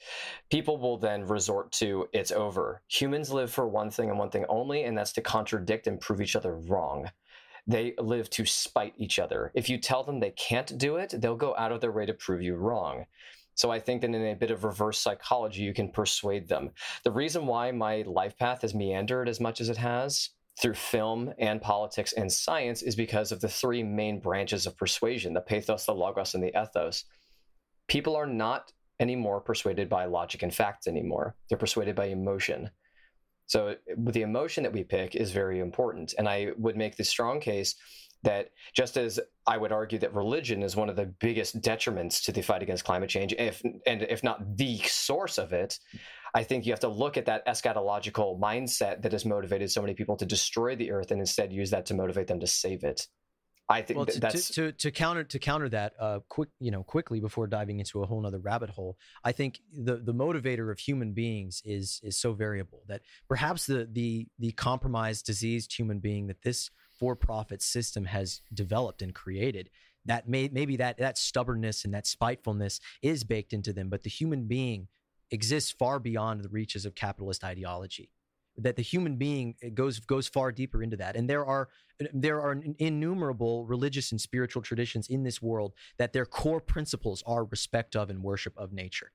[0.50, 2.82] people will then resort to it's over.
[2.88, 6.22] Humans live for one thing and one thing only and that's to contradict and prove
[6.22, 7.10] each other wrong.
[7.66, 9.50] They live to spite each other.
[9.54, 12.14] If you tell them they can't do it they'll go out of their way to
[12.14, 13.04] prove you wrong
[13.54, 16.70] so I think that in a bit of reverse psychology, you can persuade them.
[17.04, 21.32] The reason why my life path has meandered as much as it has through film
[21.38, 25.86] and politics and science is because of the three main branches of persuasion the pathos,
[25.86, 27.04] the logos, and the ethos.
[27.88, 32.70] People are not anymore persuaded by logic and facts anymore, they're persuaded by emotion.
[33.46, 36.14] So eh, the emotion that we pick is very important.
[36.18, 37.74] And I would make the strong case
[38.24, 42.32] that just as I would argue that religion is one of the biggest detriments to
[42.32, 45.78] the fight against climate change, if and if not the source of it,
[46.34, 49.94] I think you have to look at that eschatological mindset that has motivated so many
[49.94, 53.06] people to destroy the earth and instead use that to motivate them to save it.
[53.68, 56.70] I think well, to, that's to, to, to counter to counter that, uh, quick you
[56.70, 60.70] know, quickly before diving into a whole nother rabbit hole, I think the the motivator
[60.70, 65.98] of human beings is is so variable that perhaps the the the compromised, diseased human
[65.98, 69.70] being that this for-profit system has developed and created
[70.06, 74.10] that may maybe that that stubbornness and that spitefulness is baked into them, but the
[74.10, 74.88] human being
[75.30, 78.10] exists far beyond the reaches of capitalist ideology.
[78.56, 81.16] That the human being goes goes far deeper into that.
[81.16, 81.68] And there are
[82.12, 87.44] there are innumerable religious and spiritual traditions in this world that their core principles are
[87.44, 89.12] respect of and worship of nature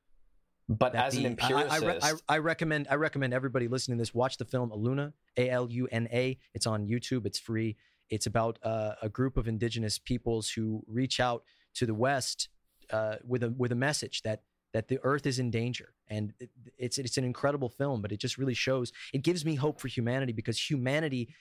[0.69, 3.97] but as the- an I- I- I, re- I, I recommend I recommend everybody listening
[3.97, 6.37] to this watch the film Aluna A L U N A.
[6.53, 7.25] It's on YouTube.
[7.25, 7.75] It's free.
[8.09, 11.43] It's about uh, a group of indigenous peoples who reach out
[11.75, 12.49] to the West
[12.91, 14.43] uh, with a with a message that
[14.73, 18.19] that the earth is in danger and it, it's it's an incredible film but it
[18.19, 21.33] just really shows it gives me hope for humanity because humanity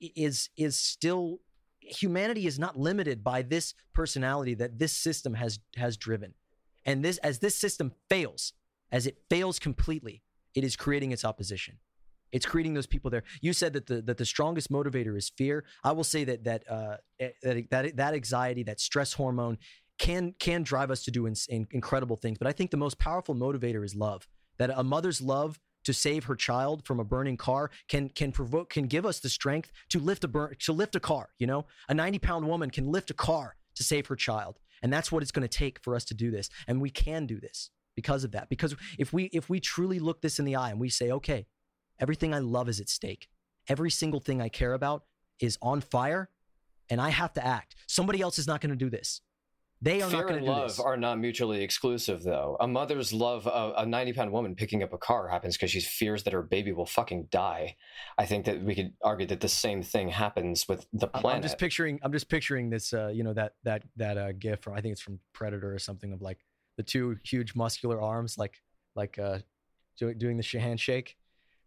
[0.00, 1.40] is is still
[1.80, 6.34] humanity is not limited by this personality that this system has has driven
[6.84, 8.52] and this as this system fails
[8.92, 10.22] as it fails completely
[10.54, 11.78] it is creating its opposition
[12.32, 15.64] it's creating those people there you said that the that the strongest motivator is fear
[15.84, 16.96] i will say that that uh
[17.42, 19.58] that that, that anxiety that stress hormone
[19.98, 22.38] can can drive us to do in, in, incredible things.
[22.38, 24.26] But I think the most powerful motivator is love.
[24.58, 28.70] That a mother's love to save her child from a burning car can can provoke
[28.70, 31.30] can give us the strength to lift a burn to lift a car.
[31.38, 34.92] You know, a ninety pound woman can lift a car to save her child, and
[34.92, 36.48] that's what it's going to take for us to do this.
[36.66, 38.48] And we can do this because of that.
[38.48, 41.46] Because if we if we truly look this in the eye and we say, okay,
[41.98, 43.28] everything I love is at stake,
[43.68, 45.02] every single thing I care about
[45.40, 46.30] is on fire,
[46.88, 47.74] and I have to act.
[47.88, 49.22] Somebody else is not going to do this.
[49.82, 50.80] They are Fear not going to do love this.
[50.80, 52.56] are not mutually exclusive, though.
[52.60, 55.80] A mother's love of a 90 pound woman picking up a car happens because she
[55.80, 57.76] fears that her baby will fucking die.
[58.16, 61.36] I think that we could argue that the same thing happens with the planet.
[61.36, 62.00] I'm just picturing.
[62.02, 62.94] I'm just picturing this.
[62.94, 65.78] Uh, you know that that that uh, gif from I think it's from Predator or
[65.78, 66.38] something of like
[66.76, 68.62] the two huge muscular arms, like
[68.94, 69.38] like uh,
[69.98, 71.16] do, doing the sh- handshake.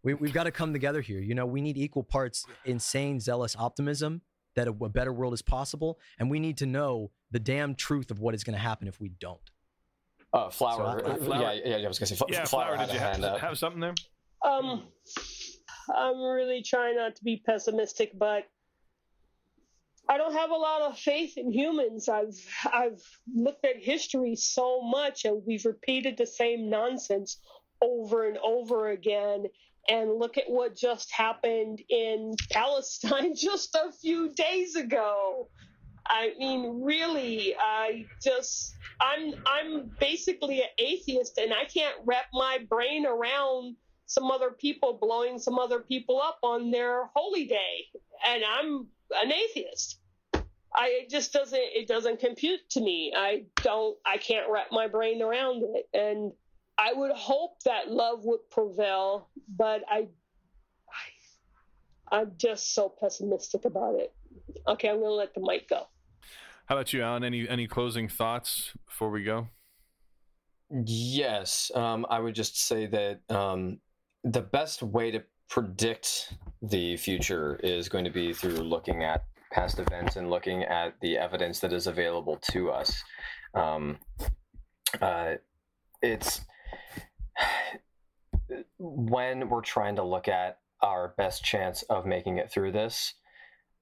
[0.02, 1.20] We we've got to come together here.
[1.20, 4.22] You know, we need equal parts insane, zealous optimism
[4.56, 8.10] that a, a better world is possible, and we need to know the damn truth
[8.10, 9.38] of what is going to happen if we don't.
[10.32, 11.00] uh, flower.
[11.04, 12.74] So I- I- Flower- Yeah, yeah, yeah, I was going to say Fl- Yeah, flower,
[12.76, 13.40] Flower, did you have, up.
[13.40, 13.94] have something there?
[14.44, 14.84] Um,
[15.94, 18.44] I'm really trying not to be pessimistic, but
[20.10, 22.08] I don't have a lot of faith in humans.
[22.08, 22.34] I've
[22.72, 23.00] I've
[23.32, 27.38] looked at history so much, and we've repeated the same nonsense
[27.80, 29.44] over and over again.
[29.88, 35.48] And look at what just happened in Palestine just a few days ago.
[36.08, 42.58] I mean, really, I just I'm I'm basically an atheist, and I can't wrap my
[42.68, 43.76] brain around
[44.06, 47.86] some other people blowing some other people up on their holy day,
[48.26, 48.88] and I'm
[49.22, 49.99] an atheist.
[50.74, 53.12] I it just doesn't it doesn't compute to me.
[53.16, 56.32] I don't I can't wrap my brain around it, and
[56.78, 60.08] I would hope that love would prevail, but I,
[62.10, 64.14] I I'm just so pessimistic about it.
[64.66, 65.86] Okay, I'm gonna let the mic go.
[66.66, 67.24] How about you, Allan?
[67.24, 69.48] Any any closing thoughts before we go?
[70.86, 73.80] Yes, um, I would just say that um,
[74.22, 76.32] the best way to predict
[76.62, 81.18] the future is going to be through looking at past events and looking at the
[81.18, 83.02] evidence that is available to us.
[83.54, 83.98] Um,
[85.00, 85.34] uh,
[86.02, 86.40] it's
[88.78, 93.14] when we're trying to look at our best chance of making it through this.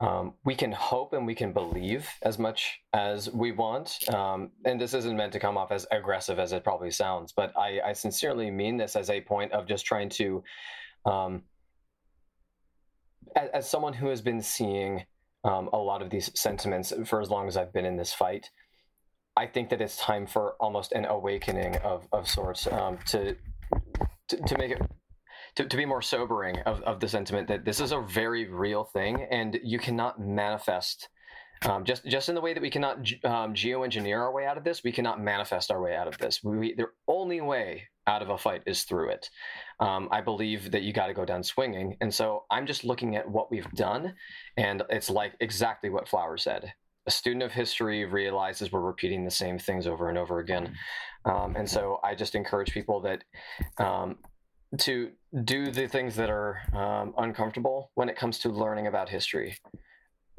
[0.01, 3.99] Um, we can hope and we can believe as much as we want.
[4.15, 7.53] Um, and this isn't meant to come off as aggressive as it probably sounds, but
[7.57, 10.45] I, I sincerely mean this as a point of just trying to,
[11.05, 11.43] um,
[13.35, 15.05] as, as someone who has been seeing
[15.45, 18.51] um, a lot of these sentiments for as long as I've been in this fight,
[19.37, 23.37] I think that it's time for almost an awakening of, of sorts um, to,
[24.29, 24.83] to to make it
[25.55, 28.85] to, to be more sobering of, of the sentiment that this is a very real
[28.85, 31.09] thing and you cannot manifest
[31.63, 34.65] um, just just in the way that we cannot um, geoengineer our way out of
[34.65, 36.43] this we cannot manifest our way out of this.
[36.43, 39.29] We, the only way out of a fight is through it
[39.81, 43.17] um, i believe that you got to go down swinging and so i'm just looking
[43.17, 44.15] at what we've done
[44.57, 46.73] and it's like exactly what flower said
[47.07, 50.75] a student of history realizes we're repeating the same things over and over again
[51.25, 53.23] um, and so i just encourage people that
[53.79, 54.17] um,
[54.77, 55.11] to
[55.45, 59.57] do the things that are um, uncomfortable when it comes to learning about history.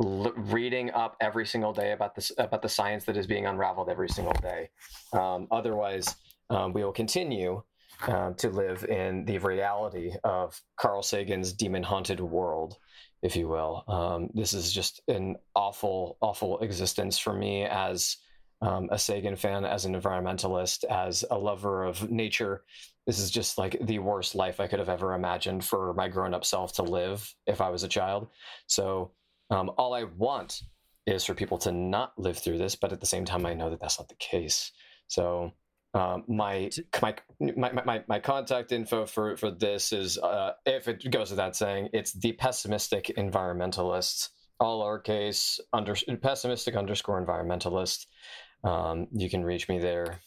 [0.01, 3.89] L- reading up every single day about this about the science that is being unraveled
[3.89, 4.69] every single day.
[5.13, 6.15] Um, otherwise,
[6.49, 7.61] um, we will continue
[8.07, 12.77] um, to live in the reality of Carl Sagan's demon haunted world,
[13.21, 13.83] if you will.
[13.87, 18.17] Um, this is just an awful, awful existence for me as
[18.61, 22.63] um, a Sagan fan, as an environmentalist, as a lover of nature
[23.09, 26.35] this is just like the worst life I could have ever imagined for my grown
[26.35, 28.27] up self to live if I was a child.
[28.67, 29.13] So,
[29.49, 30.61] um, all I want
[31.07, 33.71] is for people to not live through this, but at the same time, I know
[33.71, 34.71] that that's not the case.
[35.07, 35.53] So,
[35.93, 36.69] um, my,
[37.01, 37.15] my,
[37.55, 41.89] my my my contact info for for this is uh, if it goes without saying,
[41.93, 44.29] it's the pessimistic environmentalist,
[44.59, 48.05] all lowercase under pessimistic underscore environmentalist.
[48.63, 50.19] Um, you can reach me there.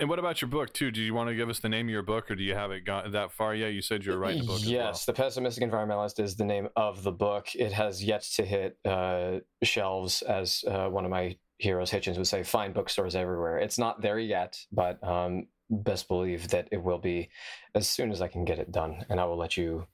[0.00, 0.90] And what about your book too?
[0.90, 2.72] Do you want to give us the name of your book, or do you have
[2.72, 3.72] it got that far yet?
[3.72, 4.60] You said you were writing a book.
[4.64, 7.54] Yes, the pessimistic environmentalist is the name of the book.
[7.54, 12.26] It has yet to hit uh, shelves as uh, one of my Heroes Hitchens would
[12.26, 13.58] say, find bookstores everywhere.
[13.58, 17.30] It's not there yet, but um, best believe that it will be
[17.74, 19.86] as soon as I can get it done, and I will let you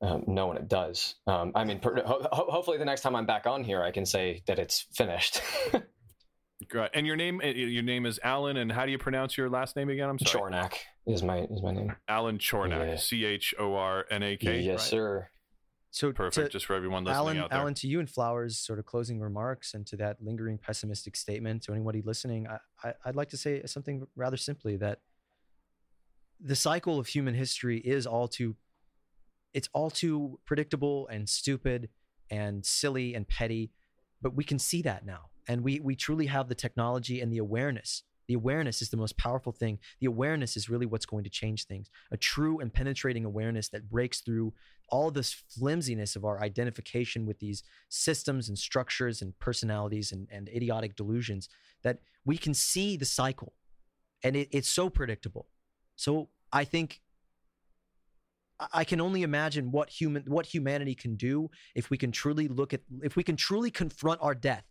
[0.00, 1.16] um, know when it does.
[1.26, 4.06] Um, I mean, per- ho- hopefully the next time I'm back on here, I can
[4.06, 5.40] say that it's finished.
[6.68, 6.90] Great.
[6.94, 8.56] And your name, eh, your name is Allan.
[8.56, 10.08] And how do you pronounce your last name again?
[10.08, 10.52] I'm sorry.
[10.52, 10.74] Chornak
[11.06, 11.94] is my is my name.
[12.08, 12.98] Allan Chornak.
[13.00, 14.60] C H O R N A K.
[14.60, 14.80] Yes, right?
[14.80, 15.28] sir.
[15.94, 16.46] So Perfect.
[16.46, 17.60] to- Just for everyone listening Allan, out there.
[17.60, 21.62] Allan, to you and Flowers, sort of closing remarks and to that lingering pessimistic statement
[21.62, 25.02] to anybody listening, I, I, I'd like to say something rather simply that
[26.40, 28.56] the cycle of human history is all too,
[29.52, 31.90] it's all too predictable and stupid
[32.28, 33.70] and silly and petty,
[34.20, 37.38] but we can see that now, and we we truly have the technology and the
[37.38, 38.02] awareness.
[38.28, 39.78] The awareness is the most powerful thing.
[40.00, 41.90] The awareness is really what's going to change things.
[42.10, 44.54] A true and penetrating awareness that breaks through
[44.88, 50.48] all this flimsiness of our identification with these systems and structures and personalities and, and
[50.48, 51.48] idiotic delusions
[51.82, 53.54] that we can see the cycle
[54.22, 55.46] and it, it's so predictable
[55.96, 57.00] so i think
[58.72, 62.72] I- can only imagine what human what humanity can do if we can truly look
[62.74, 64.64] at if we can truly confront our death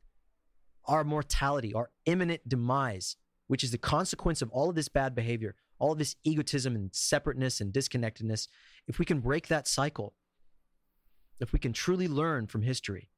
[0.86, 3.16] our mortality our imminent demise
[3.54, 5.54] which is the consequence of all of this bad behavior
[5.84, 8.48] all of this egotism and separateness and disconnectedness
[8.88, 10.14] if we can break that cycle,
[11.42, 13.10] if we can truly learn from history,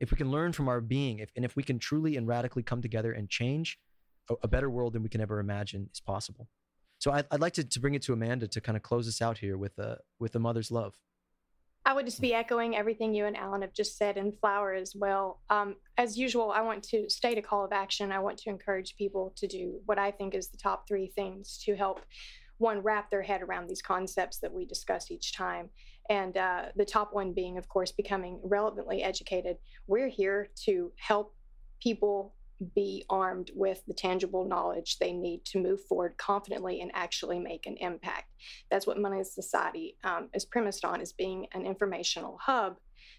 [0.00, 2.62] if we can learn from our being, if, and if we can truly and radically
[2.62, 3.78] come together and change,
[4.30, 6.48] a, a better world than we can ever imagine is possible.
[6.98, 9.20] So I'd, I'd like to, to bring it to Amanda to kind of close us
[9.20, 10.98] out here with a with the mother's love.
[11.86, 14.94] I would just be echoing everything you and Allan have just said, and Flower as
[14.96, 15.40] well.
[15.50, 18.10] Um, as usual, I want to state a call of action.
[18.10, 21.62] I want to encourage people to do what I think is the top three things
[21.64, 22.00] to help
[22.58, 25.70] one wrap their head around these concepts that we discuss each time.
[26.10, 29.56] And uh, the top one being, of course, becoming relevantly educated.
[29.86, 31.36] We're here to help
[31.80, 32.34] people
[32.74, 37.66] be armed with the tangible knowledge they need to move forward confidently and actually make
[37.66, 38.32] an impact.
[38.70, 42.76] That's what Money Society um, is premised on, as being an informational hub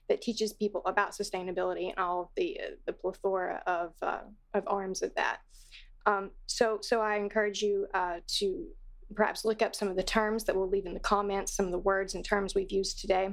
[0.09, 4.21] that teaches people about sustainability and all of the uh, the plethora of uh,
[4.53, 5.39] of arms of that.
[6.07, 8.67] Um, so, so I encourage you uh, to
[9.13, 11.71] perhaps look up some of the terms that we'll leave in the comments, some of
[11.71, 13.29] the words and terms we've used today.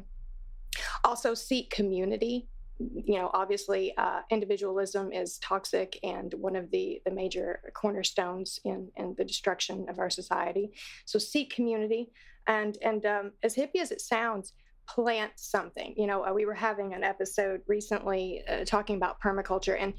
[1.04, 2.48] Also, seek community.
[2.78, 8.90] You know, obviously, uh, individualism is toxic and one of the, the major cornerstones in,
[8.96, 10.72] in the destruction of our society.
[11.04, 12.10] So, seek community.
[12.46, 14.52] And, and um, as hippie as it sounds,
[14.86, 15.94] plant something.
[15.96, 19.94] You know, uh, we were having an episode recently uh, talking about permaculture, and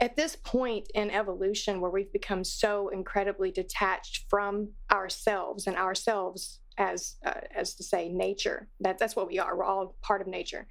[0.00, 6.60] at this point in evolution where we've become so incredibly detached from ourselves and ourselves
[6.78, 10.28] as uh, as to say nature that that's what we are we're all part of
[10.28, 10.68] nature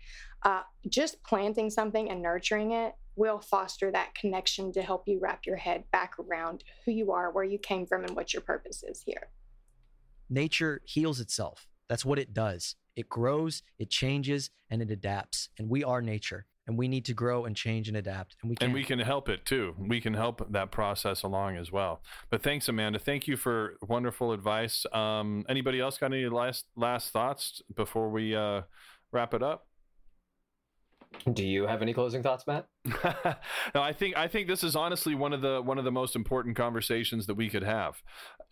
[0.48, 5.46] uh, just planting something and nurturing it will foster that connection to help you wrap
[5.46, 8.84] your head back around who you are where you came from and what your purpose
[8.84, 9.30] is here
[10.30, 11.68] Nature heals itself.
[11.88, 12.76] That's what it does.
[12.96, 15.50] It grows, it changes, and it adapts.
[15.58, 18.36] And we are nature, and we need to grow and change and adapt.
[18.42, 18.66] And we can.
[18.66, 19.74] and we can help it too.
[19.78, 22.02] We can help that process along as well.
[22.30, 23.00] But thanks, Amanda.
[23.00, 24.86] Thank you for wonderful advice.
[24.92, 28.64] Um, anybody else got any last last thoughts before we uh,
[29.12, 29.67] wrap it up?
[31.34, 32.68] Do you have any closing thoughts, Matt?
[33.76, 36.16] no, I think I think this is honestly one of the one of the most
[36.16, 38.02] important conversations that we could have,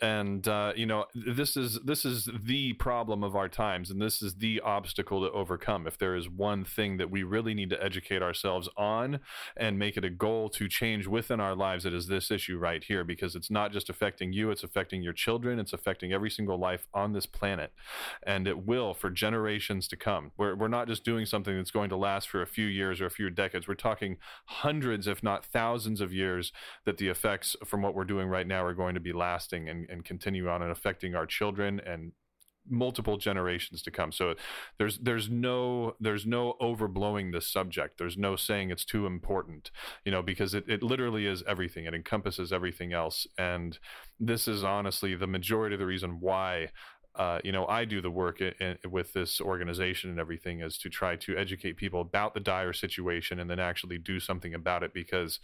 [0.01, 4.21] and uh, you know this is this is the problem of our times, and this
[4.21, 5.87] is the obstacle to overcome.
[5.87, 9.19] If there is one thing that we really need to educate ourselves on
[9.55, 12.83] and make it a goal to change within our lives, it is this issue right
[12.83, 16.57] here because it's not just affecting you; it's affecting your children, it's affecting every single
[16.57, 17.71] life on this planet,
[18.23, 20.31] and it will for generations to come.
[20.37, 23.05] We're we're not just doing something that's going to last for a few years or
[23.05, 23.67] a few decades.
[23.67, 26.51] We're talking hundreds, if not thousands, of years
[26.85, 29.84] that the effects from what we're doing right now are going to be lasting and,
[29.89, 32.11] and continue on and affecting our children and
[32.67, 34.11] multiple generations to come.
[34.11, 34.33] So
[34.79, 37.97] there's there's no there's no overblowing this subject.
[37.97, 39.71] There's no saying it's too important
[40.03, 41.85] you know because it, it literally is everything.
[41.85, 43.27] It encompasses everything else.
[43.37, 43.77] And
[44.19, 46.69] this is honestly the majority of the reason why
[47.15, 50.77] uh, you know, I do the work i i with this organization and everything is
[50.79, 54.83] to try to educate people about the dire situation and then actually do something about
[54.83, 55.39] it because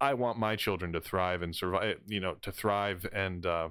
[0.00, 3.70] I want my children to thrive and survive, you know, to thrive and uh,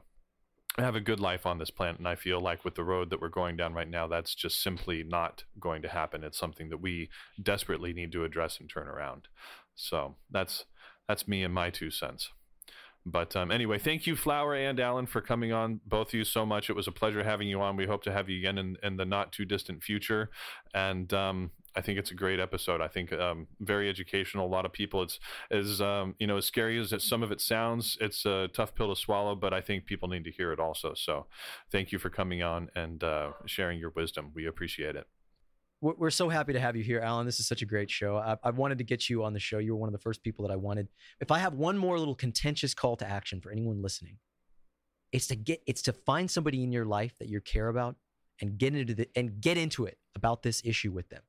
[0.78, 1.98] have a good life on this planet.
[1.98, 4.62] And I feel like with the road that we're going down right now, that's just
[4.62, 6.24] simply not going to happen.
[6.24, 7.10] It's something that we
[7.42, 9.28] desperately need to address and turn around.
[9.76, 10.66] So that's
[11.08, 12.32] that's me and my two cents.
[13.06, 16.46] But um, anyway, thank you, Flower and Allan, for coming on, both of you, so
[16.46, 16.70] much.
[16.70, 17.78] It was a pleasure having you on.
[17.78, 20.30] We hope to have you again in, in the not too distant future.
[20.74, 22.82] And um, I think it's a great episode.
[22.82, 24.48] I think um, very educational.
[24.48, 25.20] A lot of people, it's
[25.52, 28.94] as um, you know, as scary as some of it sounds, it's a tough pill
[28.94, 29.36] to swallow.
[29.36, 30.96] But I think people need to hear it also.
[30.96, 31.28] So,
[31.72, 34.32] thank you for coming on and uh, sharing your wisdom.
[34.34, 35.06] We appreciate it.
[35.80, 37.28] We're so happy to have you here, Allan.
[37.28, 38.18] This is such a great show.
[38.18, 39.60] I, I, wanted to get you on the show.
[39.60, 40.88] You were one of the first people that I wanted.
[41.22, 44.18] If I have one more little contentious call to action for anyone listening,
[45.12, 47.96] it's to get it's to find somebody in your life that you care about
[48.42, 51.22] and get into the and get into it about this issue with them.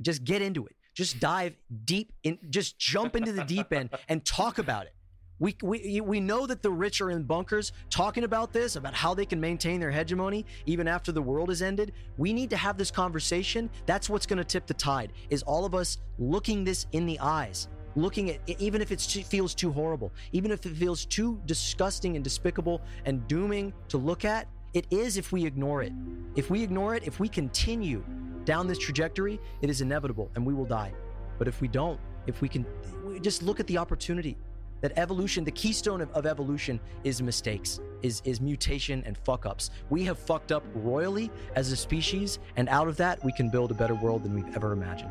[0.00, 0.76] Just get into it.
[0.94, 1.54] Just dive
[1.84, 2.38] deep in.
[2.50, 4.94] Just jump into the deep end and talk about it.
[5.40, 9.14] We, we, we know that the rich are in bunkers talking about this, about how
[9.14, 11.92] they can maintain their hegemony even after the world has ended.
[12.16, 13.70] We need to have this conversation.
[13.86, 17.20] That's what's going to tip the tide, is all of us looking this in the
[17.20, 22.16] eyes, looking at even if it feels too horrible, even if it feels too disgusting
[22.16, 25.92] and despicable and dooming to look at, it is if we ignore it.
[26.36, 28.04] If we ignore it, if we continue
[28.44, 30.92] down this trajectory, it is inevitable and we will die.
[31.38, 32.66] But if we don't, if we can
[33.04, 34.36] we just look at the opportunity,
[34.80, 39.70] that evolution, the keystone of, of evolution is mistakes, is, is mutation and fuck ups.
[39.90, 43.70] We have fucked up royally as a species, and out of that, we can build
[43.70, 45.10] a better world than we've ever imagined.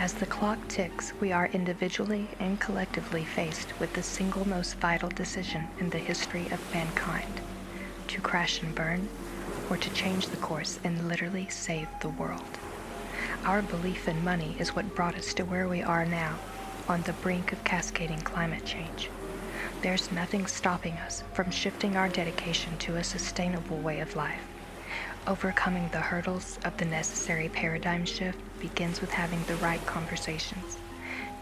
[0.00, 5.08] As the clock ticks, we are individually and collectively faced with the single most vital
[5.08, 7.40] decision in the history of mankind
[8.06, 9.10] to crash and burn,
[9.68, 12.60] or to change the course and literally save the world.
[13.44, 16.38] Our belief in money is what brought us to where we are now,
[16.86, 19.10] on the brink of cascading climate change.
[19.82, 24.46] There's nothing stopping us from shifting our dedication to a sustainable way of life.
[25.26, 30.78] Overcoming the hurdles of the necessary paradigm shift begins with having the right conversations.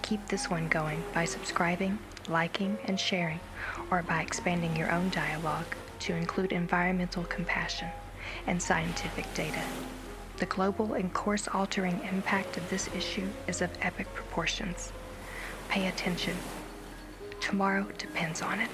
[0.02, 1.98] Keep this one going by subscribing,
[2.28, 3.40] liking, and sharing,
[3.90, 7.88] or by expanding your own dialogue to include environmental compassion
[8.46, 9.62] and scientific data.
[10.36, 14.92] The global and course altering impact of this issue is of epic proportions.
[15.68, 16.36] Pay attention.
[17.40, 18.70] Tomorrow depends on it.